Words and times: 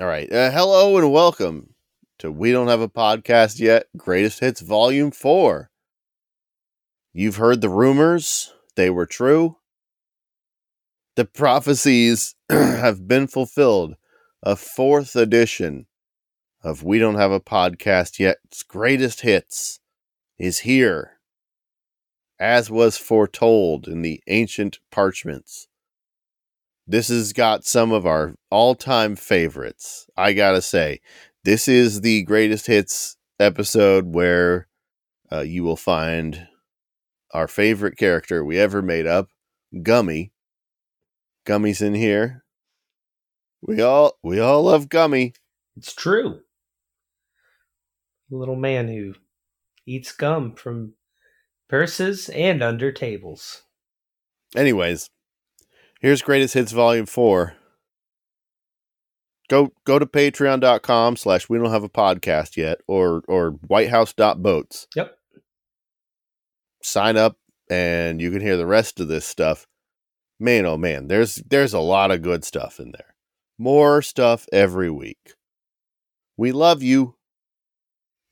All 0.00 0.06
right. 0.06 0.32
Uh, 0.32 0.50
hello 0.50 0.96
and 0.96 1.12
welcome 1.12 1.74
to 2.18 2.32
We 2.32 2.50
Don't 2.50 2.68
Have 2.68 2.80
a 2.80 2.88
Podcast 2.88 3.60
Yet 3.60 3.88
Greatest 3.94 4.40
Hits 4.40 4.62
Volume 4.62 5.10
4. 5.10 5.70
You've 7.12 7.36
heard 7.36 7.60
the 7.60 7.68
rumors, 7.68 8.54
they 8.74 8.88
were 8.88 9.04
true. 9.04 9.58
The 11.16 11.26
prophecies 11.26 12.34
have 12.48 13.06
been 13.06 13.26
fulfilled. 13.26 13.96
A 14.42 14.56
fourth 14.56 15.14
edition 15.14 15.86
of 16.62 16.82
We 16.82 16.98
Don't 16.98 17.16
Have 17.16 17.32
a 17.32 17.38
Podcast 17.38 18.18
Yet's 18.18 18.62
Greatest 18.62 19.20
Hits 19.20 19.78
is 20.38 20.60
here, 20.60 21.20
as 22.40 22.70
was 22.70 22.96
foretold 22.96 23.86
in 23.86 24.00
the 24.00 24.22
ancient 24.26 24.78
parchments. 24.90 25.68
This 26.92 27.08
has 27.08 27.32
got 27.32 27.64
some 27.64 27.90
of 27.90 28.04
our 28.04 28.34
all 28.50 28.74
time 28.74 29.16
favorites. 29.16 30.06
I 30.14 30.34
gotta 30.34 30.60
say, 30.60 31.00
this 31.42 31.66
is 31.66 32.02
the 32.02 32.22
greatest 32.24 32.66
hits 32.66 33.16
episode 33.40 34.12
where 34.12 34.68
uh, 35.32 35.40
you 35.40 35.64
will 35.64 35.78
find 35.78 36.48
our 37.32 37.48
favorite 37.48 37.96
character 37.96 38.44
we 38.44 38.58
ever 38.58 38.82
made 38.82 39.06
up, 39.06 39.30
Gummy. 39.82 40.32
Gummy's 41.46 41.80
in 41.80 41.94
here. 41.94 42.44
We 43.62 43.80
all 43.80 44.18
we 44.22 44.38
all 44.38 44.64
love 44.64 44.90
Gummy. 44.90 45.32
It's 45.78 45.94
true. 45.94 46.40
little 48.30 48.54
man 48.54 48.88
who 48.88 49.14
eats 49.86 50.12
gum 50.12 50.54
from 50.56 50.92
purses 51.70 52.28
and 52.28 52.62
under 52.62 52.92
tables. 52.92 53.62
Anyways, 54.54 55.08
here's 56.02 56.20
Greatest 56.20 56.54
Hits 56.54 56.72
Volume 56.72 57.06
4. 57.06 57.54
Go 59.48 59.72
go 59.84 59.98
to 59.98 60.06
patreon.com 60.06 61.16
slash 61.16 61.48
we 61.48 61.58
don't 61.58 61.70
have 61.70 61.84
a 61.84 61.88
podcast 61.88 62.56
yet 62.56 62.80
or 62.86 63.22
or 63.28 63.50
whitehouse.boats. 63.66 64.88
Yep. 64.94 65.16
Sign 66.82 67.16
up 67.16 67.36
and 67.70 68.20
you 68.20 68.30
can 68.30 68.40
hear 68.40 68.56
the 68.56 68.66
rest 68.66 69.00
of 69.00 69.08
this 69.08 69.26
stuff. 69.26 69.66
Man, 70.40 70.66
oh 70.66 70.76
man, 70.76 71.08
there's 71.08 71.36
there's 71.36 71.74
a 71.74 71.80
lot 71.80 72.10
of 72.10 72.22
good 72.22 72.44
stuff 72.44 72.80
in 72.80 72.92
there. 72.92 73.14
More 73.58 74.02
stuff 74.02 74.46
every 74.52 74.90
week. 74.90 75.34
We 76.36 76.52
love 76.52 76.82
you. 76.82 77.16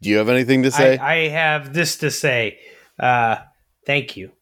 Do 0.00 0.08
you 0.08 0.16
have 0.16 0.30
anything 0.30 0.62
to 0.62 0.70
say? 0.70 0.96
I, 0.96 1.14
I 1.14 1.28
have 1.28 1.74
this 1.74 1.98
to 1.98 2.10
say. 2.10 2.58
Uh, 2.98 3.36
thank 3.86 4.16
you. 4.16 4.32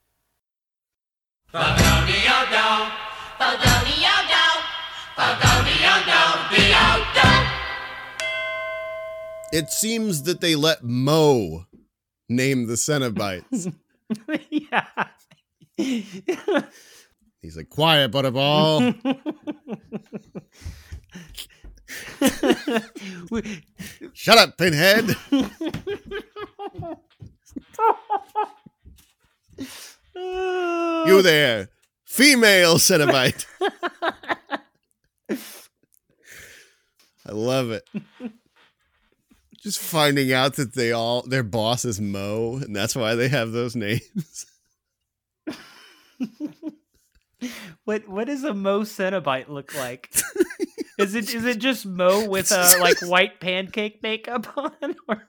It 9.52 9.70
seems 9.70 10.22
that 10.24 10.40
they 10.40 10.54
let 10.54 10.84
Mo 10.84 11.66
name 12.28 12.66
the 12.66 12.74
Cenobites. 12.74 13.72
yeah. 14.50 14.84
He's 15.76 17.56
like, 17.56 17.68
quiet, 17.68 18.10
butterball. 18.12 18.94
We- 23.30 23.62
Shut 24.12 24.38
up, 24.38 24.56
Pinhead. 24.58 25.16
You 30.14 31.22
there, 31.22 31.68
female 32.04 32.74
Cenobite. 32.76 33.46
I 37.28 37.32
love 37.32 37.70
it. 37.70 37.86
Just 39.60 39.80
finding 39.80 40.32
out 40.32 40.54
that 40.54 40.74
they 40.74 40.92
all 40.92 41.22
their 41.22 41.42
boss 41.42 41.84
is 41.84 42.00
Mo, 42.00 42.60
and 42.62 42.74
that's 42.74 42.94
why 42.94 43.16
they 43.16 43.28
have 43.28 43.50
those 43.50 43.74
names. 43.74 44.46
what 47.84 48.08
what 48.08 48.28
does 48.28 48.44
a 48.44 48.54
Mo 48.54 48.82
Cenobite 48.82 49.48
look 49.48 49.74
like? 49.74 50.14
is 50.98 51.16
it 51.16 51.34
is 51.34 51.44
it 51.44 51.58
just 51.58 51.84
Mo 51.84 52.28
with 52.28 52.52
a 52.52 52.76
like 52.80 53.00
white 53.00 53.40
pancake 53.40 54.00
makeup 54.00 54.46
on? 54.56 54.94
Or 55.08 55.28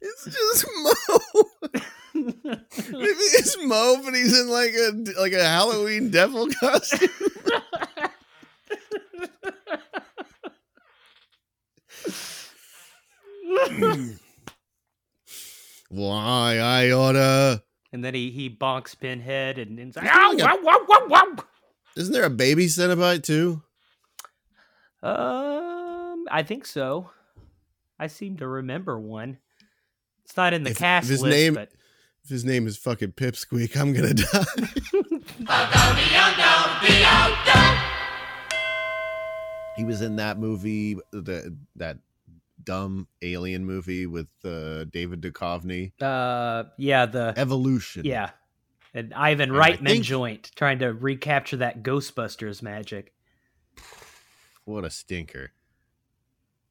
It's 0.00 0.24
just 0.24 0.66
Mo. 0.76 0.92
Maybe 2.14 3.24
it's 3.34 3.56
Mo, 3.64 4.00
but 4.04 4.14
he's 4.14 4.40
in 4.40 4.48
like 4.48 4.74
a 4.74 5.20
like 5.20 5.32
a 5.32 5.44
Halloween 5.44 6.10
devil 6.10 6.46
costume. 6.48 7.10
Why 15.88 16.58
I 16.58 16.90
oughta 16.90 17.62
and 17.92 18.04
then 18.04 18.14
he 18.14 18.30
he 18.30 18.50
bonks 18.50 18.98
Pinhead 18.98 19.58
and, 19.58 19.78
and 19.78 19.88
he's 19.88 19.96
like, 19.96 20.06
It's 20.06 20.14
"Ow, 20.16 20.32
like 20.32 20.60
a- 20.60 20.62
wow, 20.62 20.84
wow, 20.88 21.06
wow, 21.08 21.36
Isn't 21.96 22.12
there 22.12 22.24
a 22.24 22.30
baby 22.30 22.66
Cenobite 22.66 23.22
too? 23.22 23.62
Um, 25.02 26.24
I 26.30 26.42
think 26.46 26.66
so. 26.66 27.10
I 27.98 28.08
seem 28.08 28.36
to 28.38 28.48
remember 28.48 28.98
one. 28.98 29.38
It's 30.24 30.36
not 30.36 30.52
in 30.52 30.64
the 30.64 30.70
If- 30.70 30.78
cast 30.78 31.04
if 31.06 31.10
his 31.10 31.22
list, 31.22 31.36
name- 31.36 31.54
but 31.54 31.70
If 32.24 32.30
his 32.30 32.44
name 32.44 32.66
is 32.66 32.76
fucking 32.76 33.12
Pipsqueak, 33.12 33.76
I'm 33.76 33.92
gonna 33.92 34.14
die. 34.14 34.44
He 39.76 39.84
was 39.84 40.00
in 40.02 40.16
that 40.16 40.38
movie, 40.38 40.96
the 41.12 41.56
that 41.76 41.98
dumb 42.64 43.06
alien 43.22 43.64
movie 43.64 44.06
with 44.06 44.26
uh, 44.44 44.84
David 44.84 45.20
Duchovny, 45.20 45.92
uh, 46.02 46.64
yeah, 46.78 47.06
the 47.06 47.34
Evolution. 47.36 48.04
yeah, 48.04 48.30
and 48.94 49.12
Ivan 49.14 49.50
And 49.50 49.58
Reitman 49.58 49.86
think- 49.86 50.04
joint 50.04 50.50
trying 50.56 50.78
to 50.80 50.92
recapture 50.92 51.58
that 51.58 51.82
Ghostbusters 51.82 52.62
magic. 52.62 53.12
what 54.64 54.84
a 54.84 54.90
stinker. 54.90 55.52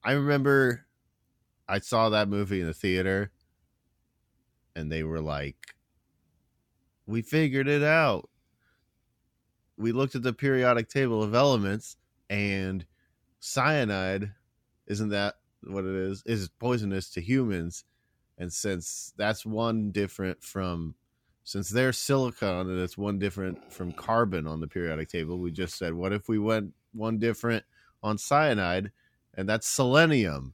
I 0.03 0.11
remember 0.13 0.85
I 1.67 1.79
saw 1.79 2.09
that 2.09 2.27
movie 2.29 2.61
in 2.61 2.67
the 2.67 2.73
theater 2.73 3.31
and 4.75 4.91
they 4.91 5.03
were 5.03 5.21
like, 5.21 5.55
We 7.07 7.21
figured 7.21 7.67
it 7.67 7.81
out. 7.83 8.29
We 9.77 9.91
looked 9.91 10.15
at 10.15 10.23
the 10.23 10.33
periodic 10.33 10.89
table 10.89 11.23
of 11.23 11.33
elements 11.33 11.97
and 12.29 12.85
cyanide, 13.45 14.31
isn't 14.87 15.09
that 15.09 15.35
what 15.63 15.85
it 15.85 15.95
is? 15.95 16.23
Is 16.25 16.49
poisonous 16.49 17.09
to 17.11 17.21
humans. 17.21 17.83
And 18.37 18.51
since 18.51 19.13
that's 19.17 19.45
one 19.45 19.91
different 19.91 20.43
from 20.43 20.95
since 21.43 21.69
they're 21.69 21.93
silicon 21.93 22.69
and 22.69 22.79
it's 22.79 22.97
one 22.97 23.19
different 23.19 23.71
from 23.71 23.91
carbon 23.91 24.47
on 24.47 24.59
the 24.59 24.67
periodic 24.67 25.09
table, 25.09 25.39
we 25.39 25.51
just 25.51 25.77
said, 25.77 25.93
what 25.93 26.11
if 26.11 26.27
we 26.27 26.39
went 26.39 26.73
one 26.91 27.19
different 27.19 27.63
on 28.01 28.17
cyanide, 28.17 28.91
and 29.33 29.47
that's 29.47 29.67
selenium. 29.67 30.53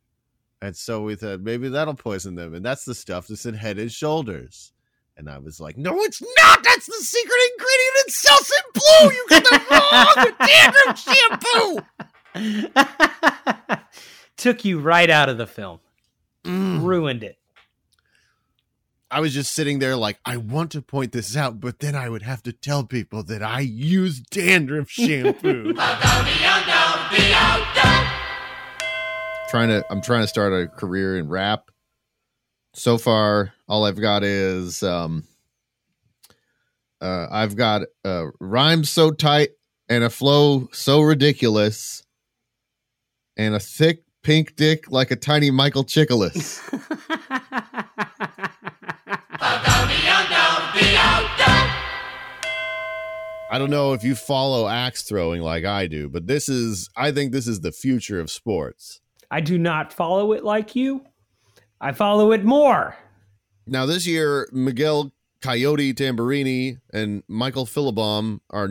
And 0.61 0.75
so 0.75 1.01
we 1.01 1.15
thought 1.15 1.41
maybe 1.41 1.69
that'll 1.69 1.95
poison 1.95 2.35
them, 2.35 2.53
and 2.53 2.63
that's 2.63 2.85
the 2.85 2.95
stuff 2.95 3.27
that's 3.27 3.45
in 3.45 3.55
Head 3.55 3.79
and 3.79 3.91
Shoulders. 3.91 4.73
And 5.17 5.29
I 5.29 5.37
was 5.37 5.59
like, 5.59 5.77
no, 5.77 5.99
it's 6.01 6.21
not. 6.21 6.63
That's 6.63 6.85
the 6.85 6.93
secret 6.93 7.39
ingredient 7.51 7.95
in 7.99 8.13
Selsun 8.13 8.73
Blue. 8.73 9.11
You 9.11 9.25
got 9.29 9.43
the 9.43 9.61
wrong 9.69 10.33
dandruff 10.47 10.99
shampoo. 10.99 12.07
Took 14.37 14.65
you 14.65 14.79
right 14.79 15.09
out 15.09 15.29
of 15.29 15.37
the 15.37 15.47
film. 15.47 15.79
Mm. 16.43 16.83
Ruined 16.83 17.23
it. 17.23 17.37
I 19.11 19.19
was 19.19 19.33
just 19.33 19.53
sitting 19.53 19.79
there 19.79 19.97
like, 19.97 20.19
I 20.25 20.37
want 20.37 20.71
to 20.71 20.81
point 20.81 21.11
this 21.11 21.35
out, 21.35 21.59
but 21.59 21.79
then 21.79 21.95
I 21.95 22.07
would 22.07 22.21
have 22.21 22.41
to 22.43 22.53
tell 22.53 22.85
people 22.85 23.23
that 23.23 23.43
I 23.43 23.59
use 23.59 24.21
dandruff 24.21 24.89
shampoo. 24.89 25.73
trying 29.51 29.67
to 29.67 29.83
I'm 29.89 30.01
trying 30.01 30.21
to 30.21 30.27
start 30.27 30.53
a 30.53 30.67
career 30.67 31.17
in 31.17 31.27
rap. 31.27 31.71
So 32.73 32.97
far, 32.97 33.53
all 33.67 33.83
I've 33.83 33.99
got 33.99 34.23
is 34.23 34.81
um 34.81 35.25
uh 37.01 37.27
I've 37.29 37.57
got 37.57 37.81
a 38.05 38.29
rhyme 38.39 38.85
so 38.85 39.11
tight 39.11 39.49
and 39.89 40.05
a 40.05 40.09
flow 40.09 40.69
so 40.71 41.01
ridiculous 41.01 42.01
and 43.45 43.55
a 43.55 43.59
thick 43.59 44.03
pink 44.23 44.55
dick 44.55 44.91
like 44.91 45.09
a 45.11 45.15
tiny 45.15 45.49
Michael 45.49 45.83
Chiklis. 45.83 46.61
I 53.53 53.57
don't 53.57 53.69
know 53.69 53.91
if 53.91 54.03
you 54.03 54.15
follow 54.15 54.67
axe 54.69 55.03
throwing 55.03 55.41
like 55.41 55.65
I 55.65 55.87
do, 55.87 56.07
but 56.07 56.27
this 56.27 56.47
is 56.47 56.89
I 56.95 57.11
think 57.11 57.31
this 57.33 57.47
is 57.47 57.61
the 57.61 57.71
future 57.71 58.19
of 58.19 58.31
sports. 58.31 59.01
I 59.29 59.41
do 59.41 59.57
not 59.57 59.91
follow 59.91 60.31
it 60.33 60.43
like 60.43 60.75
you. 60.75 61.03
I 61.81 61.91
follow 61.91 62.31
it 62.31 62.45
more. 62.45 62.95
Now 63.67 63.85
this 63.85 64.07
year, 64.07 64.47
Miguel 64.53 65.11
Coyote 65.41 65.93
Tamburini 65.93 66.77
and 66.93 67.23
Michael 67.27 67.65
Philibom 67.65 68.39
are 68.51 68.69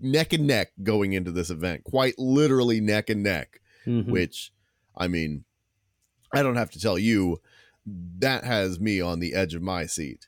neck 0.00 0.32
and 0.32 0.46
neck 0.46 0.72
going 0.82 1.12
into 1.12 1.30
this 1.30 1.50
event, 1.50 1.84
quite 1.84 2.18
literally 2.18 2.80
neck 2.80 3.10
and 3.10 3.22
neck. 3.22 3.60
Mhm. 3.86 4.06
which 4.06 4.52
I 4.96 5.06
mean, 5.08 5.44
I 6.32 6.42
don't 6.42 6.56
have 6.56 6.70
to 6.72 6.80
tell 6.80 6.98
you 6.98 7.40
that 8.18 8.44
has 8.44 8.78
me 8.80 9.00
on 9.00 9.20
the 9.20 9.32
edge 9.34 9.54
of 9.54 9.62
my 9.62 9.86
seat. 9.86 10.26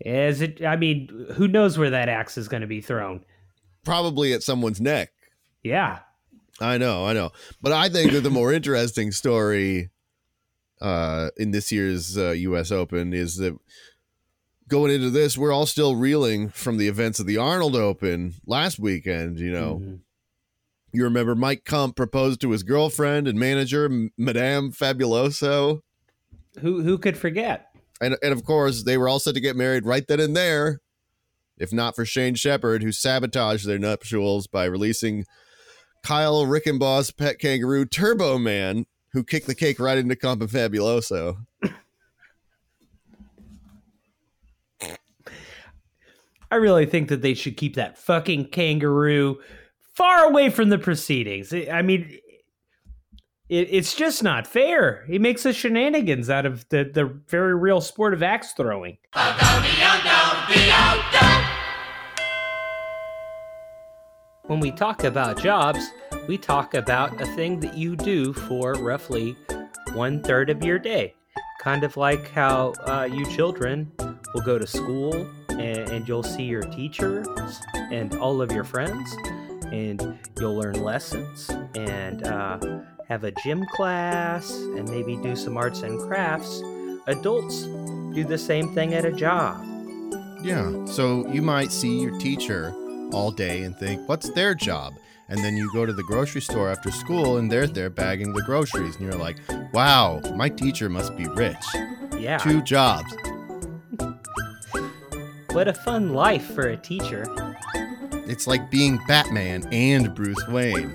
Is 0.00 0.40
it? 0.40 0.64
I 0.64 0.76
mean, 0.76 1.26
who 1.34 1.48
knows 1.48 1.78
where 1.78 1.90
that 1.90 2.08
axe 2.08 2.36
is 2.38 2.46
going 2.48 2.60
to 2.60 2.66
be 2.66 2.80
thrown? 2.80 3.24
Probably 3.84 4.32
at 4.32 4.42
someone's 4.42 4.80
neck. 4.80 5.10
Yeah. 5.62 6.00
I 6.60 6.76
know, 6.76 7.06
I 7.06 7.12
know. 7.12 7.30
But 7.62 7.72
I 7.72 7.88
think 7.88 8.12
that 8.12 8.20
the 8.22 8.30
more 8.30 8.52
interesting 8.58 9.12
story 9.12 9.90
uh, 10.80 11.30
in 11.36 11.50
this 11.52 11.72
year's 11.72 12.16
uh, 12.18 12.30
U.S. 12.30 12.70
Open 12.70 13.12
is 13.12 13.36
that 13.36 13.56
going 14.68 14.92
into 14.92 15.10
this, 15.10 15.38
we're 15.38 15.52
all 15.52 15.66
still 15.66 15.96
reeling 15.96 16.48
from 16.50 16.76
the 16.76 16.88
events 16.88 17.18
of 17.18 17.26
the 17.26 17.36
Arnold 17.38 17.74
Open 17.74 18.34
last 18.46 18.78
weekend. 18.78 19.38
You 19.40 19.52
know, 19.52 19.80
Mhm. 19.82 20.00
You 20.92 21.04
remember 21.04 21.34
Mike 21.34 21.64
Kump 21.64 21.96
proposed 21.96 22.40
to 22.40 22.50
his 22.50 22.62
girlfriend 22.62 23.28
and 23.28 23.38
manager, 23.38 23.88
Madame 24.16 24.72
Fabuloso. 24.72 25.82
Who 26.60 26.82
who 26.82 26.98
could 26.98 27.16
forget? 27.16 27.68
And, 28.00 28.16
and 28.22 28.32
of 28.32 28.44
course, 28.44 28.84
they 28.84 28.96
were 28.96 29.08
all 29.08 29.18
set 29.18 29.34
to 29.34 29.40
get 29.40 29.56
married 29.56 29.84
right 29.84 30.06
then 30.06 30.20
and 30.20 30.36
there, 30.36 30.80
if 31.58 31.72
not 31.72 31.96
for 31.96 32.04
Shane 32.04 32.36
Shepard, 32.36 32.82
who 32.82 32.92
sabotaged 32.92 33.66
their 33.66 33.78
nuptials 33.78 34.46
by 34.46 34.64
releasing 34.64 35.24
Kyle 36.04 36.46
Rickenboss 36.46 37.16
pet 37.16 37.38
kangaroo 37.38 37.84
Turbo 37.84 38.38
Man, 38.38 38.86
who 39.12 39.24
kicked 39.24 39.46
the 39.46 39.54
cake 39.54 39.80
right 39.80 39.98
into 39.98 40.16
Comp 40.16 40.40
and 40.40 40.50
Fabuloso. 40.50 41.44
I 46.50 46.56
really 46.56 46.86
think 46.86 47.08
that 47.10 47.20
they 47.20 47.34
should 47.34 47.56
keep 47.56 47.74
that 47.74 47.98
fucking 47.98 48.46
kangaroo 48.46 49.38
far 49.98 50.24
away 50.26 50.48
from 50.48 50.68
the 50.68 50.78
proceedings. 50.78 51.52
I 51.52 51.82
mean, 51.82 52.20
it, 53.48 53.68
it's 53.68 53.96
just 53.96 54.22
not 54.22 54.46
fair. 54.46 55.04
He 55.08 55.18
makes 55.18 55.44
a 55.44 55.52
shenanigans 55.52 56.30
out 56.30 56.46
of 56.46 56.68
the, 56.68 56.84
the 56.84 57.06
very 57.26 57.56
real 57.56 57.80
sport 57.80 58.14
of 58.14 58.22
axe 58.22 58.52
throwing. 58.52 58.98
When 64.46 64.60
we 64.60 64.70
talk 64.70 65.02
about 65.02 65.42
jobs, 65.42 65.84
we 66.28 66.38
talk 66.38 66.74
about 66.74 67.20
a 67.20 67.26
thing 67.34 67.58
that 67.58 67.76
you 67.76 67.96
do 67.96 68.32
for 68.32 68.74
roughly 68.74 69.36
one 69.94 70.22
third 70.22 70.48
of 70.48 70.62
your 70.62 70.78
day. 70.78 71.12
Kind 71.60 71.82
of 71.82 71.96
like 71.96 72.30
how 72.30 72.72
uh, 72.86 73.08
you 73.10 73.26
children 73.34 73.90
will 74.32 74.42
go 74.42 74.58
to 74.58 74.66
school 74.66 75.12
and, 75.48 75.90
and 75.90 76.06
you'll 76.06 76.22
see 76.22 76.44
your 76.44 76.62
teachers 76.62 77.26
and 77.74 78.14
all 78.18 78.40
of 78.40 78.52
your 78.52 78.64
friends, 78.64 79.16
and 79.72 80.18
you'll 80.38 80.56
learn 80.56 80.82
lessons 80.82 81.50
and 81.74 82.26
uh, 82.26 82.58
have 83.08 83.24
a 83.24 83.32
gym 83.42 83.64
class 83.74 84.50
and 84.50 84.88
maybe 84.88 85.16
do 85.16 85.34
some 85.34 85.56
arts 85.56 85.82
and 85.82 86.00
crafts. 86.00 86.62
Adults 87.06 87.62
do 88.14 88.24
the 88.24 88.38
same 88.38 88.74
thing 88.74 88.94
at 88.94 89.04
a 89.04 89.12
job. 89.12 89.64
Yeah. 90.42 90.84
So 90.86 91.26
you 91.32 91.42
might 91.42 91.72
see 91.72 92.00
your 92.00 92.18
teacher 92.18 92.74
all 93.12 93.30
day 93.30 93.62
and 93.62 93.76
think, 93.76 94.08
what's 94.08 94.30
their 94.30 94.54
job? 94.54 94.94
And 95.28 95.44
then 95.44 95.56
you 95.56 95.70
go 95.72 95.84
to 95.84 95.92
the 95.92 96.02
grocery 96.04 96.40
store 96.40 96.70
after 96.70 96.90
school 96.90 97.36
and 97.36 97.50
they're 97.50 97.66
there 97.66 97.90
bagging 97.90 98.32
the 98.32 98.42
groceries. 98.42 98.96
And 98.96 99.04
you're 99.04 99.20
like, 99.20 99.36
wow, 99.72 100.20
my 100.34 100.48
teacher 100.48 100.88
must 100.88 101.16
be 101.16 101.26
rich. 101.28 101.64
Yeah. 102.18 102.38
Two 102.38 102.62
jobs. 102.62 103.14
What 105.52 105.68
a 105.68 105.74
fun 105.74 106.14
life 106.14 106.54
for 106.54 106.68
a 106.68 106.76
teacher. 106.76 107.26
It's 108.28 108.46
like 108.46 108.70
being 108.70 109.00
Batman 109.08 109.66
and 109.72 110.14
Bruce 110.14 110.46
Wayne. 110.48 110.94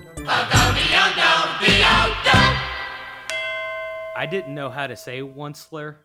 I 4.15 4.27
didn't 4.29 4.53
know 4.53 4.69
how 4.69 4.85
to 4.85 4.95
say 4.95 5.21
onceler 5.21 5.95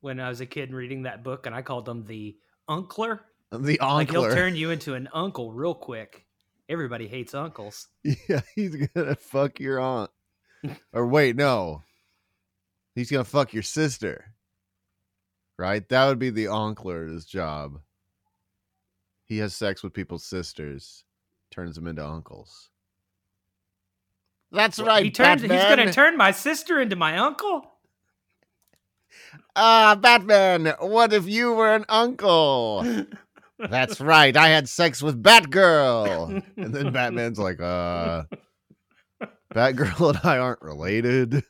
when 0.00 0.18
I 0.18 0.30
was 0.30 0.40
a 0.40 0.46
kid 0.46 0.72
reading 0.72 1.02
that 1.02 1.22
book, 1.22 1.44
and 1.44 1.54
I 1.54 1.60
called 1.60 1.86
him 1.86 2.06
the 2.06 2.38
uncler. 2.70 3.20
The 3.52 3.76
Like 3.82 4.10
he'll 4.10 4.30
turn 4.30 4.56
you 4.56 4.70
into 4.70 4.94
an 4.94 5.10
uncle 5.12 5.52
real 5.52 5.74
quick. 5.74 6.24
Everybody 6.70 7.06
hates 7.06 7.34
uncles. 7.34 7.88
yeah, 8.28 8.40
he's 8.54 8.76
gonna 8.76 9.14
fuck 9.14 9.60
your 9.60 9.78
aunt. 9.78 10.10
or 10.94 11.06
wait, 11.06 11.36
no. 11.36 11.82
He's 12.94 13.10
gonna 13.10 13.24
fuck 13.24 13.52
your 13.52 13.62
sister. 13.62 14.32
Right? 15.58 15.86
That 15.90 16.06
would 16.06 16.18
be 16.18 16.30
the 16.30 16.46
onkler's 16.46 17.26
job. 17.26 17.80
He 19.26 19.38
has 19.38 19.54
sex 19.54 19.82
with 19.82 19.92
people's 19.92 20.24
sisters, 20.24 21.04
turns 21.50 21.74
them 21.74 21.86
into 21.86 22.06
uncles. 22.06 22.70
That's 24.52 24.78
right. 24.78 25.04
he 25.04 25.10
turns. 25.10 25.42
He's 25.42 25.50
gonna 25.50 25.92
turn 25.92 26.16
my 26.16 26.30
sister 26.30 26.80
into 26.80 26.96
my 26.96 27.18
uncle. 27.18 27.72
Ah, 29.56 29.96
Batman, 30.00 30.74
what 30.80 31.12
if 31.12 31.28
you 31.28 31.52
were 31.52 31.74
an 31.74 31.84
uncle? 31.88 33.04
That's 33.58 34.00
right. 34.00 34.36
I 34.36 34.48
had 34.48 34.68
sex 34.68 35.02
with 35.02 35.22
Batgirl. 35.22 36.42
And 36.56 36.74
then 36.74 36.92
Batman's 36.92 37.38
like, 37.38 37.60
uh 37.60 38.24
Batgirl 39.54 40.10
and 40.10 40.20
I 40.22 40.38
aren't 40.38 40.62
related. 40.62 41.42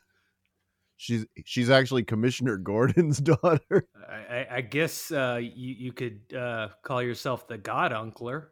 She's 0.97 1.27
she's 1.45 1.69
actually 1.69 2.03
Commissioner 2.03 2.57
Gordon's 2.57 3.19
daughter. 3.21 3.87
I, 4.09 4.47
I, 4.49 4.61
guess 4.61 5.11
uh, 5.11 5.39
you 5.39 5.75
you 5.77 5.93
could 5.93 6.21
uh, 6.35 6.69
call 6.81 7.03
yourself 7.03 7.47
the 7.47 7.57
God 7.57 7.91
Uncler, 7.91 8.47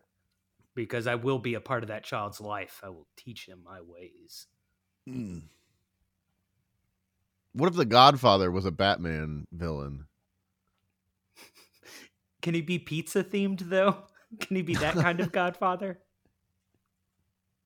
because 0.75 1.07
I 1.07 1.15
will 1.15 1.39
be 1.39 1.55
a 1.55 1.59
part 1.59 1.81
of 1.81 1.89
that 1.89 2.03
child's 2.03 2.39
life. 2.39 2.81
I 2.83 2.89
will 2.89 3.07
teach 3.17 3.47
him 3.47 3.61
my 3.65 3.81
ways. 3.81 4.45
Hmm. 5.07 5.39
What 7.53 7.67
if 7.67 7.75
the 7.75 7.85
Godfather 7.85 8.51
was 8.51 8.65
a 8.65 8.71
Batman 8.71 9.47
villain? 9.51 10.05
Can 12.43 12.53
he 12.53 12.61
be 12.61 12.77
pizza 12.77 13.23
themed 13.23 13.69
though? 13.69 13.97
Can 14.39 14.55
he 14.55 14.61
be 14.61 14.75
that 14.75 14.93
kind 14.93 15.19
of 15.19 15.31
Godfather? 15.31 15.99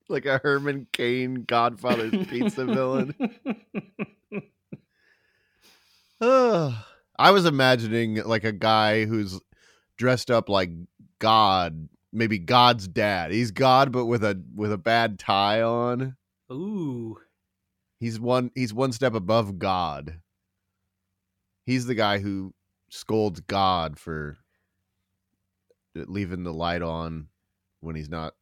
Like 0.07 0.25
a 0.25 0.37
Herman 0.37 0.87
Cain 0.93 1.43
Godfather's 1.43 2.27
pizza 2.27 2.65
villain? 2.65 3.13
I 6.21 7.31
was 7.31 7.45
imagining 7.45 8.15
like 8.23 8.43
a 8.43 8.51
guy 8.51 9.05
who's 9.05 9.39
dressed 9.97 10.29
up 10.31 10.49
like 10.49 10.71
God, 11.19 11.89
maybe 12.11 12.37
God's 12.37 12.87
dad. 12.87 13.31
He's 13.31 13.51
God, 13.51 13.91
but 13.91 14.05
with 14.05 14.23
a 14.23 14.41
with 14.55 14.71
a 14.71 14.77
bad 14.77 15.19
tie 15.19 15.61
on. 15.61 16.15
Ooh, 16.51 17.17
He's 17.99 18.19
one. 18.19 18.51
He's 18.55 18.73
one 18.73 18.91
step 18.91 19.13
above 19.13 19.59
God. 19.59 20.19
He's 21.65 21.85
the 21.85 21.95
guy 21.95 22.19
who 22.19 22.53
scolds 22.89 23.39
God 23.41 23.99
for 23.99 24.37
leaving 25.95 26.43
the 26.43 26.53
light 26.53 26.81
on 26.81 27.27
when 27.81 27.95
he's 27.95 28.09
not 28.09 28.33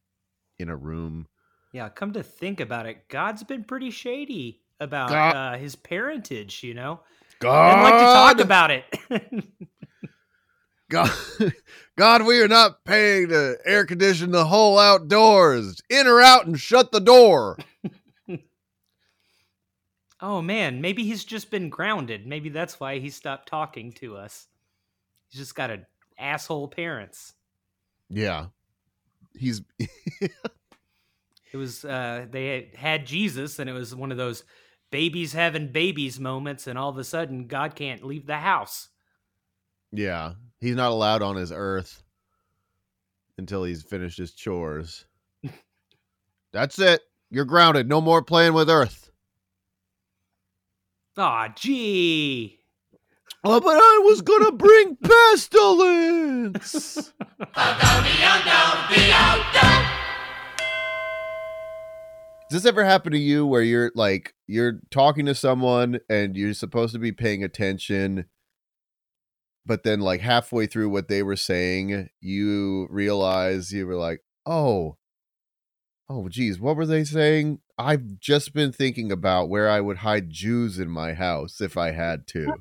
in 0.58 0.68
a 0.68 0.76
room. 0.76 1.26
yeah. 1.72 1.88
Come 1.88 2.12
to 2.12 2.22
think 2.22 2.60
about 2.60 2.86
it, 2.86 3.08
God's 3.08 3.42
been 3.44 3.64
pretty 3.64 3.90
shady 3.90 4.60
about 4.80 5.10
uh, 5.12 5.58
his 5.58 5.76
parentage. 5.76 6.62
You 6.64 6.74
know, 6.74 7.00
God, 7.40 7.78
I'd 7.78 7.82
like 7.82 7.94
to 7.94 8.38
talk 8.38 8.44
about 8.44 8.70
it. 8.70 8.84
God, 10.90 11.10
God, 11.96 12.26
we 12.26 12.40
are 12.40 12.48
not 12.48 12.84
paying 12.84 13.28
to 13.28 13.58
air 13.64 13.84
condition 13.84 14.30
the 14.30 14.46
whole 14.46 14.78
outdoors. 14.78 15.80
In 15.90 16.06
or 16.06 16.20
out 16.20 16.46
and 16.46 16.58
shut 16.58 16.92
the 16.92 17.00
door. 17.00 17.58
oh 20.20 20.40
man, 20.40 20.80
maybe 20.80 21.04
he's 21.04 21.24
just 21.24 21.50
been 21.50 21.68
grounded. 21.68 22.26
Maybe 22.26 22.48
that's 22.48 22.80
why 22.80 22.98
he 22.98 23.10
stopped 23.10 23.48
talking 23.48 23.92
to 23.92 24.16
us. 24.16 24.48
He's 25.28 25.40
just 25.40 25.54
got 25.54 25.70
a 25.70 25.86
asshole 26.18 26.68
parents. 26.68 27.34
Yeah, 28.08 28.46
he's 29.36 29.62
It 31.52 31.56
was 31.56 31.84
uh 31.84 32.26
they 32.30 32.70
had 32.74 33.06
Jesus 33.06 33.58
and 33.58 33.70
it 33.70 33.72
was 33.72 33.94
one 33.94 34.12
of 34.12 34.18
those 34.18 34.44
babies 34.90 35.32
having 35.32 35.72
babies 35.72 36.18
moments 36.18 36.66
and 36.66 36.78
all 36.78 36.90
of 36.90 36.98
a 36.98 37.04
sudden 37.04 37.46
God 37.46 37.74
can't 37.74 38.04
leave 38.04 38.26
the 38.26 38.38
house. 38.38 38.88
yeah 39.92 40.32
he's 40.60 40.76
not 40.76 40.90
allowed 40.90 41.22
on 41.22 41.36
his 41.36 41.52
earth 41.54 42.02
until 43.38 43.64
he's 43.64 43.82
finished 43.82 44.18
his 44.18 44.32
chores. 44.32 45.04
That's 46.52 46.78
it. 46.78 47.02
You're 47.30 47.44
grounded. 47.44 47.88
No 47.88 48.00
more 48.00 48.22
playing 48.22 48.54
with 48.54 48.70
Earth. 48.70 49.10
Aw, 51.16 51.48
gee. 51.54 52.58
Oh, 53.44 53.60
but 53.60 53.76
I 53.76 54.02
was 54.04 54.22
gonna 54.22 54.52
bring 54.52 54.96
pestilence. 55.02 57.12
Does 62.50 62.62
this 62.62 62.68
ever 62.68 62.84
happen 62.84 63.12
to 63.12 63.18
you 63.18 63.46
where 63.46 63.62
you're 63.62 63.92
like 63.94 64.34
you're 64.46 64.80
talking 64.90 65.26
to 65.26 65.34
someone 65.34 66.00
and 66.08 66.36
you're 66.36 66.54
supposed 66.54 66.94
to 66.94 66.98
be 66.98 67.12
paying 67.12 67.44
attention, 67.44 68.24
but 69.66 69.82
then 69.82 70.00
like 70.00 70.22
halfway 70.22 70.66
through 70.66 70.88
what 70.88 71.08
they 71.08 71.22
were 71.22 71.36
saying, 71.36 72.08
you 72.20 72.86
realize 72.90 73.70
you 73.70 73.86
were 73.86 73.96
like, 73.96 74.20
oh, 74.46 74.96
oh, 76.08 76.28
geez, 76.28 76.58
what 76.58 76.76
were 76.76 76.86
they 76.86 77.04
saying? 77.04 77.60
I've 77.76 78.18
just 78.18 78.54
been 78.54 78.72
thinking 78.72 79.12
about 79.12 79.50
where 79.50 79.68
I 79.68 79.80
would 79.80 79.98
hide 79.98 80.30
Jews 80.30 80.78
in 80.78 80.88
my 80.88 81.12
house 81.12 81.60
if 81.60 81.76
I 81.76 81.92
had 81.92 82.26
to. 82.28 82.54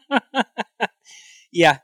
yeah, 1.52 1.78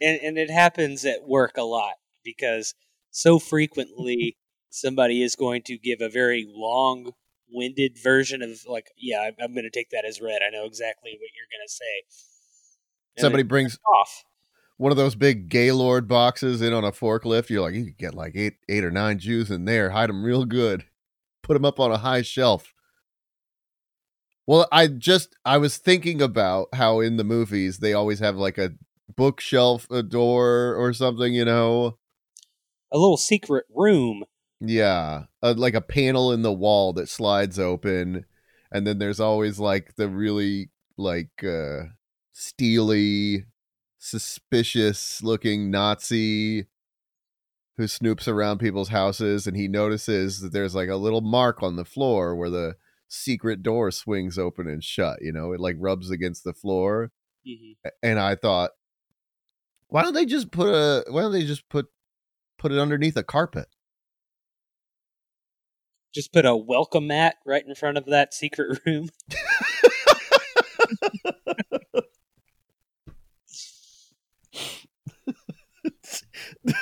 and 0.00 0.18
and 0.22 0.38
it 0.38 0.50
happens 0.50 1.04
at 1.04 1.28
work 1.28 1.58
a 1.58 1.62
lot 1.62 1.94
because 2.24 2.74
so 3.10 3.38
frequently 3.38 4.38
somebody 4.72 5.22
is 5.22 5.36
going 5.36 5.62
to 5.62 5.76
give 5.76 6.00
a 6.00 6.08
very 6.08 6.46
long 6.48 7.12
winded 7.50 7.98
version 8.02 8.40
of 8.42 8.62
like 8.66 8.86
yeah 8.96 9.20
i'm, 9.20 9.34
I'm 9.40 9.52
going 9.52 9.64
to 9.64 9.70
take 9.70 9.90
that 9.90 10.04
as 10.06 10.20
read 10.20 10.40
i 10.44 10.50
know 10.50 10.64
exactly 10.64 11.10
what 11.12 11.30
you're 11.36 11.52
going 11.52 11.66
to 11.66 11.72
say. 11.72 12.74
And 13.16 13.22
somebody 13.22 13.42
brings 13.42 13.78
off. 13.94 14.24
one 14.78 14.90
of 14.90 14.96
those 14.96 15.14
big 15.14 15.50
gaylord 15.50 16.08
boxes 16.08 16.62
in 16.62 16.72
on 16.72 16.82
a 16.82 16.92
forklift. 16.92 17.50
You're 17.50 17.60
like 17.60 17.74
you 17.74 17.84
could 17.84 17.98
get 17.98 18.14
like 18.14 18.32
eight 18.34 18.54
eight 18.70 18.84
or 18.84 18.90
nine 18.90 19.18
jews 19.18 19.50
in 19.50 19.66
there 19.66 19.90
hide 19.90 20.08
them 20.08 20.24
real 20.24 20.46
good 20.46 20.84
put 21.42 21.54
them 21.54 21.64
up 21.64 21.78
on 21.78 21.92
a 21.92 21.98
high 21.98 22.22
shelf. 22.22 22.72
Well 24.46 24.66
i 24.72 24.86
just 24.86 25.36
i 25.44 25.58
was 25.58 25.76
thinking 25.76 26.22
about 26.22 26.68
how 26.72 27.00
in 27.00 27.18
the 27.18 27.24
movies 27.24 27.78
they 27.78 27.92
always 27.92 28.20
have 28.20 28.36
like 28.36 28.56
a 28.56 28.70
bookshelf 29.14 29.86
a 29.90 30.02
door 30.02 30.74
or 30.74 30.94
something 30.94 31.34
you 31.34 31.44
know? 31.44 31.98
A 32.90 32.98
little 32.98 33.18
secret 33.18 33.66
room 33.74 34.24
yeah, 34.64 35.24
uh, 35.42 35.54
like 35.56 35.74
a 35.74 35.80
panel 35.80 36.32
in 36.32 36.42
the 36.42 36.52
wall 36.52 36.92
that 36.94 37.08
slides 37.08 37.58
open, 37.58 38.24
and 38.70 38.86
then 38.86 38.98
there's 38.98 39.20
always 39.20 39.58
like 39.58 39.96
the 39.96 40.08
really 40.08 40.70
like 40.96 41.42
uh 41.44 41.84
steely, 42.32 43.46
suspicious 43.98 45.22
looking 45.22 45.70
Nazi 45.70 46.66
who 47.76 47.84
snoops 47.84 48.28
around 48.28 48.58
people's 48.58 48.90
houses, 48.90 49.46
and 49.46 49.56
he 49.56 49.66
notices 49.66 50.40
that 50.40 50.52
there's 50.52 50.74
like 50.74 50.88
a 50.88 50.96
little 50.96 51.22
mark 51.22 51.62
on 51.62 51.76
the 51.76 51.84
floor 51.84 52.36
where 52.36 52.50
the 52.50 52.76
secret 53.08 53.62
door 53.62 53.90
swings 53.90 54.38
open 54.38 54.68
and 54.68 54.84
shut. 54.84 55.18
You 55.22 55.32
know, 55.32 55.52
it 55.52 55.60
like 55.60 55.76
rubs 55.80 56.10
against 56.10 56.44
the 56.44 56.52
floor, 56.52 57.10
mm-hmm. 57.46 57.88
and 58.02 58.20
I 58.20 58.36
thought, 58.36 58.70
why 59.88 60.02
don't 60.02 60.14
they 60.14 60.26
just 60.26 60.52
put 60.52 60.68
a? 60.68 61.04
Why 61.10 61.22
don't 61.22 61.32
they 61.32 61.44
just 61.44 61.68
put 61.68 61.86
put 62.58 62.70
it 62.70 62.78
underneath 62.78 63.16
a 63.16 63.24
carpet? 63.24 63.66
Just 66.12 66.32
put 66.32 66.44
a 66.44 66.56
welcome 66.56 67.06
mat 67.06 67.36
right 67.44 67.64
in 67.66 67.74
front 67.74 67.98
of 67.98 68.06
that 68.06 68.34
secret 68.34 68.80
room. 68.86 69.08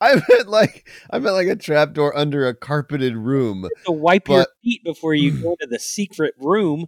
I 0.00 0.22
meant 0.28 0.48
like 0.48 0.88
I 1.10 1.18
meant 1.18 1.34
like 1.34 1.48
a 1.48 1.56
trapdoor 1.56 2.16
under 2.16 2.46
a 2.46 2.54
carpeted 2.54 3.16
room. 3.16 3.68
to 3.86 3.92
wipe 3.92 4.28
your 4.28 4.46
feet 4.62 4.84
before 4.84 5.14
you 5.14 5.42
go 5.42 5.56
to 5.60 5.66
the 5.66 5.78
secret 5.78 6.34
room. 6.38 6.86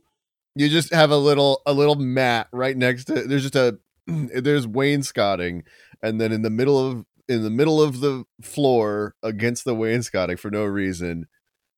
You 0.54 0.68
just 0.68 0.92
have 0.94 1.10
a 1.10 1.16
little 1.16 1.62
a 1.66 1.72
little 1.72 1.96
mat 1.96 2.48
right 2.52 2.76
next 2.76 3.06
to 3.06 3.22
there's 3.22 3.42
just 3.42 3.56
a 3.56 3.78
there's 4.06 4.66
wainscoting 4.66 5.64
and 6.02 6.20
then 6.20 6.32
in 6.32 6.42
the 6.42 6.50
middle 6.50 6.78
of 6.78 7.04
in 7.28 7.42
the 7.42 7.50
middle 7.50 7.82
of 7.82 8.00
the 8.00 8.24
floor 8.42 9.14
against 9.22 9.64
the 9.64 9.74
wainscoting 9.74 10.36
for 10.36 10.50
no 10.50 10.64
reason. 10.64 11.26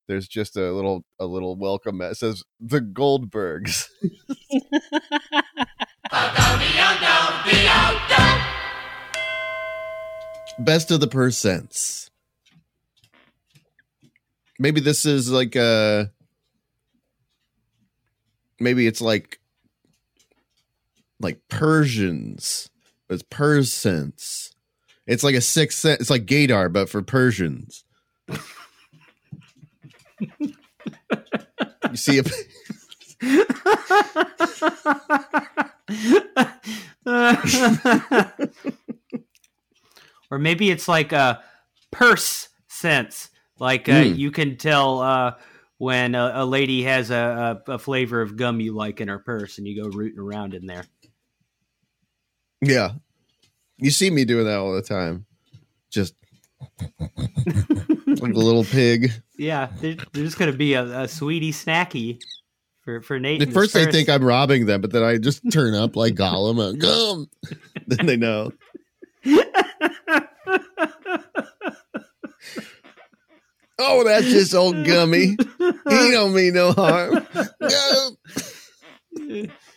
There's 0.07 0.29
just 0.29 0.57
a 0.57 0.73
little 0.73 1.05
a 1.19 1.27
little 1.27 1.57
welcome 1.57 1.99
that 1.99 2.17
says 2.17 2.43
the 2.61 2.81
Goldbergs. 2.81 3.89
Best 10.59 10.91
of 10.91 11.01
the 11.01 11.09
percents. 11.09 12.11
Maybe 14.59 14.81
this 14.81 15.05
is 15.07 15.31
like 15.31 15.55
a 15.55 16.11
maybe 18.59 18.87
it's 18.87 19.01
like 19.01 19.39
like 21.21 21.41
Persians. 21.49 22.71
It's 23.11 23.23
percents. 23.23 24.53
It's 25.09 25.25
like 25.25 25.35
a 25.35 25.41
six 25.41 25.77
cent. 25.79 26.03
It's 26.03 26.11
like 26.11 26.27
Gaydar, 26.27 26.71
but 26.71 26.91
for 26.91 27.01
Persians. 27.03 27.85
you 28.29 28.39
see 31.95 32.19
a. 32.19 32.25
or 40.31 40.39
maybe 40.39 40.71
it's 40.71 40.87
like 40.87 41.13
a 41.13 41.43
purse 41.91 42.49
sense. 42.69 43.31
Like 43.59 43.89
uh, 43.89 43.93
mm. 43.93 44.17
you 44.17 44.31
can 44.31 44.59
tell 44.59 45.01
uh, 45.01 45.37
when 45.79 46.15
a, 46.15 46.33
a, 46.35 46.45
lady 46.45 46.83
has 46.83 47.11
a, 47.11 47.63
a, 47.67 47.73
a 47.73 47.79
flavor 47.79 48.21
of 48.21 48.37
gum 48.37 48.61
you 48.61 48.75
like 48.75 49.01
in 49.01 49.09
her 49.09 49.19
purse, 49.19 49.57
and 49.57 49.67
you 49.67 49.83
go 49.83 49.89
rooting 49.89 50.21
around 50.21 50.53
in 50.53 50.67
there. 50.67 50.85
Yeah, 52.61 52.91
you 53.79 53.91
see 53.91 54.11
me 54.11 54.25
doing 54.25 54.45
that 54.47 54.59
all 54.59 54.75
the 54.75 54.83
time. 54.83 55.27
Just 55.91 56.15
like 56.81 58.35
a 58.35 58.39
little 58.39 58.65
pig. 58.65 59.13
Yeah, 59.37 59.71
there's 59.81 59.97
just 60.13 60.39
gonna 60.39 60.53
be 60.53 60.75
a, 60.75 61.03
a 61.03 61.09
sweetie 61.09 61.53
snacky 61.53 62.21
for 62.83 63.01
for 63.03 63.19
Nate. 63.19 63.43
At 63.43 63.53
first, 63.53 63.75
they 63.75 63.91
think 63.91 64.09
I'm 64.09 64.25
robbing 64.25 64.67
them, 64.67 64.81
but 64.81 64.93
then 64.93 65.03
I 65.03 65.19
just 65.19 65.43
turn 65.51 65.75
up 65.75 65.97
like 65.97 66.15
Gollum. 66.15 66.79
Gum. 66.79 67.29
then 67.87 68.07
they 68.07 68.17
know. 68.17 68.53
oh, 73.79 74.05
that's 74.05 74.27
just 74.27 74.55
old 74.55 74.85
Gummy. 74.85 75.37
He 75.59 76.11
don't 76.11 76.35
mean 76.35 76.55
no 76.55 76.73
harm. 76.73 77.27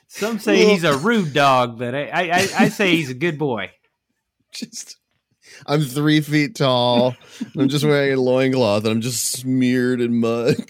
Some 0.08 0.39
say 0.39 0.65
he's 0.65 0.84
a 0.84 0.98
rude 0.98 1.34
dog, 1.34 1.79
but 1.79 1.96
I, 1.96 2.10
I, 2.12 2.48
I 2.60 2.70
say 2.70 2.96
he's 2.96 3.10
a 3.10 3.13
good 3.13 3.38
boy. 3.38 3.72
Just 4.53 4.98
I'm 5.65 5.81
three 5.81 6.22
feet 6.22 6.55
tall. 6.55 7.15
I'm 7.58 7.70
just 7.70 7.86
wearing 7.86 8.13
a 8.13 8.22
loincloth 8.22 8.84
and 8.84 8.91
I'm 8.93 9.01
just 9.01 9.31
smeared 9.31 10.01
in 10.01 10.20
mud. 10.20 10.55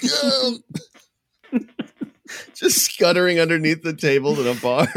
just 2.54 2.80
scuttering 2.80 3.40
underneath 3.40 3.84
the 3.84 3.94
table 3.94 4.40
in 4.40 4.48
a 4.48 4.56
bar. 4.60 4.88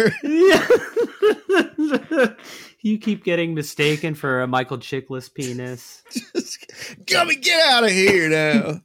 you 2.80 2.98
keep 2.98 3.24
getting 3.24 3.54
mistaken 3.54 4.14
for 4.14 4.42
a 4.42 4.46
Michael 4.46 4.78
Chiklis 4.78 5.32
penis. 5.32 6.02
Just, 6.34 6.66
come 7.06 7.30
and 7.30 7.42
get 7.42 7.60
out 7.66 7.84
of 7.84 7.90
here 7.90 8.28
now. 8.28 8.80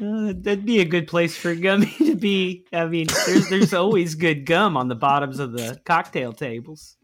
Uh, 0.00 0.32
that'd 0.36 0.64
be 0.64 0.80
a 0.80 0.84
good 0.84 1.08
place 1.08 1.36
for 1.36 1.54
Gummy 1.54 1.86
to 1.98 2.14
be. 2.14 2.64
I 2.72 2.86
mean, 2.86 3.08
there's 3.26 3.48
there's 3.48 3.74
always 3.74 4.14
good 4.14 4.46
gum 4.46 4.76
on 4.76 4.88
the 4.88 4.94
bottoms 4.94 5.40
of 5.40 5.52
the 5.52 5.80
cocktail 5.84 6.32
tables. 6.32 6.96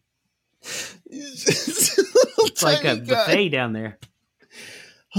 it's 1.11 2.63
like 2.63 2.85
a 2.85 2.97
guy. 2.97 3.05
buffet 3.05 3.49
down 3.51 3.73
there. 3.73 3.99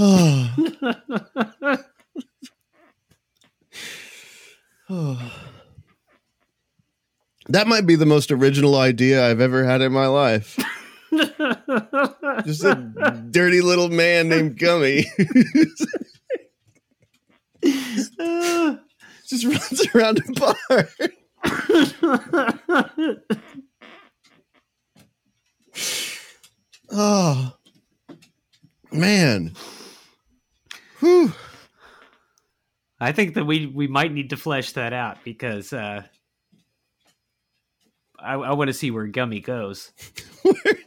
that 7.48 7.66
might 7.66 7.86
be 7.86 7.96
the 7.96 8.06
most 8.06 8.30
original 8.30 8.76
idea 8.76 9.26
I've 9.26 9.40
ever 9.40 9.64
had 9.64 9.82
in 9.82 9.92
my 9.92 10.06
life. 10.06 10.58
Just 12.44 12.64
a 12.64 13.24
dirty 13.30 13.60
little 13.60 13.88
man 13.88 14.28
named 14.28 14.58
Gummy. 14.58 15.06
Just 17.62 19.44
runs 19.44 19.86
around 19.94 20.22
a 20.26 20.32
bar. 20.32 20.88
oh 26.90 27.54
man. 28.92 29.52
Whew. 31.00 31.32
I 32.98 33.12
think 33.12 33.34
that 33.34 33.44
we 33.44 33.66
we 33.66 33.86
might 33.86 34.12
need 34.12 34.30
to 34.30 34.36
flesh 34.36 34.72
that 34.72 34.92
out 34.92 35.18
because 35.22 35.72
uh, 35.72 36.02
I, 38.18 38.34
I 38.34 38.54
want 38.54 38.68
to 38.68 38.74
see 38.74 38.90
where 38.90 39.06
Gummy 39.06 39.40
goes. 39.40 39.92
where, 40.42 40.78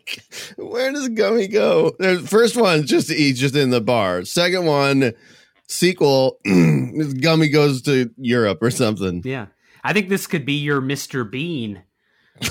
where, 0.57 0.91
does 0.91 1.09
Gummy 1.09 1.47
go? 1.47 1.95
The 1.99 2.19
first 2.19 2.57
one 2.57 2.85
just 2.85 3.11
he's 3.11 3.39
just 3.39 3.55
in 3.55 3.69
the 3.69 3.81
bar. 3.81 4.25
Second 4.25 4.65
one 4.65 5.13
sequel, 5.69 6.39
Gummy 7.21 7.49
goes 7.49 7.81
to 7.83 8.09
Europe 8.17 8.59
or 8.61 8.71
something. 8.71 9.21
Yeah. 9.23 9.47
I 9.83 9.93
think 9.93 10.09
this 10.09 10.27
could 10.27 10.45
be 10.45 10.53
your 10.53 10.81
Mr. 10.81 11.29
Bean. 11.29 11.83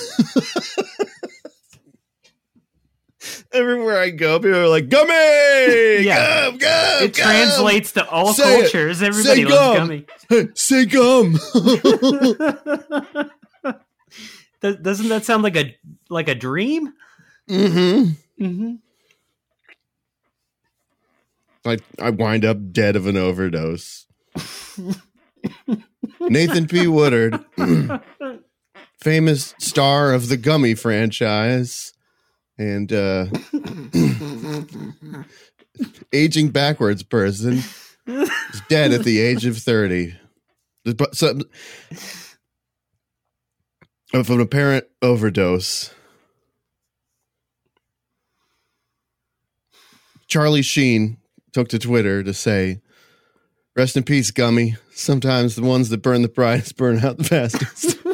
Everywhere 3.53 3.99
I 3.99 4.11
go, 4.11 4.39
people 4.39 4.59
are 4.59 4.69
like, 4.69 4.89
Gummy! 4.89 6.05
yeah. 6.05 6.51
Gum, 6.51 6.59
gum, 6.59 7.03
it 7.03 7.17
gum. 7.17 7.27
translates 7.27 7.93
to 7.93 8.09
all 8.09 8.33
say 8.33 8.61
cultures. 8.61 9.03
It. 9.03 9.07
Everybody 9.07 9.43
say 9.43 9.49
loves 9.49 9.79
gum. 9.79 9.89
Gummy. 9.89 10.07
Hey, 10.29 10.49
say 10.55 10.85
gum. 10.85 11.33
Doesn't 14.61 15.09
that 15.09 15.25
sound 15.25 15.43
like 15.43 15.57
a 15.57 15.75
like 16.11 16.29
a 16.29 16.35
dream? 16.35 16.93
Mm-hmm. 17.49 18.45
Mm-hmm. 18.45 18.75
I 21.69 21.79
I 21.99 22.11
wind 22.11 22.45
up 22.45 22.73
dead 22.73 22.97
of 22.97 23.07
an 23.07 23.17
overdose. 23.17 24.07
Nathan 26.21 26.67
P. 26.67 26.87
Woodard, 26.87 27.39
famous 29.01 29.55
star 29.59 30.13
of 30.13 30.29
the 30.29 30.37
Gummy 30.37 30.75
franchise, 30.75 31.93
and 32.59 32.93
uh, 32.93 33.27
aging 36.13 36.51
backwards 36.51 37.03
person, 37.03 37.63
is 38.07 38.63
dead 38.69 38.93
at 38.93 39.05
the 39.05 39.21
age 39.21 39.47
of 39.47 39.57
thirty. 39.59 40.19
But 40.85 41.15
some- 41.17 41.43
Of 44.15 44.31
an 44.31 44.41
apparent 44.41 44.87
overdose. 45.03 45.93
Charlie 50.27 50.63
Sheen 50.63 51.19
took 51.53 51.69
to 51.69 51.79
Twitter 51.79 52.23
to 52.23 52.35
say, 52.35 52.81
Rest 53.77 53.97
in 53.97 54.03
peace, 54.03 54.33
Gummy. 54.33 54.77
Sometimes 54.91 55.55
the 55.55 55.63
ones 55.63 55.89
that 55.91 56.03
burn 56.03 56.23
the 56.23 56.29
brightest 56.29 56.77
burn 56.77 56.99
out 56.99 57.17
the 57.17 57.25
fastest. 57.25 57.97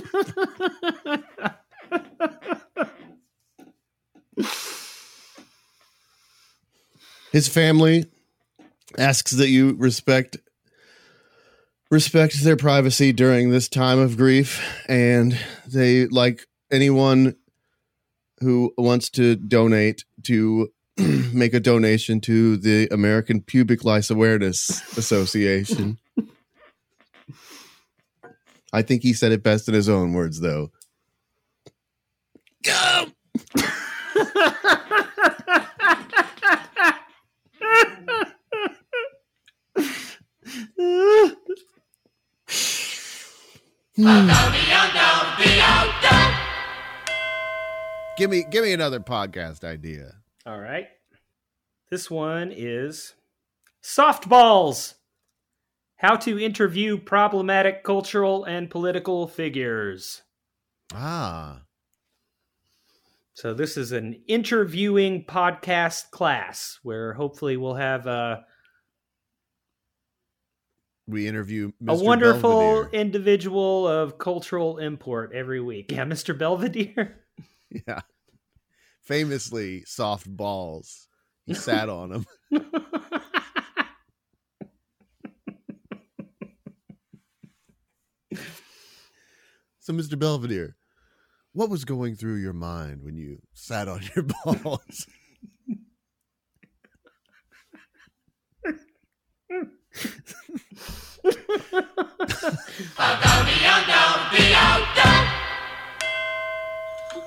His 7.33 7.49
family 7.49 8.05
asks 8.99 9.33
that 9.33 9.49
you 9.49 9.75
respect 9.79 10.37
respect 11.91 12.45
their 12.45 12.57
privacy 12.57 13.13
during 13.13 13.51
this 13.51 13.69
time 13.69 13.99
of 13.99 14.17
grief 14.17 14.63
and 14.89 15.37
they 15.67 16.07
like 16.07 16.47
anyone 16.71 17.35
who 18.41 18.73
wants 18.77 19.09
to 19.11 19.37
donate 19.37 20.05
to 20.25 20.69
make 21.33 21.55
a 21.55 21.61
donation 21.61 22.21
to 22.23 22.57
the 22.57 22.89
American 22.93 23.41
Pubic 23.41 23.85
Lice 23.85 24.11
Awareness 24.11 24.97
Association. 24.97 25.99
I 28.73 28.83
think 28.83 29.03
he 29.03 29.13
said 29.13 29.33
it 29.33 29.43
best 29.43 29.69
in 29.69 29.75
his 29.75 29.89
own 29.89 30.13
words, 30.13 30.41
though. 30.41 30.71
Give 48.17 48.31
me, 48.31 48.45
give 48.51 48.65
me 48.65 48.73
another 48.73 49.01
podcast 49.01 49.65
idea. 49.65 50.24
All 50.47 50.59
right. 50.59 50.87
This 51.91 52.11
one 52.11 52.53
is 52.55 53.15
softballs. 53.83 54.95
How 55.97 56.17
to 56.17 56.39
interview 56.39 56.99
problematic 56.99 57.83
cultural 57.83 58.45
and 58.45 58.69
political 58.69 59.27
figures. 59.27 60.23
Ah, 60.93 61.63
So 63.33 63.55
this 63.55 63.77
is 63.77 63.93
an 63.93 64.21
interviewing 64.29 65.25
podcast 65.25 66.11
class 66.11 66.79
where 66.83 67.15
hopefully 67.15 67.57
we'll 67.57 67.75
have 67.75 68.07
a, 68.07 68.45
we 71.07 71.27
interview 71.27 71.73
a 71.87 71.95
wonderful 71.95 72.51
Belvedere. 72.59 73.01
individual 73.01 73.89
of 73.89 74.19
cultural 74.19 74.79
import 74.79 75.33
every 75.35 75.61
week. 75.61 75.91
Yeah, 75.91 76.05
Mr. 76.05 76.37
Belvedere. 76.37 77.21
Yeah. 77.89 78.03
Famously 79.05 79.85
soft 79.87 80.27
balls. 80.29 81.09
He 81.47 81.55
sat 81.55 81.89
on 81.89 82.11
them. 82.11 82.27
So, 89.85 89.93
Mr. 89.93 90.19
Belvedere, 90.19 90.77
what 91.53 91.69
was 91.69 91.85
going 91.85 92.17
through 92.17 92.37
your 92.37 92.55
mind 92.55 93.03
when 93.03 93.19
you 93.19 93.43
sat 93.53 93.87
on 93.87 94.01
your 94.17 94.25
balls? 94.45 95.07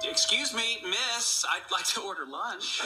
Excuse 0.04 0.54
me, 0.54 0.78
miss. 0.84 1.45
I'd 1.50 1.71
like 1.71 1.86
to 1.86 2.02
order 2.02 2.26
lunch. 2.26 2.82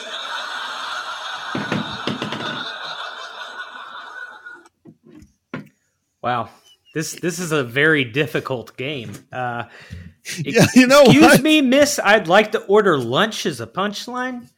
wow. 6.22 6.48
This 6.94 7.12
this 7.14 7.38
is 7.38 7.52
a 7.52 7.64
very 7.64 8.04
difficult 8.04 8.76
game. 8.76 9.12
Uh, 9.32 9.64
yeah, 10.38 10.66
you 10.74 10.86
know 10.86 11.02
Excuse 11.02 11.22
what? 11.22 11.42
me, 11.42 11.62
miss. 11.62 11.98
I'd 11.98 12.28
like 12.28 12.52
to 12.52 12.60
order 12.66 12.98
lunch 12.98 13.46
as 13.46 13.60
a 13.60 13.66
punchline. 13.66 14.48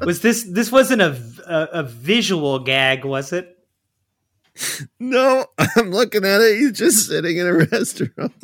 was 0.00 0.20
this 0.20 0.42
this 0.42 0.72
wasn't 0.72 1.02
a, 1.02 1.16
a 1.46 1.80
a 1.80 1.82
visual 1.84 2.58
gag, 2.58 3.04
was 3.04 3.32
it? 3.32 3.56
No, 4.98 5.46
I'm 5.58 5.90
looking 5.90 6.24
at 6.24 6.40
it. 6.40 6.58
He's 6.58 6.72
just 6.72 7.06
sitting 7.06 7.36
in 7.36 7.46
a 7.46 7.52
restaurant. 7.72 8.34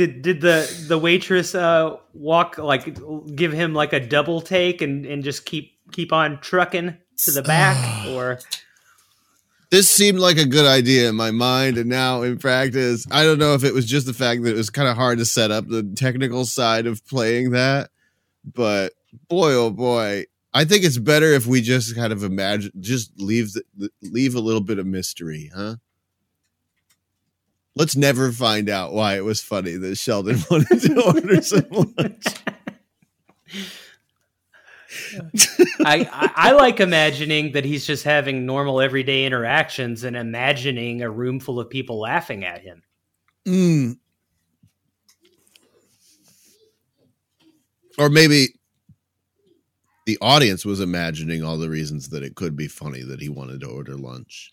Did 0.00 0.22
did 0.22 0.40
the 0.40 0.84
the 0.88 0.96
waitress 0.96 1.54
uh 1.54 1.98
walk 2.14 2.56
like 2.56 2.96
give 3.36 3.52
him 3.52 3.74
like 3.74 3.92
a 3.92 4.00
double 4.00 4.40
take 4.40 4.80
and 4.80 5.04
and 5.04 5.22
just 5.22 5.44
keep 5.44 5.72
keep 5.92 6.10
on 6.10 6.40
trucking 6.40 6.96
to 7.18 7.30
the 7.30 7.42
back 7.42 8.06
or 8.08 8.38
This 9.70 9.90
seemed 9.90 10.18
like 10.18 10.38
a 10.38 10.46
good 10.46 10.64
idea 10.64 11.10
in 11.10 11.16
my 11.16 11.32
mind, 11.32 11.76
and 11.76 11.90
now 11.90 12.22
in 12.22 12.38
practice, 12.38 13.06
I 13.10 13.24
don't 13.24 13.38
know 13.38 13.52
if 13.52 13.62
it 13.62 13.74
was 13.74 13.84
just 13.84 14.06
the 14.06 14.14
fact 14.14 14.42
that 14.44 14.54
it 14.54 14.56
was 14.56 14.70
kind 14.70 14.88
of 14.88 14.96
hard 14.96 15.18
to 15.18 15.26
set 15.26 15.50
up 15.50 15.68
the 15.68 15.82
technical 15.82 16.46
side 16.46 16.86
of 16.86 17.06
playing 17.06 17.50
that, 17.50 17.90
but 18.42 18.94
boy, 19.28 19.52
oh 19.52 19.68
boy, 19.70 20.24
I 20.54 20.64
think 20.64 20.82
it's 20.82 20.96
better 20.96 21.26
if 21.26 21.46
we 21.46 21.60
just 21.60 21.94
kind 21.94 22.10
of 22.10 22.24
imagine, 22.24 22.72
just 22.80 23.12
leave 23.20 23.52
the, 23.52 23.90
leave 24.00 24.34
a 24.34 24.40
little 24.40 24.62
bit 24.62 24.78
of 24.78 24.86
mystery, 24.86 25.50
huh? 25.54 25.76
Let's 27.76 27.96
never 27.96 28.32
find 28.32 28.68
out 28.68 28.92
why 28.92 29.16
it 29.16 29.24
was 29.24 29.40
funny 29.40 29.76
that 29.76 29.96
Sheldon 29.96 30.38
wanted 30.50 30.80
to 30.82 31.02
order 31.02 31.40
some 31.42 31.66
lunch. 31.70 32.24
I, 35.84 36.08
I 36.12 36.32
I 36.36 36.52
like 36.52 36.80
imagining 36.80 37.52
that 37.52 37.64
he's 37.64 37.86
just 37.86 38.04
having 38.04 38.46
normal 38.46 38.80
everyday 38.80 39.24
interactions 39.24 40.04
and 40.04 40.16
imagining 40.16 41.02
a 41.02 41.10
room 41.10 41.40
full 41.40 41.60
of 41.60 41.70
people 41.70 42.00
laughing 42.00 42.44
at 42.44 42.62
him. 42.62 42.82
Mm. 43.46 43.98
Or 47.98 48.08
maybe 48.08 48.54
the 50.06 50.18
audience 50.20 50.64
was 50.64 50.80
imagining 50.80 51.44
all 51.44 51.58
the 51.58 51.68
reasons 51.68 52.08
that 52.08 52.22
it 52.22 52.34
could 52.34 52.56
be 52.56 52.66
funny 52.66 53.02
that 53.02 53.20
he 53.20 53.28
wanted 53.28 53.60
to 53.60 53.66
order 53.66 53.96
lunch. 53.96 54.52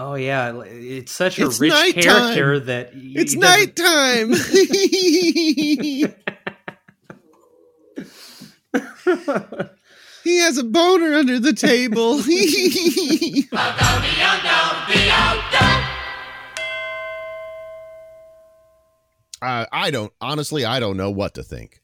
Oh 0.00 0.14
yeah, 0.14 0.62
it's 0.64 1.10
such 1.10 1.40
a 1.40 1.46
It's 1.46 1.58
rich 1.58 1.72
nighttime. 1.72 2.02
character 2.04 2.60
that 2.60 2.90
It's 2.94 3.34
nighttime. 3.34 4.32
he 10.24 10.38
has 10.38 10.56
a 10.56 10.62
boner 10.62 11.14
under 11.14 11.40
the 11.40 11.52
table. 11.52 12.18
uh, 19.42 19.66
I 19.72 19.90
don't 19.90 20.12
honestly. 20.20 20.64
I 20.64 20.78
don't 20.78 20.96
know 20.96 21.10
what 21.10 21.34
to 21.34 21.42
think. 21.42 21.82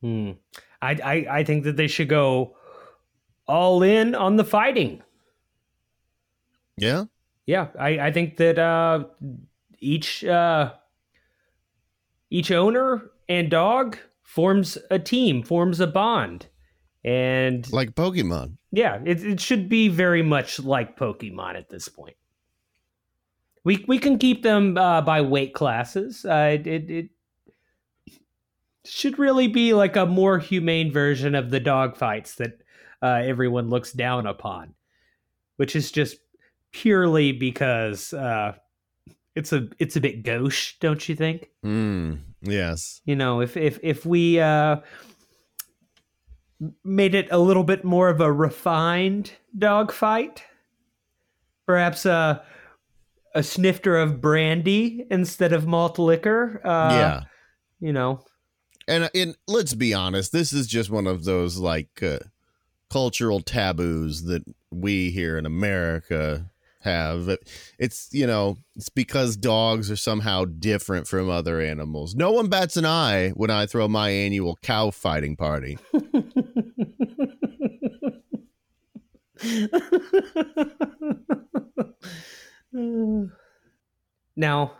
Hmm. 0.00 0.32
I, 0.80 0.98
I 1.04 1.26
I 1.38 1.44
think 1.44 1.62
that 1.64 1.76
they 1.76 1.86
should 1.86 2.08
go 2.08 2.56
all 3.46 3.84
in 3.84 4.16
on 4.16 4.34
the 4.36 4.44
fighting. 4.44 5.02
Yeah. 6.76 7.04
Yeah, 7.46 7.68
I, 7.78 7.98
I 7.98 8.12
think 8.12 8.36
that 8.36 8.58
uh, 8.58 9.04
each 9.78 10.24
uh, 10.24 10.72
each 12.30 12.50
owner 12.50 13.10
and 13.28 13.50
dog 13.50 13.98
forms 14.22 14.78
a 14.90 14.98
team, 14.98 15.42
forms 15.42 15.80
a 15.80 15.86
bond, 15.86 16.46
and 17.04 17.70
Like 17.72 17.94
Pokemon. 17.94 18.56
yeah, 18.70 19.00
it, 19.04 19.24
it 19.24 19.40
should 19.40 19.68
be 19.68 19.88
very 19.88 20.22
much 20.22 20.60
like 20.60 20.96
Pokemon 20.96 21.56
at 21.56 21.68
this 21.68 21.88
point. 21.88 22.16
We 23.64 23.84
we 23.88 23.98
can 23.98 24.18
keep 24.18 24.42
them 24.42 24.76
uh, 24.78 25.02
by 25.02 25.20
weight 25.20 25.52
classes. 25.54 26.24
Uh, 26.24 26.50
it, 26.60 26.66
it 26.66 26.90
it 26.90 27.10
should 28.84 29.18
really 29.18 29.48
be 29.48 29.74
like 29.74 29.96
a 29.96 30.06
more 30.06 30.38
humane 30.38 30.92
version 30.92 31.34
of 31.34 31.50
the 31.50 31.60
dog 31.60 31.96
fights 31.96 32.36
that 32.36 32.60
uh, 33.02 33.20
everyone 33.24 33.68
looks 33.68 33.92
down 33.92 34.26
upon, 34.26 34.74
which 35.56 35.76
is 35.76 35.92
just 35.92 36.16
purely 36.72 37.32
because 37.32 38.12
uh, 38.12 38.54
it's 39.34 39.52
a 39.52 39.68
it's 39.78 39.96
a 39.96 40.00
bit 40.00 40.22
gauche, 40.22 40.74
don't 40.80 41.08
you 41.08 41.14
think? 41.14 41.50
Mm, 41.64 42.20
yes. 42.42 43.00
You 43.04 43.16
know, 43.16 43.40
if 43.40 43.56
if 43.56 43.78
if 43.82 44.04
we 44.04 44.40
uh, 44.40 44.76
made 46.84 47.14
it 47.14 47.28
a 47.30 47.38
little 47.38 47.64
bit 47.64 47.84
more 47.84 48.08
of 48.08 48.20
a 48.20 48.32
refined 48.32 49.32
dog 49.56 49.92
fight. 49.92 50.44
Perhaps 51.66 52.06
a 52.06 52.42
a 53.34 53.42
snifter 53.42 53.96
of 53.96 54.20
brandy 54.20 55.06
instead 55.10 55.52
of 55.52 55.66
malt 55.66 55.98
liquor. 55.98 56.60
Uh, 56.64 56.90
yeah. 56.92 57.20
you 57.80 57.92
know. 57.92 58.20
And 58.88 59.08
and 59.14 59.36
let's 59.46 59.74
be 59.74 59.94
honest, 59.94 60.32
this 60.32 60.52
is 60.52 60.66
just 60.66 60.90
one 60.90 61.06
of 61.06 61.24
those 61.24 61.56
like 61.56 62.02
uh, 62.02 62.18
cultural 62.90 63.40
taboos 63.40 64.24
that 64.24 64.44
we 64.70 65.10
here 65.10 65.38
in 65.38 65.46
America 65.46 66.50
have. 66.84 67.36
It's 67.78 68.08
you 68.12 68.26
know, 68.26 68.56
it's 68.74 68.88
because 68.88 69.36
dogs 69.36 69.90
are 69.90 69.96
somehow 69.96 70.44
different 70.44 71.06
from 71.06 71.28
other 71.28 71.60
animals. 71.60 72.14
No 72.14 72.32
one 72.32 72.48
bats 72.48 72.76
an 72.76 72.86
eye 72.86 73.30
when 73.30 73.50
I 73.50 73.66
throw 73.66 73.88
my 73.88 74.10
annual 74.10 74.58
cow 74.62 74.90
fighting 74.90 75.36
party. 75.36 75.78
now, 84.36 84.72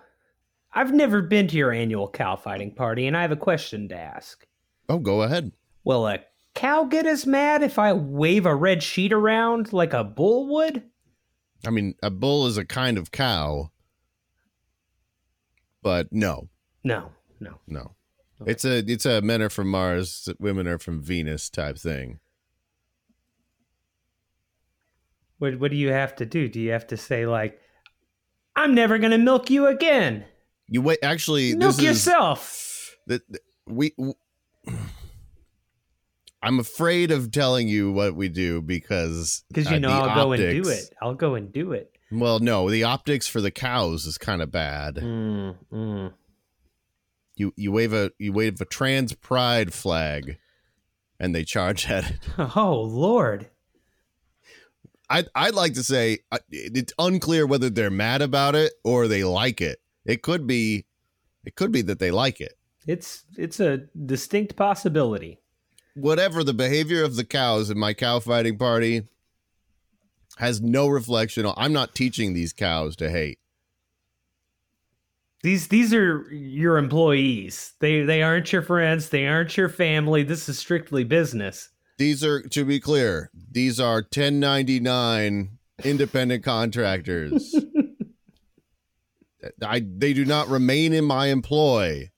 I've 0.73 0.93
never 0.93 1.23
been 1.23 1.49
to 1.49 1.57
your 1.57 1.73
annual 1.73 2.09
cow 2.09 2.37
fighting 2.37 2.75
party, 2.75 3.07
and 3.07 3.17
I 3.17 3.23
have 3.23 3.33
a 3.33 3.37
question 3.37 3.89
to 3.89 3.97
ask. 3.97 4.47
Oh, 4.89 4.99
go 4.99 5.23
ahead. 5.23 5.53
Will 5.85 6.07
a 6.07 6.21
cow 6.55 6.85
get 6.85 7.07
as 7.07 7.27
mad 7.27 7.63
if 7.63 7.79
I 7.79 7.93
wave 7.93 8.47
a 8.47 8.55
red 8.55 8.83
sheet 8.83 9.13
around 9.13 9.73
like 9.73 9.93
a 9.93 10.05
bull 10.05 10.49
would? 10.55 10.85
I 11.67 11.71
mean, 11.71 11.95
a 12.03 12.11
bull 12.11 12.47
is 12.47 12.57
a 12.57 12.65
kind 12.65 12.99
of 12.99 13.11
cow, 13.13 13.71
but 15.83 16.13
no, 16.13 16.49
No, 16.85 17.13
no. 17.41 17.59
no. 17.67 17.95
Okay. 18.41 18.51
It's 18.51 18.65
a 18.65 18.79
it's 18.79 19.07
a 19.07 19.21
men 19.23 19.41
are 19.43 19.49
from 19.51 19.71
Mars, 19.71 20.29
women 20.41 20.67
are 20.67 20.79
from 20.79 21.01
Venus 21.01 21.49
type 21.49 21.79
thing. 21.79 22.19
What 25.39 25.59
what 25.59 25.71
do 25.71 25.77
you 25.77 25.89
have 25.89 26.15
to 26.17 26.27
do? 26.27 26.49
Do 26.49 26.61
you 26.61 26.71
have 26.73 26.87
to 26.89 26.97
say 26.97 27.27
like, 27.27 27.61
"I'm 28.57 28.75
never 28.75 28.99
gonna 28.99 29.19
milk 29.19 29.51
you 29.51 29.67
again"? 29.67 30.25
You 30.69 30.83
wait. 30.83 30.99
Actually, 31.03 31.55
Milk 31.55 31.77
this 31.77 31.79
is 31.79 31.85
yourself. 31.85 32.97
that 33.07 33.23
we. 33.67 33.91
w- 33.99 34.15
I'm 36.43 36.59
afraid 36.59 37.11
of 37.13 37.31
telling 37.31 37.69
you 37.69 37.93
what 37.93 38.17
we 38.17 38.29
do 38.29 38.61
because 38.61 39.45
Because 39.49 39.71
you 39.71 39.77
uh, 39.77 39.81
know 39.81 39.91
I'll 39.91 40.15
go 40.25 40.33
and 40.33 40.41
do 40.43 40.61
optics- 40.61 40.89
it. 40.89 40.95
I'll 41.01 41.15
go 41.15 41.35
and 41.35 41.53
do 41.53 41.73
it. 41.73 41.97
Well, 42.11 42.41
no, 42.41 42.69
the 42.69 42.85
optics 42.85 43.27
for 43.27 43.41
the 43.41 43.51
cows 43.51 44.05
is 44.07 44.19
kind 44.19 44.43
of 44.43 44.51
bad. 44.51 44.97
Mm, 44.97 45.57
mm. 45.73 46.13
You 47.37 47.55
you 47.57 47.73
wave 47.73 47.93
a 47.95 48.11
you 48.19 48.33
wave 48.33 48.61
a 48.61 48.65
trans 48.67 49.15
pride 49.15 49.73
flag, 49.73 50.37
and 51.19 51.35
they 51.35 51.45
charge 51.45 51.89
at 51.89 52.11
it. 52.11 52.19
Oh 52.57 52.83
Lord. 52.83 53.49
I 55.09 55.25
I'd 55.35 55.55
like 55.55 55.75
to 55.75 55.83
say 55.83 56.19
uh, 56.31 56.39
it's 56.51 56.93
unclear 56.99 57.47
whether 57.47 57.71
they're 57.71 57.91
mad 57.91 58.21
about 58.23 58.55
it 58.55 58.73
or 58.85 59.09
they 59.09 59.25
like 59.25 59.61
it. 59.61 59.79
It 60.05 60.23
could 60.23 60.47
be, 60.47 60.87
it 61.45 61.55
could 61.55 61.71
be 61.73 61.83
that 61.83 61.99
they 61.99 62.11
like 62.11 62.41
it. 62.41 62.55
It's 62.87 63.25
it's 63.39 63.61
a 63.61 63.79
distinct 64.07 64.57
possibility. 64.57 65.39
Whatever 65.95 66.43
the 66.43 66.55
behavior 66.55 67.05
of 67.05 67.17
the 67.17 67.25
cows 67.25 67.71
in 67.71 67.79
my 67.79 67.95
cow 67.95 68.19
fighting 68.19 68.57
party 68.57 69.03
has 70.39 70.61
no 70.61 70.89
reflection 70.89 71.45
on. 71.45 71.55
I'm 71.57 71.73
not 71.73 71.95
teaching 71.95 72.33
these 72.33 72.53
cows 72.53 72.97
to 72.97 73.11
hate. 73.11 73.39
These 75.43 75.69
these 75.69 75.93
are 75.93 76.23
your 76.33 76.79
employees. 76.79 77.75
They 77.81 78.03
they 78.03 78.23
aren't 78.23 78.53
your 78.53 78.63
friends. 78.63 79.09
They 79.09 79.27
aren't 79.27 79.57
your 79.57 79.69
family. 79.69 80.23
This 80.23 80.49
is 80.49 80.59
strictly 80.59 81.05
business. 81.05 81.69
These 81.99 82.25
are, 82.25 82.43
to 82.43 82.65
be 82.65 82.81
clear, 82.81 83.31
these 83.51 83.79
are 83.79 83.97
1099 83.97 85.59
independent 85.85 86.45
contractors. 86.45 87.55
I 89.63 89.85
they 89.85 90.13
do 90.13 90.25
not 90.25 90.49
remain 90.49 90.93
in 90.93 91.05
my 91.05 91.27
employ. 91.27 92.12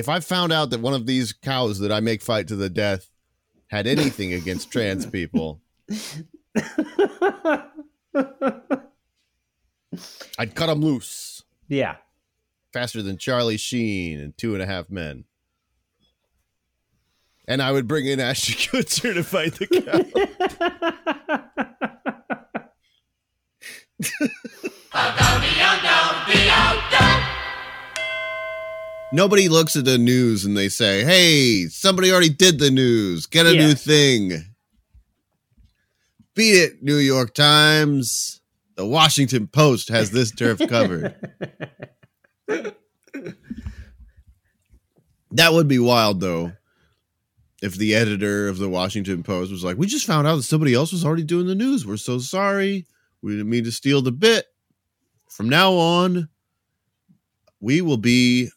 If 0.00 0.08
I 0.08 0.18
found 0.20 0.50
out 0.50 0.70
that 0.70 0.80
one 0.80 0.94
of 0.94 1.04
these 1.04 1.34
cows 1.34 1.78
that 1.80 1.92
I 1.92 2.00
make 2.00 2.22
fight 2.22 2.48
to 2.48 2.56
the 2.56 2.70
death 2.70 3.10
had 3.68 3.86
anything 3.86 4.32
against 4.32 4.72
trans 4.72 5.04
people, 5.04 5.60
I'd 10.38 10.54
cut 10.54 10.68
them 10.68 10.80
loose 10.80 11.42
yeah. 11.68 11.96
faster 12.72 13.02
than 13.02 13.18
Charlie 13.18 13.58
Sheen 13.58 14.18
and 14.20 14.36
Two 14.38 14.54
and 14.54 14.62
a 14.62 14.66
Half 14.66 14.88
Men. 14.88 15.24
And 17.46 17.60
I 17.60 17.70
would 17.70 17.86
bring 17.86 18.06
in 18.06 18.20
Ashton 18.20 18.54
Kutcher 18.54 19.12
to 19.12 19.22
fight 19.22 19.52
the 19.56 19.66
cow. 19.66 20.00
Nobody 29.12 29.48
looks 29.48 29.74
at 29.74 29.84
the 29.84 29.98
news 29.98 30.44
and 30.44 30.56
they 30.56 30.68
say, 30.68 31.04
"Hey, 31.04 31.66
somebody 31.66 32.12
already 32.12 32.28
did 32.28 32.58
the 32.58 32.70
news. 32.70 33.26
Get 33.26 33.46
a 33.46 33.52
new 33.52 33.74
thing." 33.74 34.44
Beat 36.34 36.52
it, 36.52 36.82
New 36.82 36.96
York 36.96 37.34
Times. 37.34 38.40
The 38.76 38.86
Washington 38.86 39.48
Post 39.48 39.88
has 39.88 40.10
this 40.10 40.30
turf 40.30 40.60
covered. 40.68 41.14
That 45.32 45.52
would 45.52 45.68
be 45.68 45.78
wild, 45.78 46.20
though, 46.20 46.52
if 47.62 47.76
the 47.76 47.94
editor 47.94 48.48
of 48.48 48.58
the 48.58 48.68
Washington 48.68 49.22
Post 49.22 49.52
was 49.52 49.62
like, 49.62 49.76
"We 49.76 49.86
just 49.86 50.06
found 50.06 50.26
out 50.26 50.36
that 50.36 50.42
somebody 50.42 50.74
else 50.74 50.92
was 50.92 51.04
already 51.04 51.22
doing 51.22 51.46
the 51.46 51.54
news. 51.54 51.86
We're 51.86 51.98
so 51.98 52.18
sorry. 52.18 52.86
We 53.22 53.32
didn't 53.32 53.50
mean 53.50 53.64
to 53.64 53.72
steal 53.72 54.02
the 54.02 54.12
bit. 54.12 54.46
From 55.28 55.48
now 55.48 55.74
on, 55.74 56.28
we 57.60 57.80
will 57.80 57.96
be 57.96 58.50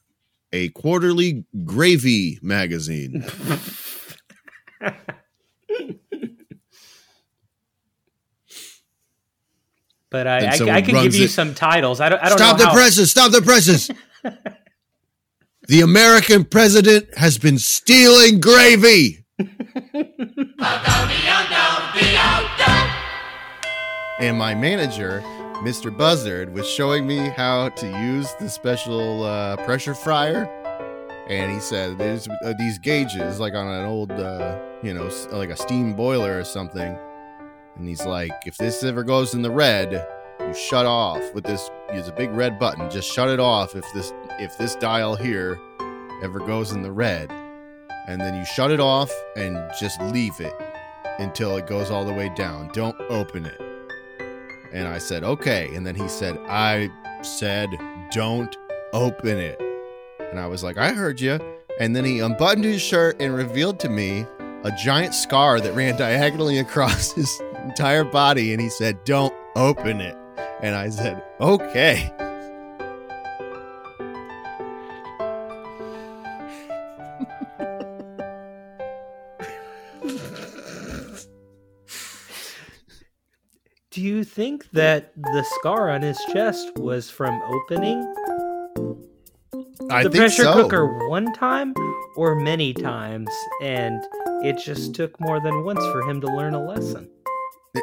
a 0.53 0.69
quarterly 0.69 1.43
gravy 1.65 2.39
magazine." 2.41 3.25
But 10.09 10.27
I, 10.27 10.45
I, 10.45 10.49
I 10.49 10.57
can 10.81 10.85
give 10.85 10.93
runs 10.93 11.17
you 11.17 11.25
it- 11.25 11.29
some 11.31 11.55
titles. 11.55 11.99
I 11.99 12.09
don't. 12.09 12.21
I 12.21 12.29
don't 12.29 12.37
Stop 12.37 12.57
know 12.57 12.65
the 12.65 12.69
how. 12.69 12.75
presses! 12.75 13.09
Stop 13.11 13.31
the 13.31 13.41
presses! 13.41 13.89
the 15.67 15.81
American 15.81 16.45
president 16.45 17.07
has 17.17 17.37
been 17.39 17.57
stealing 17.57 18.39
gravy. 18.39 19.25
and 24.19 24.37
my 24.37 24.53
manager, 24.53 25.21
Mr. 25.63 25.95
Buzzard, 25.95 26.53
was 26.53 26.69
showing 26.69 27.07
me 27.07 27.29
how 27.29 27.69
to 27.69 27.87
use 27.87 28.33
the 28.33 28.49
special 28.49 29.23
uh, 29.23 29.55
pressure 29.63 29.95
fryer. 29.95 30.43
And 31.29 31.49
he 31.49 31.61
said 31.61 31.97
there's 31.97 32.27
uh, 32.27 32.53
these 32.59 32.77
gauges, 32.77 33.39
like 33.39 33.53
on 33.53 33.67
an 33.67 33.85
old, 33.85 34.11
uh, 34.11 34.59
you 34.83 34.93
know, 34.93 35.09
like 35.31 35.49
a 35.49 35.55
steam 35.55 35.93
boiler 35.93 36.37
or 36.37 36.43
something. 36.43 36.97
And 37.77 37.87
he's 37.87 38.05
like, 38.05 38.33
if 38.45 38.57
this 38.57 38.83
ever 38.83 39.05
goes 39.05 39.35
in 39.35 39.41
the 39.41 39.51
red, 39.51 40.05
you 40.41 40.53
shut 40.53 40.85
off 40.85 41.33
with 41.33 41.45
this. 41.45 41.69
There's 41.87 42.09
a 42.09 42.13
big 42.13 42.31
red 42.31 42.59
button. 42.59 42.91
Just 42.91 43.09
shut 43.09 43.29
it 43.29 43.39
off 43.39 43.73
if 43.73 43.85
this 43.93 44.11
if 44.39 44.57
this 44.57 44.75
dial 44.75 45.15
here 45.15 45.57
ever 46.21 46.39
goes 46.39 46.73
in 46.73 46.81
the 46.81 46.91
red, 46.91 47.31
and 48.09 48.19
then 48.19 48.35
you 48.35 48.43
shut 48.43 48.69
it 48.69 48.81
off 48.81 49.11
and 49.37 49.57
just 49.79 50.01
leave 50.01 50.41
it 50.41 50.53
until 51.19 51.55
it 51.55 51.67
goes 51.67 51.89
all 51.89 52.03
the 52.03 52.13
way 52.13 52.29
down. 52.35 52.69
Don't 52.73 52.99
open 53.09 53.45
it. 53.45 53.72
And 54.73 54.87
I 54.87 54.97
said, 54.97 55.23
okay. 55.23 55.73
And 55.75 55.85
then 55.85 55.95
he 55.95 56.07
said, 56.07 56.37
I 56.47 56.89
said, 57.21 57.69
don't 58.11 58.55
open 58.91 59.37
it. 59.37 59.61
And 60.31 60.39
I 60.39 60.47
was 60.47 60.63
like, 60.63 60.77
I 60.77 60.93
heard 60.93 61.21
you. 61.21 61.39
And 61.79 61.95
then 61.95 62.05
he 62.05 62.19
unbuttoned 62.19 62.65
his 62.65 62.81
shirt 62.81 63.21
and 63.21 63.35
revealed 63.35 63.79
to 63.81 63.89
me 63.89 64.25
a 64.63 64.71
giant 64.83 65.13
scar 65.13 65.59
that 65.59 65.73
ran 65.73 65.97
diagonally 65.97 66.57
across 66.57 67.11
his 67.15 67.41
entire 67.63 68.03
body. 68.03 68.51
And 68.51 68.61
he 68.61 68.69
said, 68.69 69.03
don't 69.03 69.33
open 69.55 70.01
it. 70.01 70.17
And 70.61 70.75
I 70.75 70.89
said, 70.89 71.23
okay. 71.39 72.11
Do 83.93 84.01
you 84.01 84.23
think 84.23 84.71
that 84.71 85.13
the 85.15 85.43
scar 85.59 85.91
on 85.91 86.01
his 86.01 86.17
chest 86.33 86.71
was 86.77 87.11
from 87.11 87.39
opening 87.43 87.99
I 89.91 90.01
the 90.01 90.09
pressure 90.09 90.43
so. 90.43 90.53
cooker 90.53 91.07
one 91.09 91.31
time 91.33 91.75
or 92.15 92.33
many 92.33 92.73
times, 92.73 93.29
and 93.61 94.03
it 94.43 94.57
just 94.57 94.95
took 94.95 95.19
more 95.19 95.39
than 95.39 95.63
once 95.63 95.83
for 95.91 96.01
him 96.09 96.19
to 96.21 96.27
learn 96.27 96.55
a 96.55 96.65
lesson? 96.65 97.07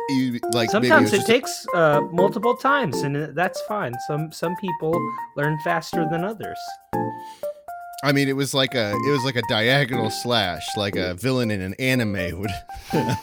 You- 0.08 0.40
like 0.52 0.70
Sometimes 0.70 1.12
it 1.12 1.18
just- 1.18 1.28
takes 1.28 1.64
uh, 1.74 2.00
multiple 2.12 2.56
times, 2.56 3.02
and 3.02 3.32
that's 3.36 3.60
fine. 3.68 3.94
Some 4.08 4.32
some 4.32 4.56
people 4.56 4.92
learn 5.36 5.58
faster 5.62 6.08
than 6.10 6.24
others. 6.24 6.58
I 8.02 8.10
mean, 8.12 8.28
it 8.28 8.36
was 8.36 8.52
like 8.52 8.74
a 8.74 8.90
it 8.90 9.10
was 9.12 9.22
like 9.24 9.36
a 9.36 9.42
diagonal 9.48 10.10
slash, 10.10 10.66
like 10.76 10.96
a 10.96 11.14
villain 11.14 11.52
in 11.52 11.60
an 11.60 11.74
anime 11.78 12.40
would. 12.40 12.50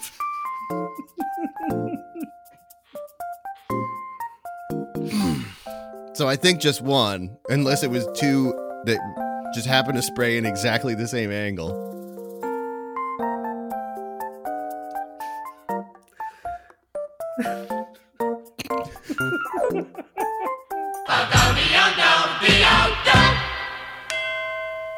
so 6.18 6.28
I 6.28 6.36
think 6.36 6.60
just 6.60 6.82
one, 6.82 7.38
unless 7.50 7.84
it 7.84 7.92
was 7.92 8.08
two 8.16 8.52
that 8.86 9.52
just 9.54 9.68
happened 9.68 9.98
to 9.98 10.02
spray 10.02 10.40
in 10.40 10.48
exactly 10.48 10.96
the 10.96 11.08
same 11.08 11.32
angle. 11.32 11.86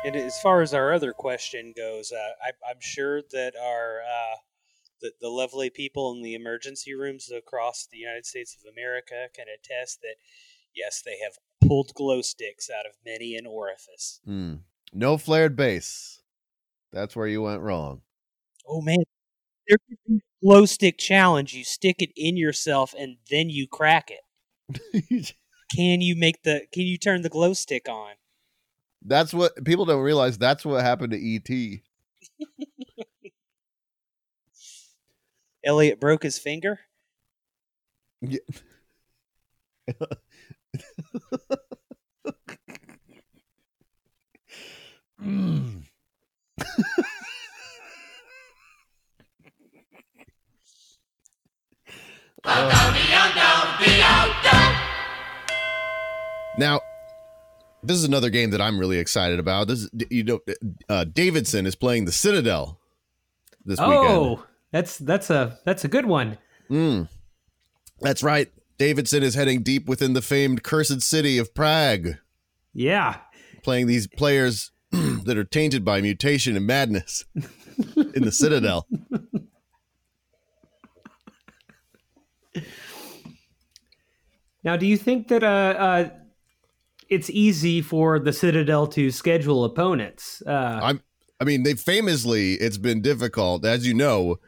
And 0.05 0.15
as 0.15 0.39
far 0.41 0.61
as 0.61 0.73
our 0.73 0.93
other 0.93 1.11
question 1.11 1.73
goes, 1.75 2.13
uh, 2.13 2.15
I, 2.41 2.51
I'm 2.71 2.79
sure 2.79 3.21
that 3.33 3.53
our 3.61 3.99
uh, 3.99 4.37
the, 5.01 5.11
the 5.19 5.27
lovely 5.27 5.69
people 5.69 6.13
in 6.13 6.21
the 6.21 6.33
emergency 6.33 6.93
rooms 6.93 7.29
across 7.29 7.87
the 7.91 7.97
United 7.97 8.25
States 8.25 8.55
of 8.55 8.71
America 8.71 9.27
can 9.35 9.47
attest 9.53 9.99
that 10.01 10.15
yes, 10.79 11.01
they 11.03 11.17
have 11.23 11.33
pulled 11.67 11.93
glow 11.93 12.21
sticks 12.21 12.69
out 12.69 12.85
of 12.85 12.93
many 13.05 13.35
an 13.35 13.45
orifice. 13.45 14.19
Hmm. 14.25 14.55
No 14.93 15.17
flared 15.17 15.55
base. 15.55 16.21
That's 16.91 17.15
where 17.15 17.27
you 17.27 17.41
went 17.41 17.61
wrong. 17.61 18.01
Oh 18.67 18.81
man, 18.81 19.03
there 19.67 19.77
could 19.87 19.97
be 20.07 20.21
glow 20.43 20.65
stick 20.65 20.97
challenge. 20.97 21.53
You 21.53 21.63
stick 21.63 22.01
it 22.01 22.11
in 22.15 22.37
yourself 22.37 22.93
and 22.97 23.17
then 23.29 23.49
you 23.49 23.67
crack 23.67 24.11
it. 24.11 25.33
Can 25.75 26.01
you 26.01 26.15
make 26.15 26.43
the? 26.43 26.61
Can 26.71 26.83
you 26.83 26.97
turn 26.97 27.21
the 27.21 27.29
glow 27.29 27.53
stick 27.53 27.87
on? 27.87 28.13
that's 29.03 29.33
what 29.33 29.63
people 29.63 29.85
don't 29.85 30.01
realize. 30.01 30.37
That's 30.37 30.65
what 30.65 30.83
happened 30.83 31.13
to 31.13 31.35
ET. 31.35 31.49
Elliot 35.63 35.99
broke 35.99 36.23
his 36.23 36.37
finger. 36.37 36.79
Yeah. 38.21 38.39
Mm. 45.21 45.83
Now, 56.57 56.81
this 57.83 57.95
is 57.95 58.03
another 58.03 58.29
game 58.29 58.51
that 58.51 58.59
I'm 58.61 58.77
really 58.77 58.97
excited 58.97 59.39
about. 59.39 59.67
This 59.69 59.79
is, 59.83 59.89
you 60.09 60.23
know, 60.23 60.39
uh, 60.89 61.05
Davidson 61.05 61.65
is 61.65 61.75
playing 61.75 62.03
the 62.03 62.11
Citadel 62.11 62.79
this 63.65 63.79
weekend. 63.79 63.95
Oh, 63.95 64.45
that's 64.71 64.97
that's 64.97 65.29
a 65.29 65.57
that's 65.63 65.85
a 65.85 65.87
good 65.87 66.05
one. 66.05 66.37
Mm. 66.69 67.07
That's 68.01 68.23
right. 68.23 68.51
Davidson 68.79 69.23
is 69.23 69.35
heading 69.35 69.61
deep 69.61 69.87
within 69.87 70.13
the 70.13 70.21
famed 70.21 70.63
cursed 70.63 71.01
city 71.01 71.37
of 71.37 71.53
Prague, 71.53 72.15
Yeah. 72.73 73.17
playing 73.61 73.87
these 73.87 74.07
players 74.07 74.71
that 74.91 75.37
are 75.37 75.43
tainted 75.43 75.83
by 75.83 75.99
mutation 76.01 76.55
and 76.55 76.65
madness 76.65 77.25
in 77.35 78.23
the 78.23 78.31
Citadel. 78.31 78.87
Now, 84.63 84.75
do 84.75 84.85
you 84.85 84.97
think 84.97 85.27
that 85.29 85.43
uh, 85.43 85.47
uh, 85.47 86.09
it's 87.07 87.29
easy 87.29 87.81
for 87.81 88.19
the 88.19 88.33
Citadel 88.33 88.87
to 88.87 89.11
schedule 89.11 89.63
opponents? 89.65 90.41
Uh, 90.45 90.79
I'm. 90.81 91.01
I 91.41 91.45
mean, 91.45 91.63
they 91.63 91.73
famously 91.75 92.55
it's 92.55 92.77
been 92.77 93.01
difficult, 93.01 93.63
as 93.65 93.87
you 93.87 93.93
know. 93.93 94.39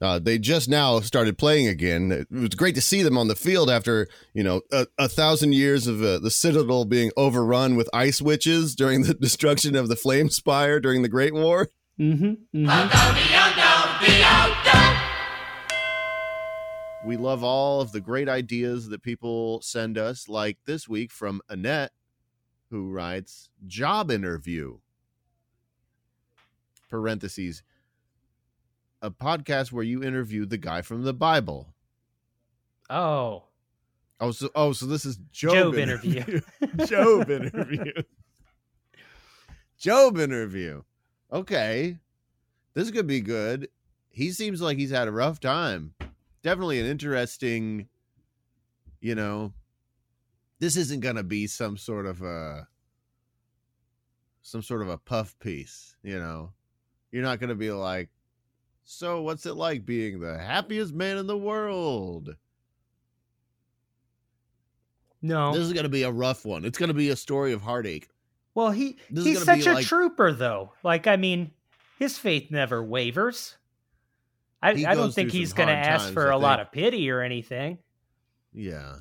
Uh, 0.00 0.18
they 0.18 0.38
just 0.38 0.68
now 0.68 1.00
started 1.00 1.38
playing 1.38 1.68
again. 1.68 2.10
It 2.10 2.30
was 2.30 2.50
great 2.50 2.74
to 2.74 2.80
see 2.80 3.02
them 3.02 3.16
on 3.16 3.28
the 3.28 3.36
field 3.36 3.70
after 3.70 4.08
you 4.32 4.42
know 4.42 4.62
a, 4.72 4.86
a 4.98 5.08
thousand 5.08 5.54
years 5.54 5.86
of 5.86 6.02
uh, 6.02 6.18
the 6.18 6.30
Citadel 6.30 6.84
being 6.84 7.10
overrun 7.16 7.76
with 7.76 7.88
ice 7.92 8.20
witches 8.20 8.74
during 8.74 9.02
the 9.02 9.14
destruction 9.20 9.76
of 9.76 9.88
the 9.88 9.96
Flame 9.96 10.30
Spire 10.30 10.80
during 10.80 11.02
the 11.02 11.08
Great 11.08 11.32
War. 11.32 11.68
mhm, 11.98 12.38
mhm. 12.54 12.68
We 17.06 17.16
love 17.18 17.44
all 17.44 17.82
of 17.82 17.92
the 17.92 18.00
great 18.00 18.30
ideas 18.30 18.88
that 18.88 19.02
people 19.02 19.60
send 19.60 19.98
us, 19.98 20.26
like 20.26 20.56
this 20.64 20.88
week 20.88 21.12
from 21.12 21.42
Annette, 21.50 21.92
who 22.70 22.90
writes 22.90 23.50
job 23.66 24.10
interview. 24.10 24.78
Parentheses. 26.88 27.62
A 29.04 29.10
podcast 29.10 29.70
where 29.70 29.84
you 29.84 30.02
interview 30.02 30.46
the 30.46 30.56
guy 30.56 30.80
from 30.80 31.02
the 31.02 31.12
Bible. 31.12 31.74
Oh, 32.88 33.44
Oh, 34.20 34.30
so 34.30 34.48
oh, 34.54 34.72
so 34.72 34.86
this 34.86 35.04
is 35.04 35.18
Job, 35.32 35.52
Job 35.54 35.74
interview. 35.74 36.40
Job 36.86 37.30
interview. 37.30 37.92
Job 39.78 40.18
interview. 40.18 40.82
Okay. 41.32 41.98
This 42.74 42.90
could 42.90 43.06
be 43.06 43.20
good. 43.20 43.68
He 44.08 44.30
seems 44.30 44.62
like 44.62 44.78
he's 44.78 44.90
had 44.90 45.08
a 45.08 45.12
rough 45.12 45.40
time. 45.40 45.94
Definitely 46.42 46.80
an 46.80 46.86
interesting, 46.86 47.88
you 49.00 49.14
know, 49.14 49.52
this 50.58 50.76
isn't 50.76 51.00
going 51.00 51.16
to 51.16 51.22
be 51.22 51.46
some 51.46 51.76
sort 51.76 52.06
of 52.06 52.22
a 52.22 52.68
some 54.42 54.62
sort 54.62 54.82
of 54.82 54.88
a 54.88 54.98
puff 54.98 55.38
piece, 55.38 55.96
you 56.02 56.18
know. 56.18 56.52
You're 57.10 57.22
not 57.22 57.40
going 57.40 57.48
to 57.48 57.54
be 57.54 57.72
like, 57.72 58.10
"So, 58.84 59.22
what's 59.22 59.46
it 59.46 59.54
like 59.54 59.84
being 59.84 60.20
the 60.20 60.38
happiest 60.38 60.94
man 60.94 61.16
in 61.18 61.26
the 61.26 61.38
world?" 61.38 62.36
no. 65.22 65.52
This 65.52 65.62
is 65.62 65.72
going 65.72 65.84
to 65.84 65.88
be 65.90 66.02
a 66.02 66.10
rough 66.10 66.44
one. 66.44 66.64
It's 66.64 66.78
going 66.78 66.88
to 66.88 66.94
be 66.94 67.08
a 67.08 67.16
story 67.16 67.52
of 67.52 67.62
heartache. 67.62 68.08
well, 68.54 68.70
he 68.70 68.98
this 69.10 69.24
he's 69.24 69.42
such 69.42 69.66
a 69.66 69.74
like- 69.74 69.86
trooper, 69.86 70.32
though. 70.32 70.72
Like, 70.82 71.06
I 71.06 71.16
mean, 71.16 71.50
his 71.98 72.18
faith 72.18 72.50
never 72.50 72.82
wavers. 72.82 73.56
I, 74.62 74.70
I 74.70 74.94
don't 74.94 75.12
think 75.12 75.30
he's 75.30 75.52
going 75.52 75.68
to 75.68 75.74
ask 75.74 76.04
times, 76.04 76.14
for 76.14 76.32
I 76.32 76.34
a 76.34 76.38
lot 76.38 76.58
of 76.60 76.72
pity 76.72 77.10
or 77.10 77.20
anything. 77.20 77.78
Yeah. 78.54 78.96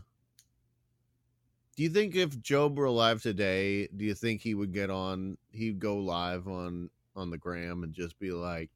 Do 1.78 1.84
you 1.84 1.90
think 1.90 2.16
if 2.16 2.40
Job 2.42 2.78
were 2.78 2.86
alive 2.86 3.22
today, 3.22 3.88
do 3.88 4.04
you 4.04 4.14
think 4.14 4.42
he 4.42 4.56
would 4.56 4.74
get 4.74 4.90
on 4.90 5.38
he'd 5.52 5.80
go 5.80 5.98
live 5.98 6.48
on 6.48 6.90
on 7.16 7.30
the 7.30 7.38
gram 7.38 7.84
and 7.84 7.94
just 7.94 8.20
be 8.20 8.32
like 8.32 8.70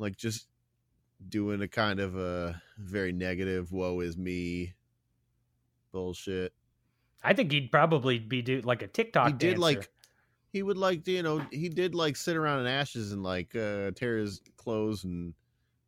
like 0.00 0.16
just 0.16 0.48
doing 1.28 1.60
a 1.60 1.68
kind 1.68 2.00
of 2.00 2.16
a 2.16 2.60
very 2.78 3.12
negative 3.12 3.70
woe 3.70 4.00
is 4.00 4.16
me 4.16 4.74
bullshit. 5.92 6.52
I 7.22 7.34
think 7.34 7.52
he'd 7.52 7.70
probably 7.70 8.18
be 8.18 8.40
do 8.40 8.62
like 8.62 8.82
a 8.82 8.86
TikTok. 8.86 9.26
he 9.26 9.32
did 9.34 9.48
dancer. 9.50 9.60
like 9.60 9.90
he 10.52 10.62
would 10.62 10.78
like 10.78 11.06
you 11.06 11.22
know 11.22 11.38
he 11.52 11.68
did 11.68 11.94
like 11.94 12.16
sit 12.16 12.36
around 12.36 12.60
in 12.60 12.66
ashes 12.66 13.12
and 13.12 13.22
like 13.22 13.54
uh 13.54 13.90
tear 13.92 14.16
his 14.16 14.40
clothes 14.56 15.04
and 15.04 15.34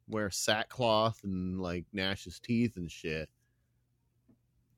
wear 0.09 0.31
sackcloth 0.31 1.25
and 1.25 1.61
like 1.61 1.87
gnash 1.92 2.25
his 2.25 2.38
teeth 2.38 2.77
and 2.77 2.90
shit 2.90 3.31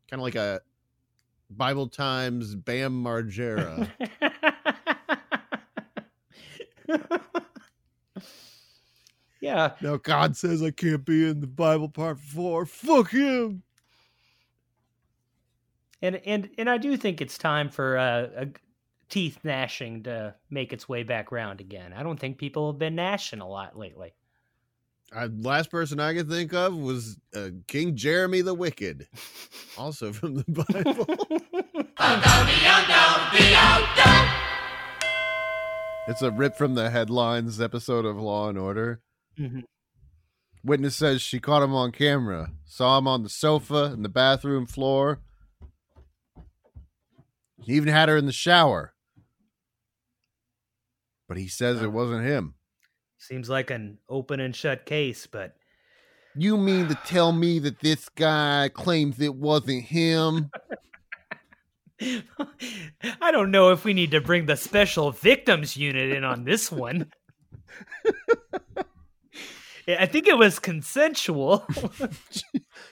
kind 0.08 0.20
of 0.20 0.24
like 0.24 0.36
a 0.36 0.60
bible 1.50 1.88
times 1.88 2.54
bam 2.54 3.02
margera 3.02 3.90
yeah, 9.44 9.72
now 9.80 9.96
god 9.98 10.36
says 10.36 10.62
i 10.62 10.70
can't 10.70 11.04
be 11.04 11.28
in 11.28 11.40
the 11.40 11.46
bible 11.46 11.88
part 11.88 12.18
four. 12.18 12.64
Fuck 12.64 13.10
him. 13.10 13.62
And 16.00 16.16
and 16.24 16.50
and 16.58 16.68
I 16.68 16.78
do 16.78 16.96
think 16.96 17.20
it's 17.20 17.38
time 17.38 17.68
for 17.68 17.96
uh, 17.96 18.28
a 18.36 18.48
teeth 19.08 19.38
gnashing 19.44 20.02
to 20.04 20.34
make 20.50 20.72
its 20.72 20.88
way 20.88 21.02
back 21.02 21.30
round 21.30 21.60
again. 21.60 21.92
I 21.92 22.02
don't 22.02 22.18
think 22.18 22.38
people 22.38 22.72
have 22.72 22.78
been 22.78 22.94
gnashing 22.94 23.40
a 23.40 23.48
lot 23.48 23.78
lately. 23.78 24.14
I, 25.14 25.26
last 25.26 25.70
person 25.70 26.00
i 26.00 26.12
could 26.12 26.28
think 26.28 26.52
of 26.54 26.74
was 26.76 27.18
uh, 27.36 27.50
king 27.68 27.94
jeremy 27.94 28.40
the 28.40 28.54
wicked 28.54 29.06
also 29.78 30.12
from 30.12 30.34
the 30.36 30.44
bible. 30.48 31.06
It's 36.06 36.20
a 36.20 36.30
rip 36.30 36.56
from 36.56 36.74
the 36.74 36.90
headlines 36.90 37.60
episode 37.60 38.04
of 38.04 38.16
law 38.18 38.50
and 38.50 38.58
order 38.58 39.00
Mhm. 39.38 39.64
Witness 40.62 40.96
says 40.96 41.20
she 41.20 41.40
caught 41.40 41.62
him 41.62 41.74
on 41.74 41.92
camera, 41.92 42.52
saw 42.64 42.96
him 42.98 43.06
on 43.06 43.22
the 43.22 43.28
sofa 43.28 43.84
and 43.92 44.04
the 44.04 44.08
bathroom 44.08 44.66
floor. 44.66 45.20
He 47.62 47.74
even 47.74 47.88
had 47.88 48.08
her 48.08 48.16
in 48.16 48.26
the 48.26 48.32
shower. 48.32 48.94
But 51.28 51.36
he 51.38 51.48
says 51.48 51.82
it 51.82 51.92
wasn't 51.92 52.26
him. 52.26 52.54
Seems 53.18 53.48
like 53.48 53.70
an 53.70 53.98
open 54.08 54.40
and 54.40 54.54
shut 54.54 54.84
case, 54.86 55.26
but 55.26 55.56
You 56.36 56.56
mean 56.56 56.88
to 56.88 56.94
tell 57.06 57.32
me 57.32 57.58
that 57.60 57.78
this 57.80 58.08
guy 58.08 58.68
claims 58.72 59.20
it 59.20 59.34
wasn't 59.36 59.84
him? 59.84 60.50
I 63.20 63.30
don't 63.30 63.50
know 63.52 63.70
if 63.70 63.84
we 63.84 63.94
need 63.94 64.10
to 64.10 64.20
bring 64.20 64.46
the 64.46 64.56
special 64.56 65.12
victims 65.12 65.76
unit 65.76 66.10
in 66.10 66.24
on 66.24 66.44
this 66.44 66.72
one. 66.72 67.12
Yeah, 69.86 69.96
I 70.00 70.06
think 70.06 70.26
it 70.26 70.38
was 70.38 70.58
consensual. 70.58 71.66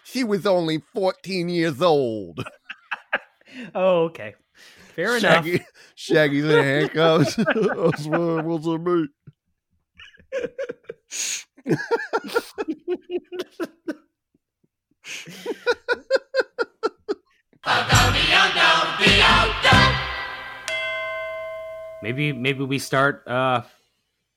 She 0.05 0.25
was 0.25 0.47
only 0.47 0.83
14 0.95 1.49
years 1.49 1.81
old. 1.81 2.45
oh, 3.75 4.05
okay. 4.05 4.35
Fair 4.95 5.17
enough. 5.17 5.45
Shaggy, 5.45 5.65
Shaggy's 5.95 6.45
in 6.45 6.51
handcuffs. 6.51 7.39
I 7.39 7.91
swear 7.97 8.39
it 8.41 8.45
wasn't 8.45 8.85
me. 8.85 9.07
Maybe 22.03 22.33
maybe 22.33 22.65
we 22.65 22.79
start 22.79 23.27
uh 23.27 23.63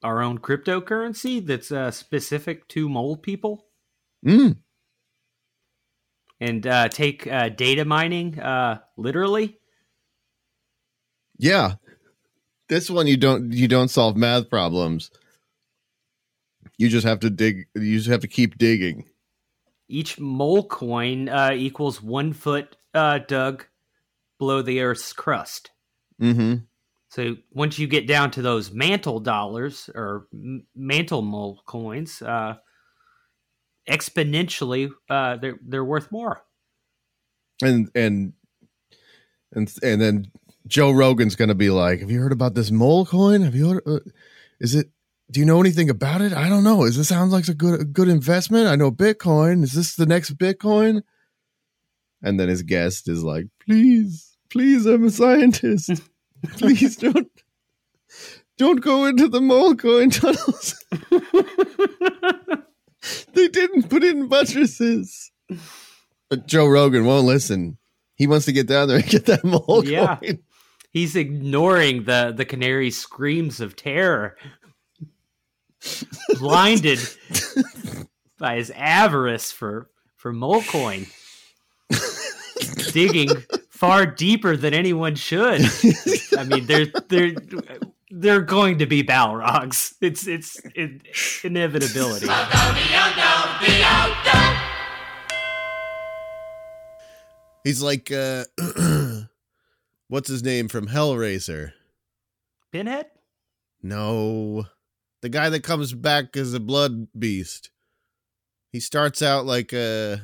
our 0.05 0.21
own 0.21 0.37
cryptocurrency 0.37 1.45
that's 1.45 1.71
uh, 1.71 1.89
specific 1.91 2.67
to 2.69 2.87
mole 2.87 3.17
people 3.17 3.65
Mm. 4.25 4.57
and 6.39 6.65
uh, 6.65 6.89
take 6.89 7.27
uh, 7.27 7.49
data 7.49 7.85
mining 7.85 8.39
uh, 8.39 8.79
literally. 8.97 9.59
Yeah. 11.37 11.75
This 12.69 12.89
one 12.89 13.05
you 13.07 13.17
don't 13.17 13.51
you 13.51 13.67
don't 13.67 13.89
solve 13.89 14.15
math 14.17 14.49
problems. 14.49 15.11
You 16.77 16.89
just 16.89 17.05
have 17.05 17.19
to 17.19 17.29
dig 17.29 17.67
you 17.75 17.97
just 17.97 18.09
have 18.09 18.21
to 18.21 18.27
keep 18.27 18.57
digging. 18.57 19.05
Each 19.87 20.19
mole 20.19 20.63
coin 20.67 21.29
uh, 21.29 21.51
equals 21.53 22.01
one 22.01 22.33
foot 22.33 22.75
uh, 22.95 23.19
dug 23.19 23.65
below 24.39 24.63
the 24.63 24.81
Earth's 24.81 25.13
crust. 25.13 25.69
Mm-hmm. 26.19 26.63
So 27.15 27.37
once 27.53 27.79
you 27.79 27.87
get 27.87 28.07
down 28.07 28.31
to 28.31 28.41
those 28.41 28.73
mantle 28.73 29.21
dollars 29.21 29.89
or 29.95 30.27
mantle 30.75 31.21
mole 31.21 31.61
coins, 31.65 32.21
uh, 32.21 32.55
exponentially 33.89 34.89
uh, 35.09 35.37
they're 35.37 35.57
they're 35.65 35.85
worth 35.85 36.11
more. 36.11 36.43
And 37.61 37.89
and 37.95 38.33
and 39.53 39.73
and 39.81 40.01
then 40.01 40.25
Joe 40.67 40.91
Rogan's 40.91 41.37
gonna 41.37 41.55
be 41.55 41.69
like, 41.69 42.01
"Have 42.01 42.11
you 42.11 42.19
heard 42.19 42.33
about 42.33 42.53
this 42.53 42.69
mole 42.69 43.05
coin? 43.05 43.43
Have 43.43 43.55
you 43.55 43.69
heard? 43.69 43.83
Uh, 43.87 43.99
is 44.59 44.75
it? 44.75 44.89
Do 45.31 45.39
you 45.39 45.45
know 45.45 45.61
anything 45.61 45.89
about 45.89 46.19
it? 46.19 46.33
I 46.33 46.49
don't 46.49 46.65
know. 46.65 46.83
Is 46.83 46.97
this 46.97 47.07
sounds 47.07 47.31
like 47.31 47.47
a 47.47 47.53
good 47.53 47.79
a 47.79 47.85
good 47.85 48.09
investment? 48.09 48.67
I 48.67 48.75
know 48.75 48.91
Bitcoin. 48.91 49.63
Is 49.63 49.71
this 49.71 49.95
the 49.95 50.05
next 50.05 50.37
Bitcoin?" 50.37 51.01
And 52.21 52.37
then 52.37 52.49
his 52.49 52.61
guest 52.61 53.07
is 53.07 53.23
like, 53.23 53.45
"Please, 53.65 54.35
please, 54.49 54.85
I'm 54.85 55.05
a 55.05 55.09
scientist. 55.09 56.01
Please 56.57 56.95
don't." 56.97 57.29
Don't 58.57 58.79
go 58.79 59.03
into 59.05 59.27
the 59.27 59.41
mole 59.41 59.75
coin 59.75 60.09
tunnels. 60.11 60.81
they 63.33 63.47
didn't 63.49 63.89
put 63.89 64.01
in 64.03 64.27
buttresses. 64.27 65.29
But 66.29 66.47
Joe 66.47 66.65
Rogan 66.67 67.05
won't 67.05 67.25
listen. 67.25 67.77
He 68.15 68.27
wants 68.27 68.45
to 68.45 68.53
get 68.53 68.67
down 68.67 68.87
there 68.87 68.97
and 68.97 69.05
get 69.07 69.25
that 69.25 69.43
mole 69.43 69.83
Yeah. 69.85 70.15
coin. 70.15 70.39
He's 70.89 71.17
ignoring 71.17 72.05
the 72.05 72.33
the 72.35 72.45
canary's 72.45 72.97
screams 72.97 73.59
of 73.59 73.75
terror, 73.75 74.37
blinded 76.39 76.99
by 78.39 78.55
his 78.55 78.71
avarice 78.73 79.51
for 79.51 79.89
for 80.15 80.31
mole 80.31 80.61
coin, 80.63 81.07
digging 82.93 83.27
far 83.75 84.05
deeper 84.05 84.55
than 84.55 84.73
anyone 84.73 85.15
should. 85.15 85.61
I 86.37 86.45
mean, 86.45 86.65
they're 86.65 86.87
they're 87.09 87.33
they're 88.09 88.41
going 88.41 88.79
to 88.79 88.85
be 88.85 89.03
Balrogs. 89.03 89.95
It's 90.01 90.25
it's 90.27 90.61
it, 90.73 91.01
inevitability. 91.43 92.27
He's 97.63 97.81
like, 97.81 98.11
uh, 98.11 98.45
what's 100.07 100.29
his 100.29 100.43
name 100.43 100.67
from 100.67 100.87
Hellraiser? 100.87 101.73
Pinhead. 102.71 103.07
No, 103.81 104.65
the 105.21 105.29
guy 105.29 105.49
that 105.49 105.63
comes 105.63 105.93
back 105.93 106.37
as 106.37 106.53
a 106.53 106.59
blood 106.59 107.07
beast. 107.17 107.71
He 108.71 108.79
starts 108.79 109.21
out 109.21 109.45
like 109.45 109.73
uh 109.73 110.17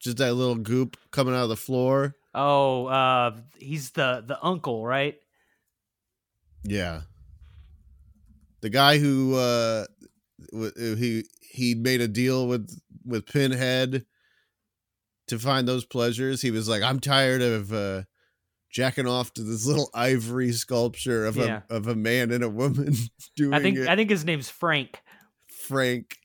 just 0.00 0.18
that 0.18 0.34
little 0.34 0.56
goop 0.56 0.96
coming 1.10 1.34
out 1.34 1.44
of 1.44 1.48
the 1.48 1.56
floor. 1.56 2.14
Oh, 2.34 2.86
uh, 2.86 3.36
he's 3.58 3.90
the 3.90 4.22
the 4.26 4.38
uncle, 4.42 4.84
right? 4.84 5.16
Yeah. 6.64 7.02
The 8.60 8.70
guy 8.70 8.98
who 8.98 9.34
uh 9.36 9.86
w- 10.52 10.96
he 10.96 11.24
he 11.40 11.74
made 11.74 12.00
a 12.00 12.08
deal 12.08 12.46
with 12.46 12.68
with 13.04 13.26
Pinhead 13.26 14.04
to 15.28 15.38
find 15.38 15.66
those 15.68 15.84
pleasures. 15.84 16.42
He 16.42 16.50
was 16.50 16.68
like, 16.68 16.82
"I'm 16.82 17.00
tired 17.00 17.40
of 17.42 17.72
uh 17.72 18.02
jacking 18.70 19.06
off 19.06 19.32
to 19.34 19.42
this 19.42 19.64
little 19.66 19.88
ivory 19.94 20.52
sculpture 20.52 21.24
of 21.24 21.36
Yeah. 21.36 21.62
a 21.70 21.74
of 21.74 21.86
a 21.86 21.94
man 21.94 22.30
and 22.32 22.44
a 22.44 22.48
woman 22.50 22.94
doing 23.36 23.54
I 23.54 23.60
think 23.60 23.78
it." 23.78 23.88
I 23.88 23.96
think 23.96 24.10
his 24.10 24.24
name's 24.24 24.48
Frank. 24.50 25.00
Frank. 25.48 26.16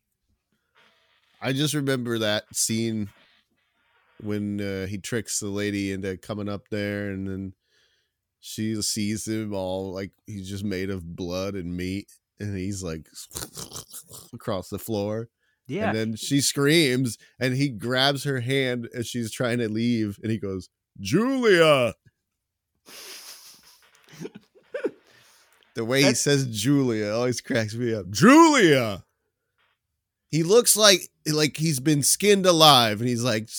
I 1.41 1.53
just 1.53 1.73
remember 1.73 2.19
that 2.19 2.45
scene 2.55 3.09
when 4.23 4.61
uh, 4.61 4.87
he 4.87 4.97
tricks 4.97 5.39
the 5.39 5.47
lady 5.47 5.91
into 5.91 6.17
coming 6.17 6.49
up 6.49 6.69
there, 6.69 7.09
and 7.09 7.27
then 7.27 7.53
she 8.39 8.81
sees 8.81 9.27
him 9.27 9.53
all 9.53 9.93
like 9.93 10.11
he's 10.25 10.49
just 10.49 10.63
made 10.63 10.89
of 10.89 11.15
blood 11.15 11.55
and 11.55 11.75
meat, 11.75 12.11
and 12.39 12.57
he's 12.57 12.83
like 12.83 13.07
across 14.33 14.69
the 14.69 14.79
floor. 14.79 15.29
Yeah, 15.65 15.89
And 15.89 15.97
then 15.97 16.15
she 16.17 16.41
screams, 16.41 17.17
and 17.39 17.55
he 17.55 17.69
grabs 17.69 18.25
her 18.25 18.41
hand 18.41 18.89
as 18.93 19.07
she's 19.07 19.31
trying 19.31 19.59
to 19.59 19.69
leave, 19.69 20.19
and 20.21 20.29
he 20.29 20.37
goes, 20.37 20.69
"Julia." 20.99 21.95
the 25.75 25.85
way 25.85 26.03
he 26.03 26.13
says 26.13 26.47
Julia 26.47 27.13
always 27.13 27.39
cracks 27.39 27.75
me 27.75 27.93
up. 27.93 28.09
Julia. 28.09 29.05
He 30.29 30.43
looks 30.43 30.75
like 30.75 31.09
like 31.25 31.57
he's 31.57 31.79
been 31.79 32.03
skinned 32.03 32.45
alive, 32.45 32.99
and 32.99 33.07
he's 33.07 33.23
like 33.23 33.49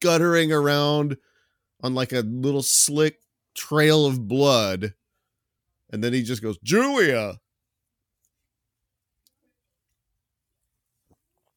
scuttering 0.00 0.52
around 0.52 1.16
on 1.82 1.94
like 1.94 2.12
a 2.12 2.20
little 2.20 2.62
slick 2.62 3.20
trail 3.54 4.06
of 4.06 4.26
blood, 4.26 4.94
and 5.90 6.02
then 6.02 6.12
he 6.12 6.22
just 6.22 6.42
goes, 6.42 6.58
"Julia." 6.62 7.40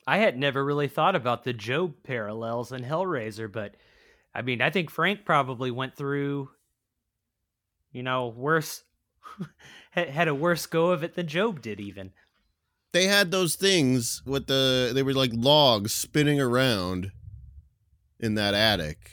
I 0.06 0.18
had 0.18 0.38
never 0.38 0.66
really 0.66 0.90
thought 0.90 1.16
about 1.16 1.46
the 1.46 1.54
Job 1.54 1.96
parallels 2.04 2.74
in 2.74 2.84
Hellraiser, 2.84 3.50
but 3.50 3.76
I 4.36 4.42
mean, 4.42 4.62
I 4.62 4.70
think 4.70 4.90
Frank 4.90 5.24
probably 5.24 5.72
went 5.72 5.96
through, 5.96 6.50
you 7.94 8.04
know, 8.04 8.28
worse, 8.28 8.84
had 9.92 10.10
had 10.10 10.28
a 10.28 10.36
worse 10.36 10.66
go 10.66 10.92
of 10.92 11.04
it 11.04 11.16
than 11.16 11.28
Job 11.28 11.62
did, 11.62 11.80
even. 11.80 12.12
they 12.92 13.08
had 13.08 13.32
those 13.32 13.56
things 13.56 14.22
with 14.26 14.48
the 14.48 14.92
they 14.94 15.04
were 15.04 15.14
like 15.14 15.32
logs 15.34 15.94
spinning 15.94 16.40
around 16.40 17.12
in 18.20 18.36
that 18.36 18.54
attic 18.54 19.12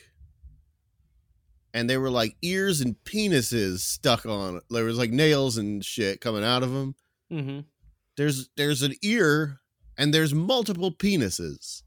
and 1.72 1.88
they 1.88 1.96
were 1.96 2.10
like 2.10 2.36
ears 2.42 2.80
and 2.80 2.96
penises 3.04 3.80
stuck 3.80 4.26
on 4.26 4.56
it 4.56 4.62
there 4.70 4.84
was 4.84 4.98
like 4.98 5.10
nails 5.10 5.56
and 5.56 5.84
shit 5.84 6.20
coming 6.20 6.44
out 6.44 6.62
of 6.62 6.72
them 6.72 6.94
Mm-hmm. 7.32 7.60
there's 8.16 8.48
there's 8.56 8.82
an 8.82 8.94
ear 9.02 9.60
and 9.96 10.12
there's 10.12 10.34
multiple 10.34 10.90
penises 10.92 11.82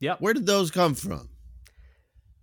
Yep. 0.00 0.20
where 0.20 0.34
did 0.34 0.46
those 0.46 0.70
come 0.70 0.94
from 0.94 1.28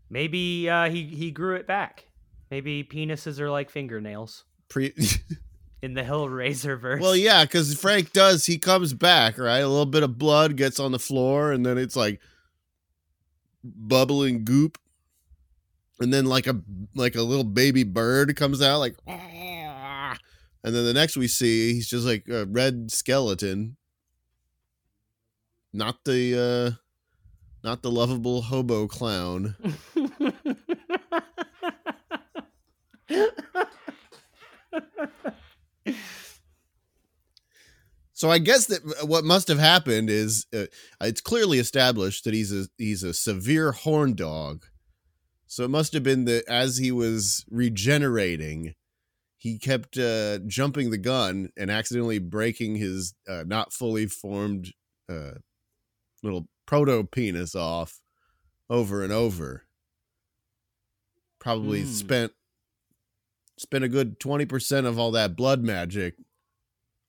Maybe 0.09 0.69
uh, 0.69 0.89
he 0.89 1.05
he 1.05 1.31
grew 1.31 1.55
it 1.55 1.65
back. 1.65 2.03
Maybe 2.49 2.83
penises 2.83 3.39
are 3.39 3.49
like 3.49 3.69
fingernails 3.69 4.43
Pre- 4.67 4.93
in 5.81 5.93
the 5.93 6.03
Hill 6.03 6.27
Hellraiser 6.27 6.77
verse. 6.79 7.01
well 7.01 7.15
yeah 7.15 7.45
because 7.45 7.73
frank 7.79 8.11
does 8.11 8.45
he 8.45 8.57
comes 8.57 8.93
back 8.93 9.37
right 9.37 9.59
a 9.59 9.67
little 9.69 9.85
bit 9.85 10.03
of 10.03 10.17
blood 10.17 10.57
gets 10.57 10.79
on 10.81 10.91
the 10.91 10.99
floor 10.99 11.51
and 11.53 11.65
then 11.65 11.77
it's 11.77 11.95
like 11.95 12.19
bubbling 13.63 14.43
goop. 14.45 14.77
And 15.99 16.11
then 16.13 16.25
like 16.25 16.47
a 16.47 16.59
like 16.95 17.15
a 17.15 17.21
little 17.21 17.43
baby 17.43 17.83
bird 17.83 18.35
comes 18.35 18.61
out 18.61 18.79
like 18.79 18.95
and 19.07 20.17
then 20.63 20.85
the 20.85 20.93
next 20.93 21.15
we 21.15 21.27
see 21.27 21.73
he's 21.73 21.87
just 21.87 22.05
like 22.05 22.27
a 22.27 22.45
red 22.45 22.91
skeleton. 22.91 23.77
Not 25.73 26.03
the 26.05 26.37
uh 26.37 26.71
not 27.63 27.83
the 27.83 27.91
lovable 27.91 28.41
hobo 28.41 28.87
clown 28.87 29.55
so 38.21 38.29
i 38.29 38.37
guess 38.37 38.67
that 38.67 38.81
what 39.07 39.23
must 39.25 39.47
have 39.47 39.57
happened 39.59 40.09
is 40.09 40.45
uh, 40.53 40.65
it's 41.01 41.21
clearly 41.21 41.57
established 41.59 42.23
that 42.23 42.33
he's 42.33 42.53
a 42.53 42.67
he's 42.77 43.03
a 43.03 43.13
severe 43.13 43.71
horn 43.71 44.13
dog 44.15 44.65
So 45.47 45.65
it 45.65 45.69
must 45.69 45.91
have 45.93 46.03
been 46.03 46.25
that 46.25 46.45
as 46.47 46.77
he 46.77 46.91
was 46.93 47.43
regenerating, 47.49 48.73
he 49.37 49.59
kept 49.59 49.97
uh, 49.97 50.39
jumping 50.47 50.91
the 50.91 50.97
gun 51.11 51.49
and 51.57 51.69
accidentally 51.69 52.19
breaking 52.19 52.75
his 52.77 53.13
uh, 53.27 53.43
not 53.45 53.73
fully 53.73 54.05
formed 54.07 54.71
uh, 55.09 55.35
little 56.23 56.47
proto 56.65 57.03
penis 57.03 57.53
off 57.55 57.99
over 58.69 59.03
and 59.03 59.11
over. 59.11 59.65
Probably 61.39 61.81
Hmm. 61.81 61.87
spent 62.01 62.31
spent 63.57 63.83
a 63.83 63.89
good 63.89 64.19
twenty 64.19 64.45
percent 64.45 64.87
of 64.87 64.97
all 64.97 65.11
that 65.11 65.35
blood 65.35 65.63
magic 65.63 66.15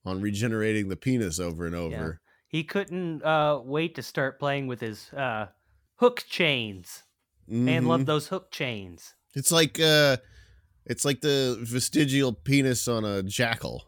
on 0.04 0.20
regenerating 0.20 0.88
the 0.88 0.96
penis 0.96 1.38
over 1.38 1.66
and 1.66 1.74
over. 1.74 2.20
He 2.48 2.64
couldn't 2.64 3.22
uh, 3.24 3.60
wait 3.64 3.94
to 3.94 4.02
start 4.02 4.38
playing 4.38 4.66
with 4.66 4.80
his 4.80 5.12
uh, 5.12 5.46
hook 5.96 6.24
chains. 6.28 7.02
Man 7.48 7.84
Mhm. 7.84 7.86
loved 7.88 8.06
those 8.06 8.28
hook 8.28 8.50
chains. 8.50 9.14
It's 9.34 9.50
like 9.50 9.80
uh 9.80 10.18
it's 10.84 11.04
like 11.04 11.20
the 11.20 11.58
vestigial 11.62 12.32
penis 12.32 12.86
on 12.88 13.04
a 13.04 13.22
jackal. 13.22 13.84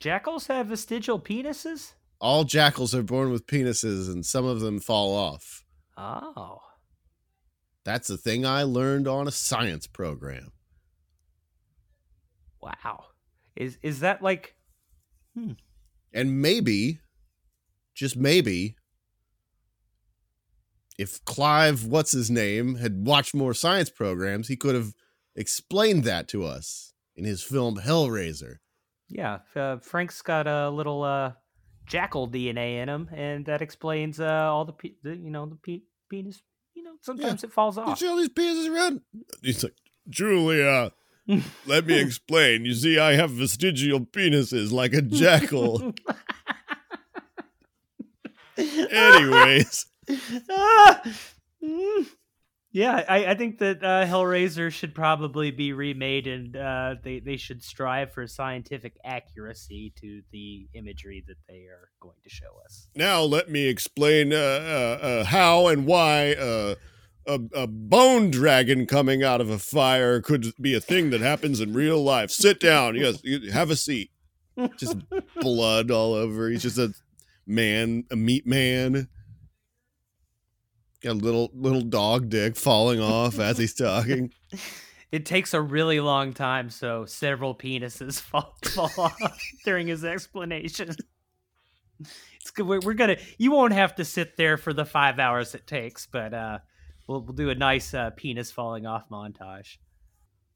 Jackals 0.00 0.46
have 0.48 0.66
vestigial 0.68 1.18
penises? 1.20 1.92
All 2.20 2.44
jackals 2.44 2.94
are 2.94 3.02
born 3.02 3.30
with 3.30 3.46
penises 3.46 4.08
and 4.12 4.24
some 4.24 4.44
of 4.44 4.60
them 4.60 4.80
fall 4.80 5.14
off. 5.14 5.64
Oh. 5.96 6.58
That's 7.84 8.08
the 8.08 8.16
thing 8.16 8.46
I 8.46 8.62
learned 8.62 9.08
on 9.08 9.26
a 9.28 9.32
science 9.32 9.86
program. 9.86 10.52
Wow. 12.60 13.06
Is 13.56 13.78
is 13.82 14.00
that 14.00 14.22
like 14.22 14.54
Hmm. 15.34 15.52
And 16.12 16.42
maybe 16.42 17.00
just 17.94 18.16
maybe 18.16 18.76
if 20.98 21.24
Clive 21.24 21.84
what's 21.86 22.12
his 22.12 22.30
name 22.30 22.76
had 22.76 23.06
watched 23.06 23.34
more 23.34 23.54
science 23.54 23.90
programs, 23.90 24.48
he 24.48 24.56
could 24.56 24.74
have 24.74 24.92
explained 25.34 26.04
that 26.04 26.28
to 26.28 26.44
us 26.44 26.92
in 27.16 27.24
his 27.24 27.42
film 27.42 27.76
Hellraiser. 27.78 28.56
yeah, 29.08 29.38
uh, 29.56 29.78
Frank's 29.78 30.20
got 30.22 30.46
a 30.46 30.70
little 30.70 31.02
uh 31.02 31.32
jackal 31.86 32.28
DNA 32.28 32.80
in 32.82 32.88
him 32.88 33.08
and 33.12 33.44
that 33.46 33.60
explains 33.62 34.20
uh 34.20 34.24
all 34.52 34.64
the, 34.64 34.72
pe- 34.72 34.94
the 35.02 35.16
you 35.16 35.30
know 35.30 35.46
the 35.46 35.56
pe- 35.56 35.82
penis, 36.08 36.42
you 36.74 36.82
know, 36.82 36.92
sometimes 37.00 37.42
it 37.42 37.52
falls 37.52 37.76
You 37.76 37.82
off. 37.84 37.98
see 37.98 38.06
all 38.06 38.16
these 38.16 38.28
penises 38.28 38.70
around? 38.70 39.00
He's 39.42 39.62
like, 39.64 39.74
Julia, 40.08 40.92
let 41.66 41.86
me 41.86 41.98
explain. 41.98 42.64
You 42.64 42.74
see, 42.74 42.98
I 42.98 43.14
have 43.14 43.30
vestigial 43.30 44.00
penises 44.00 44.72
like 44.72 44.92
a 44.92 45.02
jackal. 45.02 45.94
Anyways. 48.56 49.86
Yeah, 52.74 53.04
I, 53.06 53.26
I 53.26 53.34
think 53.34 53.58
that 53.58 53.84
uh, 53.84 54.06
Hellraiser 54.06 54.72
should 54.72 54.94
probably 54.94 55.50
be 55.50 55.74
remade, 55.74 56.26
and 56.26 56.56
uh, 56.56 56.94
they 57.04 57.20
they 57.20 57.36
should 57.36 57.62
strive 57.62 58.12
for 58.12 58.26
scientific 58.26 58.96
accuracy 59.04 59.92
to 60.00 60.22
the 60.32 60.68
imagery 60.72 61.22
that 61.28 61.36
they 61.48 61.66
are 61.66 61.90
going 62.00 62.16
to 62.22 62.30
show 62.30 62.46
us. 62.64 62.88
now 62.94 63.20
let 63.20 63.50
me 63.50 63.68
explain 63.68 64.32
uh, 64.32 64.36
uh, 64.36 65.06
uh, 65.06 65.24
how 65.24 65.66
and 65.66 65.84
why 65.84 66.32
uh, 66.32 66.74
a, 67.26 67.40
a 67.54 67.66
bone 67.66 68.30
dragon 68.30 68.86
coming 68.86 69.22
out 69.22 69.40
of 69.40 69.50
a 69.50 69.58
fire 69.58 70.20
could 70.20 70.52
be 70.60 70.74
a 70.74 70.80
thing 70.80 71.10
that 71.10 71.20
happens 71.20 71.60
in 71.60 71.72
real 71.72 72.02
life. 72.02 72.30
Sit 72.30 72.60
down. 72.60 72.94
Yes, 72.96 73.22
have 73.52 73.70
a 73.70 73.76
seat. 73.76 74.10
Just 74.76 74.96
blood 75.36 75.90
all 75.90 76.14
over. 76.14 76.48
He's 76.48 76.62
just 76.62 76.78
a 76.78 76.92
man, 77.46 78.04
a 78.10 78.16
meat 78.16 78.46
man. 78.46 79.08
Got 81.02 81.12
a 81.12 81.14
little 81.14 81.50
little 81.54 81.80
dog 81.82 82.28
dick 82.28 82.56
falling 82.56 83.00
off 83.00 83.38
as 83.38 83.58
he's 83.58 83.74
talking. 83.74 84.32
It 85.12 85.26
takes 85.26 85.52
a 85.52 85.60
really 85.60 86.00
long 86.00 86.32
time, 86.32 86.70
so 86.70 87.04
several 87.04 87.54
penises 87.54 88.18
fall, 88.20 88.56
fall 88.64 88.90
off 88.96 89.38
during 89.62 89.86
his 89.86 90.06
explanation. 90.06 90.96
It's 92.40 92.50
good. 92.50 92.66
We're, 92.66 92.80
we're 92.80 92.94
gonna. 92.94 93.18
You 93.36 93.50
won't 93.50 93.74
have 93.74 93.94
to 93.96 94.06
sit 94.06 94.38
there 94.38 94.56
for 94.56 94.72
the 94.72 94.86
five 94.86 95.18
hours 95.18 95.54
it 95.54 95.66
takes, 95.66 96.06
but 96.06 96.32
uh, 96.32 96.58
we'll 97.12 97.22
we'll 97.22 97.34
do 97.34 97.50
a 97.50 97.54
nice 97.54 97.94
uh, 97.94 98.10
penis 98.16 98.50
falling 98.50 98.86
off 98.86 99.04
montage. 99.10 99.76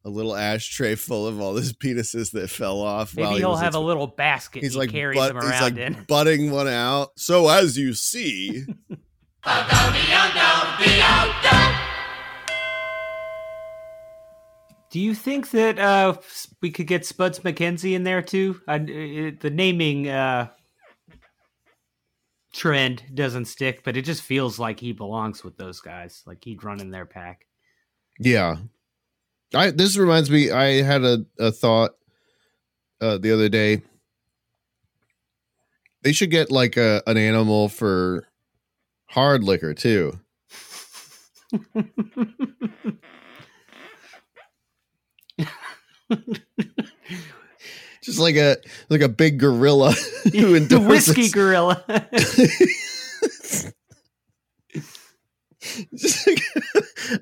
A 0.04 0.09
little 0.11 0.36
ashtray 0.36 0.94
full 0.94 1.26
of 1.26 1.40
all 1.40 1.54
these 1.54 1.72
penises 1.72 2.30
that 2.32 2.48
fell 2.48 2.80
off. 2.80 3.16
Maybe 3.16 3.28
he 3.30 3.36
he'll 3.38 3.50
was 3.50 3.61
have 3.61 3.74
a 3.74 3.80
little 3.80 4.07
basket 4.07 4.62
He's 4.62 4.72
he 4.74 4.78
like 4.78 4.90
carries 4.90 5.18
butt- 5.18 5.34
them 5.34 5.42
he's 5.42 5.50
around 5.50 5.62
like 5.62 5.76
in. 5.76 6.04
butting 6.09 6.50
one 6.52 6.68
out. 6.68 7.11
So 7.16 7.48
as 7.48 7.76
you 7.76 7.92
see, 7.92 8.64
Do 14.90 15.00
you 15.00 15.14
think 15.14 15.50
that 15.50 15.78
uh, 15.78 16.14
we 16.62 16.70
could 16.70 16.86
get 16.86 17.04
Spuds 17.04 17.40
MacKenzie 17.40 17.94
in 17.94 18.04
there 18.04 18.22
too? 18.22 18.61
I, 18.68 18.76
uh, 18.76 18.78
the 19.40 19.50
naming 19.52 20.09
uh, 20.09 20.48
trend 22.57 23.04
doesn't 23.14 23.44
stick, 23.44 23.84
but 23.84 23.96
it 23.96 24.02
just 24.02 24.22
feels 24.22 24.59
like 24.59 24.80
he 24.80 24.92
belongs 24.92 25.44
with 25.44 25.57
those 25.57 25.80
guys. 25.80 26.22
Like 26.26 26.42
he'd 26.42 26.64
run 26.64 26.80
in 26.80 26.90
their 26.90 27.07
pack. 27.07 27.46
Yeah. 28.18 28.57
I 29.54 29.70
this 29.70 29.96
reminds 29.96 30.30
me 30.30 30.50
I 30.50 30.82
had 30.82 31.04
a, 31.04 31.24
a 31.38 31.52
thought 31.52 31.92
uh 33.00 33.18
the 33.18 33.32
other 33.32 33.48
day. 33.48 33.82
They 36.02 36.12
should 36.12 36.30
get 36.30 36.50
like 36.50 36.76
a 36.76 37.02
an 37.07 37.16
animal 37.16 37.68
for 37.68 38.26
hard 39.07 39.44
liquor 39.44 39.74
too. 39.74 40.18
Just 48.07 48.20
like 48.20 48.36
a 48.36 48.57
like 48.88 49.00
a 49.00 49.09
big 49.09 49.40
gorilla 49.40 49.90
who 50.32 50.61
the 50.61 50.78
whiskey 50.78 51.28
gorilla. 51.28 51.84
Just 55.92 56.24
like 56.28 56.40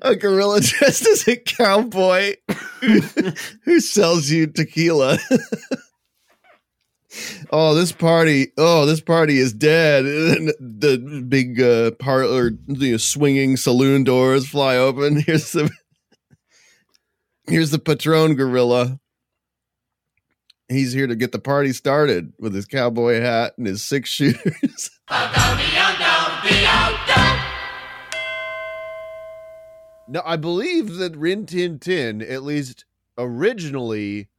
a 0.03 0.15
gorilla 0.15 0.61
dressed 0.61 1.07
as 1.07 1.27
a 1.27 1.37
cowboy 1.37 2.35
who, 2.81 3.01
who 3.63 3.79
sells 3.79 4.29
you 4.29 4.45
tequila. 4.45 5.17
oh, 7.49 7.73
this 7.73 7.91
party! 7.91 8.51
Oh, 8.55 8.85
this 8.85 9.01
party 9.01 9.39
is 9.39 9.53
dead. 9.53 10.05
And 10.05 10.53
the 10.59 11.25
big 11.27 11.59
uh, 11.59 11.91
parlor, 11.97 12.51
you 12.67 12.91
know, 12.91 12.97
swinging 12.97 13.57
saloon 13.57 14.03
doors 14.03 14.47
fly 14.47 14.77
open. 14.77 15.19
Here's 15.21 15.51
the 15.51 15.71
here's 17.47 17.71
the 17.71 17.79
patron 17.79 18.35
gorilla. 18.35 18.99
He's 20.67 20.93
here 20.93 21.05
to 21.07 21.15
get 21.15 21.31
the 21.31 21.39
party 21.39 21.73
started 21.73 22.33
with 22.39 22.53
his 22.55 22.65
cowboy 22.65 23.19
hat 23.21 23.53
and 23.57 23.67
his 23.67 23.83
six 23.83 24.09
shooters. 24.09 24.89
No, 30.07 30.21
I 30.23 30.35
believe 30.37 30.95
that 30.97 31.15
Rin 31.17 31.45
Tin 31.47 31.79
Tin, 31.79 32.21
at 32.21 32.43
least 32.43 32.85
originally, 33.17 34.29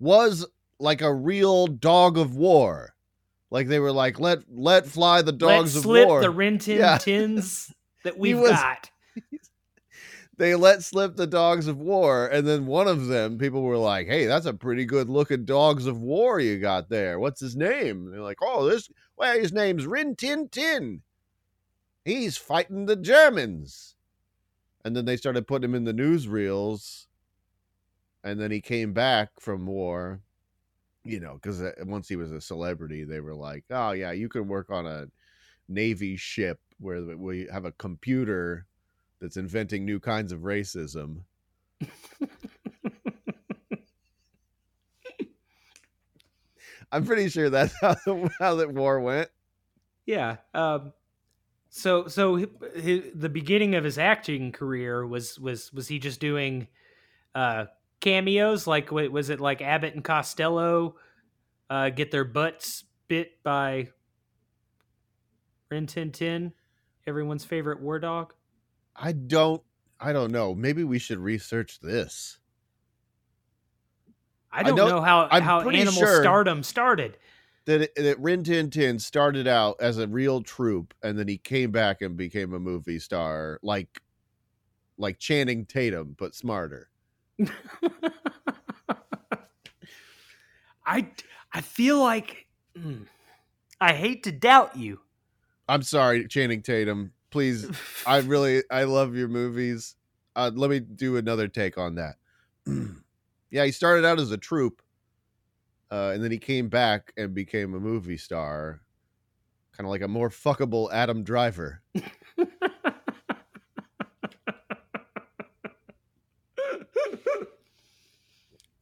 was 0.00 0.44
like 0.80 1.00
a 1.00 1.14
real 1.14 1.68
dog 1.68 2.18
of 2.18 2.34
war. 2.34 2.94
Like 3.52 3.68
they 3.68 3.78
were 3.78 3.92
like, 3.92 4.18
let 4.18 4.40
let 4.50 4.86
fly 4.86 5.22
the 5.22 5.30
dogs 5.32 5.74
Let's 5.74 5.76
of 5.76 5.82
slip 5.82 6.08
war. 6.08 6.20
the 6.20 6.32
Rintin 6.32 6.78
Yeah. 6.78 6.98
tins 6.98 7.72
that 8.02 8.18
we've 8.18 8.38
was- 8.38 8.50
got. 8.50 8.90
they 10.40 10.56
let 10.56 10.82
slip 10.82 11.16
the 11.16 11.26
dogs 11.28 11.68
of 11.68 11.78
war, 11.78 12.26
and 12.26 12.48
then 12.48 12.66
one 12.66 12.88
of 12.88 13.06
them, 13.06 13.38
people 13.38 13.62
were 13.62 13.76
like, 13.78 14.08
"Hey, 14.08 14.26
that's 14.26 14.46
a 14.46 14.54
pretty 14.54 14.84
good 14.86 15.08
looking 15.08 15.44
dogs 15.44 15.86
of 15.86 16.00
war 16.02 16.40
you 16.40 16.58
got 16.58 16.88
there. 16.90 17.20
What's 17.20 17.40
his 17.40 17.56
name?" 17.56 18.06
And 18.06 18.14
they're 18.14 18.22
like, 18.22 18.38
"Oh, 18.42 18.68
this 18.68 18.90
well, 19.16 19.38
his 19.38 19.52
name's 19.52 19.86
Rin 19.86 20.16
Tin 20.16 20.48
Tin. 20.48 21.02
He's 22.04 22.36
fighting 22.36 22.84
the 22.84 22.94
Germans." 22.96 23.96
And 24.84 24.96
then 24.96 25.06
they 25.06 25.16
started 25.16 25.46
putting 25.46 25.70
him 25.70 25.74
in 25.76 25.84
the 25.84 25.94
newsreels, 25.94 27.06
and 28.24 28.40
then 28.40 28.50
he 28.50 28.60
came 28.60 28.92
back 28.92 29.30
from 29.40 29.66
war. 29.66 30.20
You 31.04 31.20
know, 31.20 31.34
because 31.34 31.62
uh, 31.62 31.72
once 31.84 32.08
he 32.08 32.16
was 32.16 32.32
a 32.32 32.40
celebrity, 32.40 33.04
they 33.04 33.20
were 33.20 33.34
like, 33.34 33.64
"Oh 33.70 33.92
yeah, 33.92 34.12
you 34.12 34.28
can 34.28 34.48
work 34.48 34.70
on 34.70 34.86
a 34.86 35.08
navy 35.68 36.16
ship 36.16 36.60
where 36.80 37.02
we 37.16 37.48
have 37.52 37.64
a 37.66 37.72
computer." 37.72 38.66
That's 39.20 39.36
inventing 39.36 39.84
new 39.84 40.00
kinds 40.00 40.32
of 40.32 40.40
racism. 40.40 41.20
I'm 46.92 47.04
pretty 47.04 47.28
sure 47.28 47.50
that's 47.50 47.74
how 47.80 47.94
the, 48.04 48.30
how 48.38 48.56
that 48.56 48.72
war 48.72 49.00
went. 49.00 49.28
Yeah. 50.06 50.38
Um, 50.54 50.92
so 51.68 52.08
so 52.08 52.36
the 52.36 53.30
beginning 53.32 53.76
of 53.76 53.84
his 53.84 53.96
acting 53.96 54.50
career 54.50 55.06
was 55.06 55.38
was 55.38 55.72
was 55.72 55.86
he 55.86 56.00
just 56.00 56.18
doing 56.18 56.66
uh, 57.34 57.66
cameos? 58.00 58.66
Like 58.66 58.90
was 58.90 59.30
it 59.30 59.40
like 59.40 59.62
Abbott 59.62 59.94
and 59.94 60.02
Costello 60.02 60.96
uh, 61.68 61.90
get 61.90 62.10
their 62.10 62.24
butts 62.24 62.82
bit 63.06 63.40
by 63.44 63.88
Rin 65.70 65.86
Tin 65.86 66.10
Tin, 66.10 66.52
everyone's 67.06 67.44
favorite 67.44 67.80
war 67.80 68.00
dog? 68.00 68.34
I 69.02 69.12
don't. 69.12 69.62
I 69.98 70.12
don't 70.12 70.30
know. 70.30 70.54
Maybe 70.54 70.84
we 70.84 70.98
should 70.98 71.18
research 71.18 71.80
this. 71.80 72.38
I 74.52 74.62
don't 74.62 74.76
don't- 74.76 74.88
know 74.90 75.00
how 75.00 75.26
I'm 75.30 75.42
how 75.42 75.60
animal 75.68 75.92
sure- 75.92 76.22
stardom 76.22 76.62
started. 76.62 77.16
That 77.66 77.82
it, 77.82 77.94
that 77.96 78.18
Rin 78.18 78.42
Tin 78.42 78.70
Tin 78.70 78.98
started 78.98 79.46
out 79.46 79.76
as 79.80 79.98
a 79.98 80.06
real 80.08 80.42
troupe, 80.42 80.94
and 81.02 81.18
then 81.18 81.28
he 81.28 81.36
came 81.38 81.70
back 81.70 82.00
and 82.02 82.16
became 82.16 82.54
a 82.54 82.58
movie 82.58 82.98
star, 82.98 83.58
like 83.62 84.00
like 84.98 85.18
Channing 85.18 85.66
Tatum, 85.66 86.16
but 86.18 86.34
smarter. 86.34 86.88
I 90.86 91.06
I 91.52 91.60
feel 91.60 92.00
like 92.00 92.46
mm, 92.76 93.06
I 93.80 93.92
hate 93.92 94.24
to 94.24 94.32
doubt 94.32 94.76
you. 94.76 95.00
I'm 95.68 95.82
sorry, 95.82 96.26
Channing 96.26 96.62
Tatum. 96.62 97.12
Please, 97.30 97.68
I 98.06 98.18
really 98.24 98.62
I 98.70 98.84
love 98.84 99.14
your 99.14 99.28
movies. 99.28 99.96
Uh, 100.36 100.50
let 100.54 100.70
me 100.70 100.80
do 100.80 101.16
another 101.16 101.48
take 101.48 101.78
on 101.78 101.96
that. 101.96 102.16
yeah, 103.50 103.64
he 103.64 103.72
started 103.72 104.04
out 104.04 104.20
as 104.20 104.30
a 104.30 104.38
troupe, 104.38 104.82
uh, 105.90 106.12
and 106.14 106.22
then 106.22 106.30
he 106.30 106.38
came 106.38 106.68
back 106.68 107.12
and 107.16 107.34
became 107.34 107.74
a 107.74 107.80
movie 107.80 108.16
star, 108.16 108.80
kind 109.76 109.86
of 109.86 109.90
like 109.90 110.02
a 110.02 110.08
more 110.08 110.30
fuckable 110.30 110.92
Adam 110.92 111.22
Driver. 111.22 111.82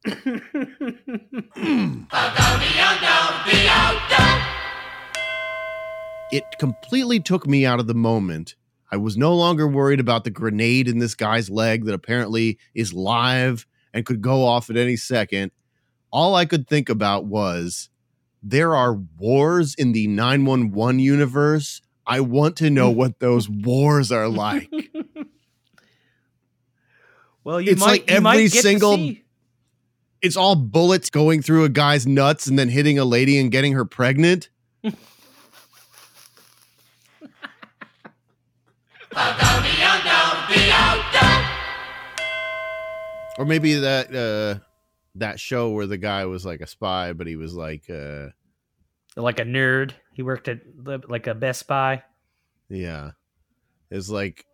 It 6.31 6.43
completely 6.59 7.19
took 7.19 7.47
me 7.47 7.65
out 7.65 7.79
of 7.79 7.87
the 7.87 7.95
moment. 7.95 8.55
I 8.91 8.97
was 8.97 9.17
no 9.17 9.35
longer 9.35 9.67
worried 9.67 9.99
about 9.99 10.23
the 10.23 10.29
grenade 10.29 10.87
in 10.87 10.99
this 10.99 11.15
guy's 11.15 11.49
leg 11.49 11.85
that 11.85 11.93
apparently 11.93 12.57
is 12.73 12.93
live 12.93 13.65
and 13.93 14.05
could 14.05 14.21
go 14.21 14.45
off 14.45 14.69
at 14.69 14.77
any 14.77 14.95
second. 14.95 15.51
All 16.11 16.35
I 16.35 16.45
could 16.45 16.67
think 16.67 16.89
about 16.89 17.25
was 17.25 17.89
there 18.41 18.75
are 18.75 18.93
wars 18.93 19.75
in 19.75 19.91
the 19.91 20.07
911 20.07 20.99
universe. 20.99 21.81
I 22.05 22.21
want 22.21 22.55
to 22.57 22.69
know 22.69 22.89
what 22.89 23.19
those 23.19 23.47
wars 23.65 24.11
are 24.11 24.27
like. 24.27 24.69
well, 27.43 27.61
you 27.61 27.71
It's 27.71 27.79
might 27.79 28.07
like 28.07 28.11
you 28.11 28.21
might 28.21 28.33
every 28.35 28.47
single- 28.49 29.13
It's 30.21 30.37
all 30.37 30.55
bullets 30.55 31.09
going 31.09 31.41
through 31.41 31.63
a 31.63 31.69
guy's 31.69 32.05
nuts 32.07 32.47
and 32.47 32.57
then 32.57 32.69
hitting 32.69 32.97
a 32.99 33.05
lady 33.05 33.39
and 33.39 33.51
getting 33.51 33.73
her 33.73 33.85
pregnant. 33.85 34.49
Or 43.37 43.45
maybe 43.45 43.75
that 43.75 44.13
uh 44.13 44.59
that 45.15 45.39
show 45.39 45.69
where 45.69 45.87
the 45.87 45.97
guy 45.97 46.25
was 46.25 46.45
like 46.45 46.61
a 46.61 46.67
spy, 46.67 47.13
but 47.13 47.25
he 47.25 47.35
was 47.35 47.53
like 47.53 47.89
uh 47.89 48.27
like 49.15 49.39
a 49.39 49.43
nerd. 49.45 49.93
He 50.13 50.21
worked 50.23 50.47
at 50.47 50.59
like 50.83 51.27
a 51.27 51.33
Best 51.33 51.67
Buy. 51.67 52.03
yeah. 52.69 53.11
It's 53.89 54.09
like 54.09 54.45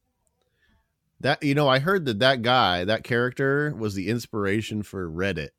that 1.20 1.42
you 1.42 1.54
know, 1.54 1.68
I 1.68 1.78
heard 1.78 2.04
that 2.04 2.18
that 2.20 2.42
guy, 2.42 2.84
that 2.84 3.02
character 3.02 3.74
was 3.76 3.94
the 3.94 4.08
inspiration 4.08 4.82
for 4.82 5.08
Reddit. 5.10 5.50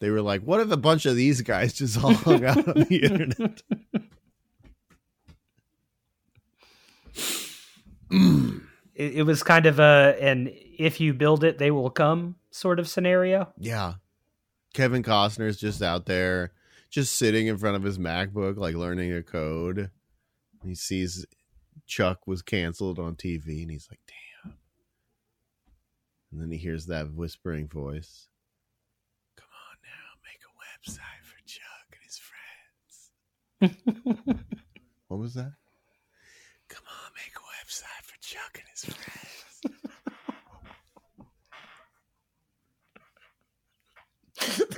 They 0.00 0.10
were 0.10 0.22
like, 0.22 0.42
what 0.42 0.60
if 0.60 0.70
a 0.70 0.76
bunch 0.76 1.06
of 1.06 1.16
these 1.16 1.40
guys 1.40 1.72
just 1.72 2.02
all 2.02 2.12
hung 2.12 2.44
out 2.44 2.68
on 2.68 2.84
the 2.84 2.96
internet? 3.02 3.62
It, 8.94 9.14
it 9.14 9.22
was 9.24 9.42
kind 9.42 9.66
of 9.66 9.80
a 9.80 10.16
an 10.20 10.50
if 10.78 11.00
you 11.00 11.14
build 11.14 11.42
it, 11.42 11.58
they 11.58 11.70
will 11.70 11.90
come 11.90 12.36
sort 12.50 12.78
of 12.78 12.88
scenario. 12.88 13.52
Yeah. 13.58 13.94
Kevin 14.72 15.02
Costner 15.02 15.46
is 15.46 15.58
just 15.58 15.82
out 15.82 16.06
there, 16.06 16.52
just 16.90 17.16
sitting 17.16 17.46
in 17.46 17.58
front 17.58 17.76
of 17.76 17.82
his 17.82 17.98
MacBook, 17.98 18.56
like 18.56 18.74
learning 18.74 19.12
a 19.12 19.22
code. 19.22 19.90
He 20.64 20.74
sees 20.74 21.26
Chuck 21.86 22.26
was 22.26 22.42
canceled 22.42 22.98
on 22.98 23.16
TV 23.16 23.62
and 23.62 23.70
he's 23.70 23.88
like, 23.90 24.00
damn. 24.06 24.54
And 26.32 26.40
then 26.40 26.50
he 26.50 26.58
hears 26.58 26.86
that 26.86 27.12
whispering 27.12 27.68
voice. 27.68 28.28
Come 29.36 29.48
on 29.70 29.76
now, 29.82 30.18
make 30.24 30.40
a 30.42 30.54
website 30.90 31.22
for 31.22 31.38
Chuck 31.46 31.88
and 31.92 32.04
his 32.04 32.20
friends. 33.78 34.44
what 35.08 35.18
was 35.20 35.34
that? 35.34 35.52
Come 36.68 36.84
on, 36.88 37.12
make 37.14 37.34
a 37.36 37.66
website 37.66 38.02
for 38.02 38.16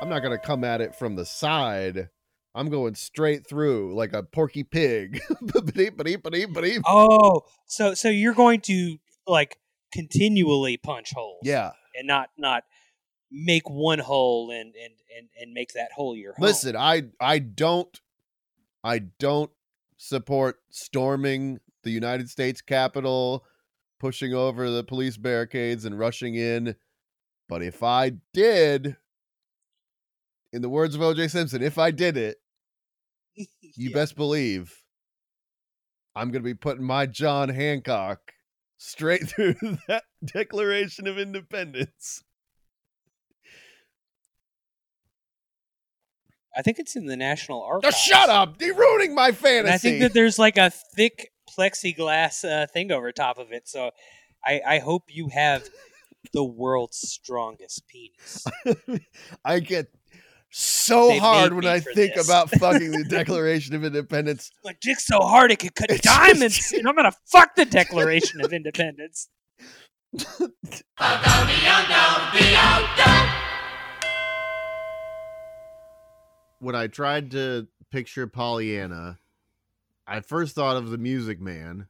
I'm 0.00 0.08
not 0.08 0.20
gonna 0.22 0.38
come 0.38 0.62
at 0.64 0.80
it 0.80 0.94
from 0.94 1.16
the 1.16 1.24
side. 1.24 2.10
I'm 2.54 2.70
going 2.70 2.94
straight 2.94 3.46
through 3.46 3.94
like 3.94 4.12
a 4.12 4.22
porky 4.22 4.62
pig. 4.62 5.20
Oh, 6.86 7.42
so 7.66 7.94
so 7.94 8.08
you're 8.08 8.34
going 8.34 8.60
to 8.62 8.96
like 9.26 9.58
continually 9.96 10.76
punch 10.76 11.12
holes, 11.14 11.40
yeah. 11.42 11.72
and 11.94 12.06
not 12.06 12.30
not 12.36 12.64
make 13.30 13.68
one 13.68 13.98
hole 13.98 14.50
and 14.50 14.74
and 14.74 14.94
and, 15.16 15.28
and 15.40 15.52
make 15.52 15.72
that 15.72 15.92
hole 15.92 16.14
your 16.14 16.34
home. 16.34 16.44
Listen, 16.46 16.76
I 16.76 17.04
I 17.20 17.38
don't 17.38 18.00
I 18.84 18.98
don't 18.98 19.50
support 19.96 20.60
storming 20.70 21.58
the 21.82 21.90
United 21.90 22.28
States 22.28 22.60
Capitol, 22.60 23.44
pushing 23.98 24.34
over 24.34 24.70
the 24.70 24.84
police 24.84 25.16
barricades 25.16 25.84
and 25.84 25.98
rushing 25.98 26.34
in. 26.34 26.76
But 27.48 27.62
if 27.62 27.82
I 27.82 28.12
did, 28.34 28.96
in 30.52 30.62
the 30.62 30.68
words 30.68 30.94
of 30.94 31.00
OJ 31.00 31.30
Simpson, 31.30 31.62
if 31.62 31.78
I 31.78 31.90
did 31.92 32.16
it, 32.16 32.38
you 33.36 33.90
Yeah. 33.90 33.94
best 33.94 34.16
believe 34.16 34.82
I'm 36.16 36.30
going 36.30 36.42
to 36.42 36.48
be 36.48 36.54
putting 36.54 36.84
my 36.84 37.06
John 37.06 37.48
Hancock 37.50 38.32
straight 38.78 39.22
through 39.28 39.54
that 39.88 40.04
Declaration 40.24 41.06
of 41.06 41.18
Independence. 41.18 42.22
I 46.56 46.62
think 46.62 46.78
it's 46.78 46.96
in 46.96 47.06
the 47.06 47.16
National 47.16 47.60
Oh, 47.62 47.74
Archives. 47.74 47.96
shut 47.96 48.30
up! 48.30 48.60
You're 48.60 48.74
ruining 48.74 49.14
my 49.14 49.32
fantasy. 49.32 49.58
And 49.58 49.68
I 49.68 49.78
think 49.78 50.00
that 50.00 50.14
there's 50.14 50.38
like 50.38 50.56
a 50.56 50.70
thick 50.70 51.30
plexiglass 51.56 52.44
uh, 52.48 52.66
thing 52.66 52.90
over 52.90 53.12
top 53.12 53.38
of 53.38 53.52
it. 53.52 53.68
So 53.68 53.90
I, 54.44 54.60
I 54.66 54.78
hope 54.78 55.04
you 55.08 55.28
have 55.28 55.68
the 56.32 56.44
world's 56.44 56.96
strongest 56.96 57.82
penis. 57.88 58.46
I 59.44 59.60
get 59.60 59.88
so 60.50 61.08
They 61.08 61.18
hard 61.18 61.52
when 61.52 61.66
I 61.66 61.80
think 61.80 62.14
this. 62.14 62.26
about 62.26 62.50
fucking 62.50 62.90
the 62.92 63.04
Declaration 63.08 63.74
of 63.74 63.84
Independence. 63.84 64.50
My 64.64 64.74
dick's 64.80 65.06
so 65.06 65.18
hard 65.20 65.50
it 65.52 65.58
could 65.58 65.74
cut 65.74 65.90
It's 65.90 66.00
diamonds, 66.00 66.56
just- 66.56 66.72
and 66.72 66.88
I'm 66.88 66.94
gonna 66.96 67.12
fuck 67.26 67.54
the 67.56 67.64
Declaration 67.64 68.40
of 68.44 68.52
Independence. 68.52 69.28
When 76.58 76.74
I 76.74 76.86
tried 76.86 77.30
to 77.32 77.68
picture 77.90 78.26
Pollyanna, 78.26 79.18
I 80.06 80.20
first 80.20 80.54
thought 80.54 80.76
of 80.76 80.90
the 80.90 80.98
Music 80.98 81.40
Man, 81.40 81.86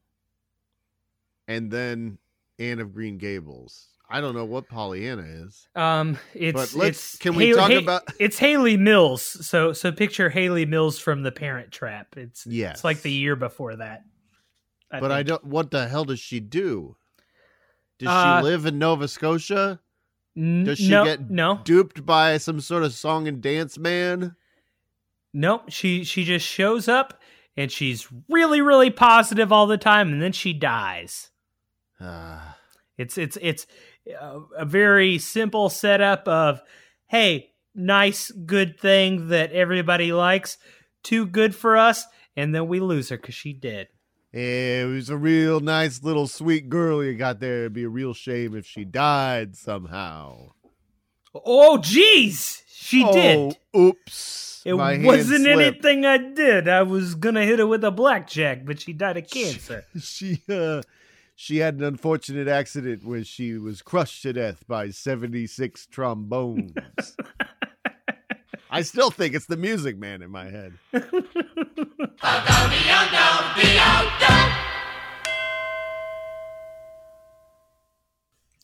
and 1.47 1.71
then 1.71 2.19
Anne 2.59 2.81
of 2.81 2.93
Green 2.93 3.17
Gables. 3.19 3.87
I 4.09 4.21
don't 4.21 4.35
know 4.37 4.45
what 4.45 4.69
Pollyanna 4.69 5.23
is. 5.25 5.67
Um, 5.75 6.17
it's 6.33 6.55
But 6.55 6.79
let's- 6.79 7.15
it's 7.15 7.19
can 7.19 7.35
we 7.35 7.47
Hayley- 7.47 7.57
talk 7.75 7.83
about- 7.83 8.03
it's 8.21 8.39
Hayley 8.39 8.77
Mills. 8.77 9.23
So 9.47 9.73
so 9.73 9.91
picture 9.91 10.29
Hayley 10.31 10.65
Mills 10.65 10.99
from 10.99 11.23
The 11.23 11.33
Parent 11.33 11.73
Trap. 11.73 12.17
It's 12.17 12.47
Yes, 12.47 12.77
it's 12.77 12.85
like 12.85 13.03
the 13.03 13.11
year 13.11 13.35
before 13.37 13.77
that. 13.77 14.05
but 14.91 15.11
I 15.11 15.23
don't. 15.25 15.45
What 15.45 15.71
the 15.73 15.89
hell 15.89 16.05
does 16.05 16.21
she 16.21 16.39
do? 16.41 16.97
Does 17.99 18.09
Uh, 18.09 18.39
she 18.41 18.45
live 18.45 18.67
in 18.67 18.79
Nova 18.79 19.09
Scotia? 19.09 19.81
Does 20.37 20.79
she 20.79 20.91
no, 20.91 21.05
get 21.05 21.31
no 21.31 21.61
Duped 21.65 22.05
by 22.05 22.37
some 22.37 22.61
sort 22.61 22.83
of 22.85 22.93
song 22.93 23.27
and 23.27 23.41
dance 23.41 23.79
man? 23.79 24.37
no? 25.33 25.63
She 25.69 26.05
she 26.05 26.25
just 26.25 26.47
shows 26.47 26.89
up 26.89 27.21
and 27.57 27.73
she's 27.73 28.07
really 28.29 28.61
really 28.61 28.91
positive 28.91 29.51
all 29.51 29.67
the 29.67 29.79
time, 29.79 30.13
and 30.13 30.23
then 30.23 30.33
she 30.33 30.53
dies. 30.53 31.31
Ah. 32.01 32.53
It's 32.99 33.19
it's 33.19 33.37
it's 33.43 33.67
a, 34.09 34.41
a 34.59 34.65
very 34.65 35.19
simple 35.19 35.69
setup 35.69 36.27
of 36.29 36.61
hey, 37.07 37.51
nice 37.75 38.31
good 38.31 38.79
thing 38.79 39.29
that 39.29 39.53
everybody 39.53 40.13
likes, 40.13 40.59
too 41.03 41.27
good 41.27 41.55
for 41.55 41.77
us, 41.77 42.05
and 42.37 42.55
then 42.55 42.69
we 42.69 42.81
lose 42.81 43.09
her 43.11 43.17
because 43.17 43.35
she 43.35 43.53
dead. 43.53 43.89
It 44.33 44.87
was 44.87 45.09
a 45.09 45.17
real 45.17 45.61
nice 45.61 46.03
little 46.03 46.27
sweet 46.27 46.69
girl 46.69 47.03
you 47.03 47.15
got 47.15 47.41
there. 47.41 47.61
It'd 47.61 47.73
be 47.73 47.85
a 47.85 47.89
real 47.89 48.13
shame 48.13 48.55
if 48.55 48.67
she 48.67 48.85
died 48.85 49.57
somehow. 49.57 50.51
Oh, 51.35 51.79
jeez, 51.81 52.63
she 52.69 53.05
oh, 53.05 53.13
did. 53.13 53.59
Oops. 53.75 54.63
It 54.67 54.75
wasn't 54.75 55.47
anything 55.47 56.05
I 56.05 56.19
did. 56.19 56.69
I 56.69 56.83
was 56.83 57.15
gonna 57.15 57.45
hit 57.45 57.61
her 57.61 57.67
with 57.67 57.85
a 57.85 57.93
blackjack, 57.93 58.65
but 58.65 58.81
she 58.81 58.93
died 58.93 59.17
of 59.17 59.31
cancer. 59.31 59.87
She 60.01 60.43
uh 60.49 60.83
she 61.39 61.59
had 61.59 61.75
an 61.75 61.85
unfortunate 61.85 62.49
accident 62.49 63.05
where 63.05 63.23
she 63.23 63.59
was 63.59 63.83
crushed 63.83 64.23
to 64.23 64.33
death 64.33 64.67
by 64.67 64.89
76 64.89 65.87
trombones. 65.87 66.73
I 68.71 68.81
still 68.81 69.11
think 69.11 69.35
it's 69.35 69.45
the 69.45 69.59
music 69.59 69.99
man 69.99 70.23
in 70.23 70.31
my 70.31 70.47
head. 70.47 70.73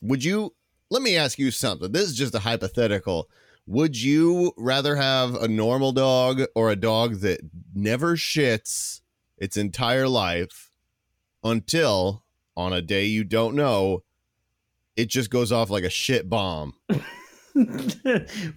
Would 0.01 0.23
you 0.23 0.55
let 0.89 1.03
me 1.03 1.15
ask 1.15 1.37
you 1.37 1.51
something? 1.51 1.91
This 1.91 2.09
is 2.09 2.17
just 2.17 2.33
a 2.33 2.39
hypothetical. 2.39 3.29
Would 3.67 4.01
you 4.01 4.51
rather 4.57 4.95
have 4.95 5.35
a 5.35 5.47
normal 5.47 5.91
dog 5.91 6.41
or 6.55 6.71
a 6.71 6.75
dog 6.75 7.17
that 7.17 7.39
never 7.75 8.15
shits 8.15 9.01
its 9.37 9.57
entire 9.57 10.07
life 10.09 10.71
until 11.43 12.22
on 12.55 12.73
a 12.73 12.81
day 12.81 13.05
you 13.05 13.23
don't 13.23 13.55
know 13.55 14.03
it 14.95 15.09
just 15.09 15.29
goes 15.29 15.51
off 15.51 15.69
like 15.69 15.83
a 15.83 15.89
shit 15.89 16.29
bomb? 16.29 16.73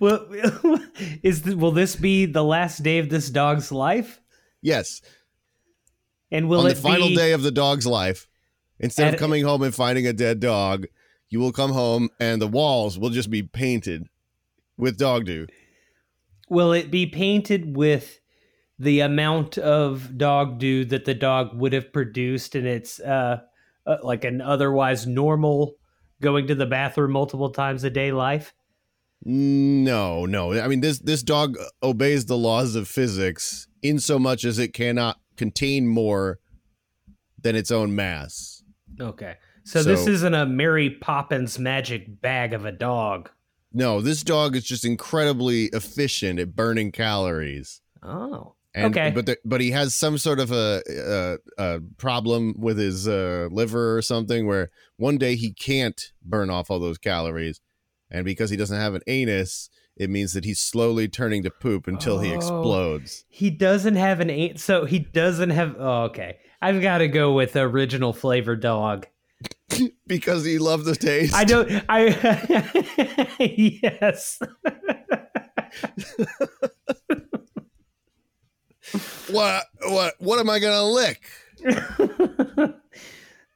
well, 0.01 0.26
is 1.22 1.42
th- 1.42 1.57
will 1.57 1.72
this 1.72 1.97
be 1.97 2.26
the 2.26 2.44
last 2.44 2.82
day 2.82 2.99
of 2.99 3.09
this 3.09 3.30
dog's 3.30 3.72
life? 3.72 4.20
Yes, 4.62 5.01
And 6.30 6.49
will 6.49 6.61
on 6.61 6.68
the 6.68 6.74
final 6.74 7.09
day 7.11 7.32
of 7.32 7.42
the 7.42 7.51
dog's 7.51 7.86
life, 7.86 8.26
instead 8.80 9.14
of 9.14 9.20
coming 9.20 9.44
home 9.44 9.62
and 9.62 9.74
finding 9.74 10.07
a 10.07 10.12
dead 10.12 10.40
dog, 10.40 10.86
you 11.28 11.40
will 11.40 11.53
come 11.53 11.72
home 11.72 12.09
and 12.18 12.40
the 12.40 12.49
walls 12.49 12.99
will 12.99 13.11
just 13.11 13.30
be 13.30 13.42
painted 13.42 14.09
with 14.76 14.99
dog 14.99 15.24
do. 15.24 15.47
Will 16.49 16.72
it 16.72 16.90
be 16.90 17.07
painted 17.07 17.76
with 17.76 18.20
the 18.78 19.01
amount 19.01 19.57
of 19.57 20.18
dog 20.18 20.59
dew 20.59 20.84
that 20.84 21.05
the 21.05 21.14
dog 21.14 21.55
would 21.55 21.72
have 21.72 21.92
produced 21.92 22.55
in 22.55 22.66
its 22.66 23.01
uh, 23.01 23.40
uh 23.87 23.99
like 24.03 24.24
an 24.24 24.41
otherwise 24.41 25.07
normal 25.07 25.74
going 26.20 26.47
to 26.47 26.55
the 26.55 26.66
bathroom 26.66 27.12
multiple 27.12 27.51
times 27.51 27.84
a 27.84 27.91
day 27.91 28.12
life? 28.12 28.55
No, 29.24 30.26
no. 30.26 30.53
I 30.61 30.68
mean 30.68 30.80
this 30.80 30.99
this 30.99 31.22
dog 31.22 31.57
obeys 31.82 32.26
the 32.26 32.37
laws 32.37 32.74
of 32.74 32.89
physics 32.89 33.68
in 33.82 33.99
so 33.99 34.18
much 34.18 34.45
as 34.45 34.59
it 34.59 34.72
cannot 34.72 35.20
contain 35.37 35.87
more 35.87 36.39
than 37.41 37.55
its 37.55 37.70
own 37.70 37.95
mass. 37.95 38.62
Okay. 39.01 39.37
So, 39.64 39.82
this 39.82 40.07
isn't 40.07 40.34
a 40.34 40.47
Mary 40.47 40.91
Poppins 40.91 41.59
magic 41.59 42.20
bag 42.20 42.53
of 42.53 42.64
a 42.64 42.70
dog. 42.70 43.30
No, 43.72 44.01
this 44.01 44.22
dog 44.22 44.55
is 44.55 44.64
just 44.64 44.84
incredibly 44.84 45.64
efficient 45.66 46.39
at 46.39 46.55
burning 46.55 46.93
calories. 46.93 47.80
Oh. 48.03 48.55
And, 48.77 48.95
Okay. 48.95 49.11
But 49.11 49.24
the, 49.27 49.39
but 49.45 49.61
he 49.62 49.70
has 49.70 49.95
some 49.95 50.18
sort 50.18 50.39
of 50.39 50.53
a, 50.53 50.83
a, 50.89 51.39
a 51.77 51.81
problem 51.97 52.55
with 52.59 52.77
his 52.79 53.09
uh, 53.09 53.49
liver 53.51 53.97
or 53.97 54.03
something 54.03 54.47
where 54.47 54.70
one 54.99 55.16
day 55.16 55.35
he 55.35 55.53
can't 55.53 56.12
burn 56.22 56.51
off 56.51 56.70
all 56.70 56.79
those 56.79 56.99
calories, 56.99 57.61
and 58.11 58.24
because 58.27 58.51
he 58.51 58.57
doesn't 58.57 58.79
have 58.79 58.95
an 58.95 59.01
anus, 59.07 59.70
it 59.97 60.11
means 60.11 60.35
that 60.35 60.45
he's 60.45 60.61
slowly 60.61 61.09
turning 61.09 61.43
to 61.45 61.51
poop 61.51 61.89
until 61.89 62.18
he 62.20 62.33
Oh. 62.33 62.37
explodes. 62.37 63.24
He 63.31 63.49
doesn't 63.49 63.97
have 63.97 64.20
an 64.20 64.29
anus, 64.29 64.62
so 64.62 64.85
he 64.85 64.99
doesn't 64.99 65.51
have. 65.51 65.74
Oh, 65.79 66.03
okay. 66.05 66.37
I've 66.61 66.83
got 66.83 66.99
to 66.99 67.09
go 67.09 67.33
with 67.33 67.57
original 67.57 68.12
flavor 68.12 68.57
dog. 68.57 69.07
Because 70.07 70.45
he 70.45 70.59
loved 70.59 70.85
the 70.85 70.95
taste. 70.95 71.35
I 71.35 71.45
don't. 71.45 71.70
I 71.89 73.27
yes. 73.41 74.39
What 79.31 79.64
what 79.83 80.14
what 80.18 80.39
am 80.39 80.49
I 80.51 80.59
gonna 80.59 80.85
lick? 80.85 81.22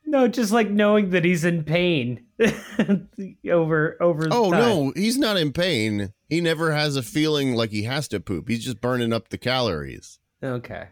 no, 0.07 0.27
just 0.29 0.53
like 0.53 0.71
knowing 0.71 1.11
that 1.11 1.25
he's 1.25 1.45
in 1.45 1.65
pain 1.65 2.25
over 3.51 3.97
over. 4.01 4.29
Oh 4.31 4.51
time. 4.51 4.61
no, 4.61 4.93
he's 4.97 5.17
not 5.19 5.37
in 5.37 5.53
pain. 5.53 6.13
He 6.29 6.41
never 6.41 6.73
has 6.73 6.97
a 6.97 7.03
feeling 7.03 7.55
like 7.55 7.71
he 7.71 7.85
has 7.85 8.09
to 8.09 8.21
poop. 8.21 8.49
He's 8.49 8.65
just 8.65 8.81
burning 8.81 9.13
up 9.13 9.29
the 9.29 9.39
calories. 9.39 10.19
Okay. 10.43 10.89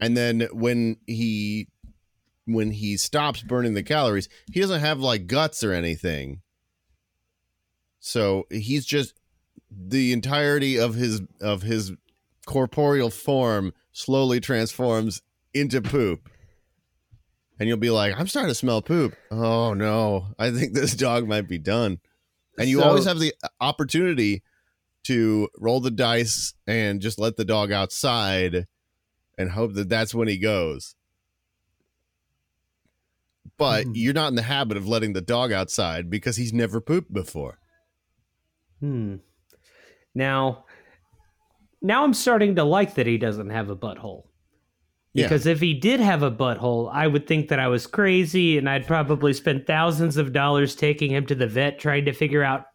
and 0.00 0.16
then 0.16 0.48
when 0.52 0.96
he 1.06 1.68
when 2.44 2.72
he 2.72 2.96
stops 2.96 3.40
burning 3.42 3.72
the 3.74 3.82
calories 3.82 4.28
he 4.52 4.60
doesn't 4.60 4.80
have 4.80 4.98
like 4.98 5.26
guts 5.28 5.62
or 5.64 5.72
anything 5.72 6.42
so 8.00 8.46
he's 8.50 8.84
just 8.84 9.14
the 9.70 10.12
entirety 10.12 10.76
of 10.78 10.94
his 10.96 11.22
of 11.40 11.62
his 11.62 11.92
corporeal 12.46 13.10
form 13.10 13.72
slowly 13.92 14.40
transforms 14.40 15.22
into 15.54 15.80
poop 15.82 16.28
and 17.60 17.68
you'll 17.68 17.76
be 17.78 17.90
like 17.90 18.14
i'm 18.18 18.26
starting 18.26 18.48
to 18.50 18.54
smell 18.54 18.82
poop 18.82 19.14
oh 19.30 19.74
no 19.74 20.28
i 20.38 20.50
think 20.50 20.72
this 20.74 20.94
dog 20.94 21.28
might 21.28 21.46
be 21.48 21.58
done 21.58 22.00
and 22.58 22.68
you 22.68 22.78
So- 22.80 22.84
always 22.84 23.04
have 23.04 23.18
the 23.18 23.34
opportunity 23.60 24.42
to 25.04 25.48
roll 25.58 25.80
the 25.80 25.90
dice 25.90 26.54
and 26.66 27.00
just 27.00 27.18
let 27.18 27.36
the 27.36 27.44
dog 27.44 27.72
outside 27.72 28.66
and 29.36 29.50
hope 29.50 29.74
that 29.74 29.88
that's 29.88 30.14
when 30.14 30.28
he 30.28 30.38
goes. 30.38 30.94
But 33.58 33.84
Hmm. 33.84 33.92
you're 33.96 34.14
not 34.14 34.28
in 34.28 34.36
the 34.36 34.42
habit 34.42 34.76
of 34.76 34.86
letting 34.86 35.12
the 35.12 35.20
dog 35.20 35.50
outside 35.52 36.08
because 36.08 36.36
he's 36.36 36.52
never 36.52 36.80
pooped 36.80 37.12
before. 37.12 37.58
Hmm. 38.80 39.16
Now, 40.14 40.66
now 41.82 42.04
I'm 42.04 42.14
starting 42.14 42.54
to 42.56 42.64
like 42.64 42.94
that 42.94 43.06
he 43.06 43.18
doesn't 43.18 43.50
have 43.50 43.68
a 43.68 43.76
butthole. 43.76 44.24
Yeah. 45.14 45.26
Because 45.26 45.46
if 45.46 45.60
he 45.60 45.74
did 45.74 46.00
have 46.00 46.22
a 46.22 46.30
butthole, 46.30 46.90
I 46.92 47.06
would 47.06 47.26
think 47.26 47.48
that 47.48 47.58
I 47.58 47.68
was 47.68 47.86
crazy 47.86 48.56
and 48.56 48.68
I'd 48.68 48.86
probably 48.86 49.34
spend 49.34 49.66
thousands 49.66 50.16
of 50.16 50.32
dollars 50.32 50.74
taking 50.74 51.10
him 51.10 51.26
to 51.26 51.34
the 51.34 51.46
vet 51.46 51.78
trying 51.78 52.06
to 52.06 52.12
figure 52.12 52.42
out 52.42 52.66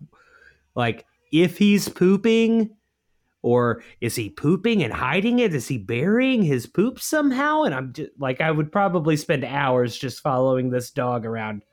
like 0.76 1.06
if 1.32 1.58
he's 1.58 1.90
pooping 1.90 2.76
or 3.42 3.82
is 4.02 4.16
he 4.16 4.30
pooping 4.30 4.84
and 4.84 4.94
hiding 4.94 5.40
it? 5.40 5.56
Is 5.56 5.68
he 5.68 5.78
burying 5.80 6.44
his 6.44 6.68
poop 6.68 7.00
somehow? 7.00 7.64
And 7.64 7.74
I'm 7.74 7.94
just 7.94 8.12
like 8.20 8.40
I 8.40 8.52
would 8.52 8.72
probably 8.72 9.18
spend 9.18 9.44
hours 9.44 9.98
just 9.98 10.22
following 10.22 10.70
this 10.70 10.92
dog 10.92 11.26
around 11.26 11.64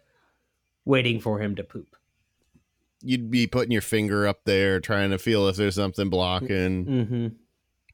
waiting 0.87 1.21
for 1.21 1.41
him 1.41 1.57
to 1.57 1.65
poop. 1.65 1.95
You'd 3.05 3.31
be 3.31 3.47
putting 3.47 3.71
your 3.71 3.83
finger 3.83 4.27
up 4.27 4.45
there 4.45 4.81
trying 4.81 5.11
to 5.11 5.19
feel 5.19 5.47
if 5.49 5.57
there's 5.57 5.75
something 5.75 6.09
blocking. 6.09 6.87
Mhm. 6.87 7.35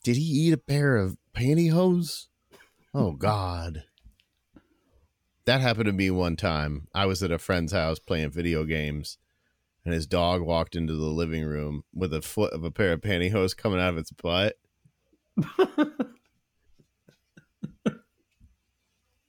Did 0.04 0.16
he 0.16 0.22
eat 0.22 0.52
a 0.52 0.58
pair 0.58 0.96
of 0.96 1.16
pantyhose? 1.34 2.26
Oh 2.94 3.12
God. 3.18 3.84
That 5.46 5.60
happened 5.60 5.86
to 5.86 5.92
me 5.92 6.10
one 6.10 6.36
time. 6.36 6.86
I 6.94 7.06
was 7.06 7.22
at 7.22 7.32
a 7.32 7.38
friend's 7.38 7.72
house 7.72 7.98
playing 7.98 8.30
video 8.30 8.64
games, 8.64 9.18
and 9.84 9.92
his 9.92 10.06
dog 10.06 10.42
walked 10.42 10.76
into 10.76 10.94
the 10.94 11.06
living 11.06 11.44
room 11.44 11.82
with 11.92 12.14
a 12.14 12.22
foot 12.22 12.52
of 12.52 12.62
a 12.62 12.70
pair 12.70 12.92
of 12.92 13.00
pantyhose 13.00 13.56
coming 13.56 13.80
out 13.80 13.88
of 13.94 13.98
its 13.98 14.12
butt. 14.12 14.56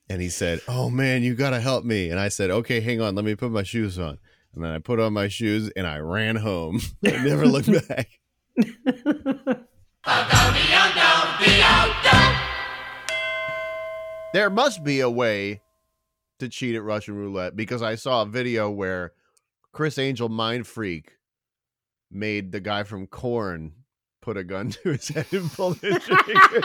and 0.10 0.22
he 0.22 0.30
said, 0.30 0.62
"Oh 0.68 0.90
man, 0.90 1.24
you 1.24 1.34
gotta 1.36 1.60
help 1.60 1.86
me." 1.86 2.10
And 2.10 2.20
I 2.20 2.28
said, 2.30 2.52
"Okay, 2.52 2.82
hang 2.82 3.02
on, 3.02 3.16
let 3.16 3.26
me 3.26 3.36
put 3.36 3.52
my 3.52 3.64
shoes 3.64 3.98
on." 3.98 4.20
And 4.54 4.64
then 4.64 4.72
I 4.72 4.80
put 4.80 5.00
on 5.00 5.14
my 5.14 5.28
shoes 5.28 5.72
and 5.76 5.88
I 5.88 6.00
ran 6.00 6.36
home. 6.36 6.82
I 7.06 7.24
never 7.24 7.48
looked 7.48 7.72
back. 7.88 8.10
There 14.34 14.50
must 14.50 14.84
be 14.84 15.02
a 15.02 15.10
way 15.10 15.62
to 16.40 16.50
cheat 16.50 16.76
at 16.76 16.84
Russian 16.84 17.16
roulette 17.16 17.56
because 17.56 17.82
I 17.82 17.96
saw 17.96 18.24
a 18.24 18.26
video 18.26 18.70
where 18.70 19.14
Criss 19.74 19.98
Angel 19.98 20.30
Mind 20.30 20.68
Freak 20.68 21.18
made 22.10 22.52
the 22.52 22.60
guy 22.60 22.84
from 22.84 23.08
Korn 23.08 23.74
put 24.22 24.38
a 24.38 24.44
gun 24.44 24.70
to 24.84 24.90
his 24.92 25.08
head 25.08 25.28
and 25.32 25.52
pull 25.52 25.72
the 25.76 26.00
trigger. 26.00 26.62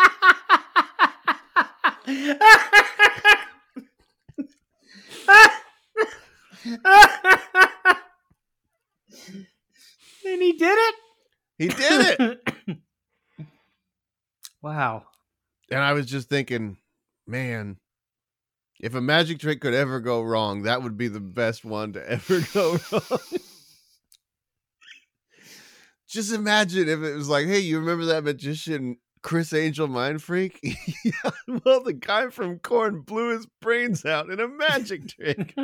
and 10.26 10.42
he 10.42 10.52
did 10.52 10.78
it. 10.78 10.94
he 11.58 11.68
did 11.68 12.20
it. 12.20 12.78
wow. 14.62 15.04
And 15.70 15.80
I 15.80 15.92
was 15.92 16.06
just 16.06 16.28
thinking, 16.28 16.76
man, 17.26 17.78
if 18.80 18.94
a 18.94 19.00
magic 19.00 19.38
trick 19.38 19.60
could 19.60 19.74
ever 19.74 20.00
go 20.00 20.22
wrong, 20.22 20.62
that 20.62 20.82
would 20.82 20.96
be 20.96 21.08
the 21.08 21.20
best 21.20 21.64
one 21.64 21.94
to 21.94 22.10
ever 22.10 22.40
go 22.54 22.78
wrong. 22.92 23.20
just 26.08 26.32
imagine 26.32 26.88
if 26.88 27.02
it 27.02 27.14
was 27.14 27.28
like, 27.28 27.46
hey, 27.46 27.58
you 27.58 27.78
remember 27.78 28.06
that 28.06 28.24
magician 28.24 28.98
Criss 29.22 29.52
Angel 29.52 29.88
mind 29.88 30.22
freak? 30.22 30.60
yeah, 31.04 31.30
well, 31.64 31.82
the 31.82 31.94
guy 31.94 32.28
from 32.28 32.58
Korn 32.58 33.00
blew 33.00 33.34
his 33.34 33.46
brains 33.60 34.04
out 34.04 34.30
in 34.30 34.38
a 34.38 34.48
magic 34.48 35.08
trick. 35.08 35.54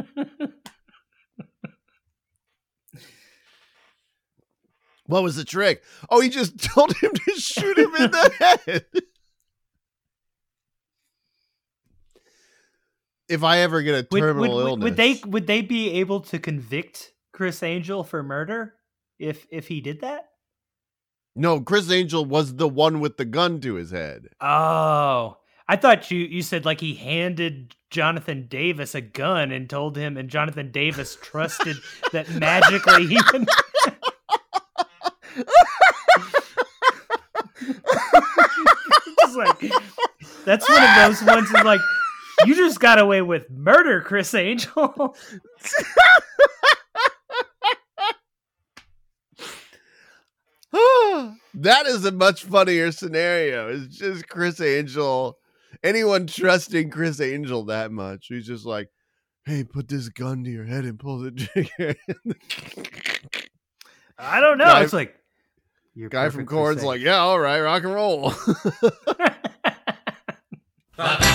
What 5.12 5.22
was 5.22 5.36
the 5.36 5.44
trick? 5.44 5.82
Oh, 6.08 6.20
he 6.20 6.30
just 6.30 6.58
told 6.72 6.96
him 6.96 7.12
to 7.12 7.32
shoot 7.34 7.76
him 7.76 7.94
in 7.96 8.10
the 8.10 8.56
head. 8.66 8.86
if 13.28 13.44
I 13.44 13.58
ever 13.58 13.82
get 13.82 13.94
a 13.94 14.06
would, 14.10 14.20
terminal 14.20 14.56
would, 14.56 14.66
illness, 14.66 14.84
would 14.84 14.96
they 14.96 15.20
would 15.26 15.46
they 15.46 15.60
be 15.60 16.00
able 16.00 16.20
to 16.20 16.38
convict 16.38 17.12
Criss 17.32 17.62
Angel 17.62 18.04
for 18.04 18.22
murder 18.22 18.74
if 19.18 19.46
if 19.50 19.68
he 19.68 19.82
did 19.82 20.00
that? 20.00 20.30
No, 21.36 21.60
Criss 21.60 21.90
Angel 21.90 22.24
was 22.24 22.56
the 22.56 22.68
one 22.68 23.00
with 23.00 23.18
the 23.18 23.24
gun 23.26 23.60
to 23.60 23.74
his 23.74 23.90
head. 23.90 24.28
Oh, 24.40 25.36
I 25.68 25.76
thought 25.76 26.10
you 26.10 26.20
you 26.20 26.40
said 26.40 26.64
like 26.64 26.80
he 26.80 26.94
handed 26.94 27.76
Jonathan 27.90 28.46
Davis 28.48 28.94
a 28.94 29.02
gun 29.02 29.52
and 29.52 29.68
told 29.68 29.96
him, 29.96 30.16
and 30.16 30.30
Jonathan 30.30 30.70
Davis 30.70 31.18
trusted 31.20 31.76
that 32.12 32.30
magically 32.34 33.06
he 33.06 33.22
can. 33.24 33.46
It's 39.24 39.36
like 39.36 39.51
that's 40.44 40.68
one 40.68 40.82
of 40.82 40.96
those 40.96 41.22
ones 41.22 41.48
is 41.48 41.64
like 41.64 41.80
you 42.46 42.54
just 42.54 42.80
got 42.80 42.98
away 42.98 43.22
with 43.22 43.50
murder, 43.50 44.00
Criss 44.00 44.34
Angel. 44.34 45.16
that 51.54 51.86
is 51.86 52.04
a 52.04 52.12
much 52.12 52.44
funnier 52.44 52.92
scenario. 52.92 53.68
It's 53.68 53.96
just 53.96 54.28
Criss 54.28 54.60
Angel. 54.60 55.38
Anyone 55.82 56.26
trusting 56.26 56.90
Criss 56.90 57.20
Angel 57.20 57.64
that 57.64 57.90
much? 57.92 58.26
He's 58.28 58.46
just 58.46 58.64
like, 58.64 58.88
hey, 59.44 59.64
put 59.64 59.88
this 59.88 60.08
gun 60.08 60.44
to 60.44 60.50
your 60.50 60.64
head 60.64 60.84
and 60.84 60.98
pull 60.98 61.18
the 61.18 61.30
trigger. 61.30 61.94
I 64.18 64.40
don't 64.40 64.58
know. 64.58 64.64
Guy- 64.64 64.82
it's 64.82 64.92
like 64.92 65.16
you're 65.94 66.08
Guy 66.08 66.30
from 66.30 66.46
Korn's 66.46 66.84
like, 66.84 67.00
yeah, 67.00 67.18
all 67.18 67.38
right, 67.38 67.60
rock 67.60 67.84
and 67.84 67.92
roll. 67.92 68.32
Winchester 70.98 71.32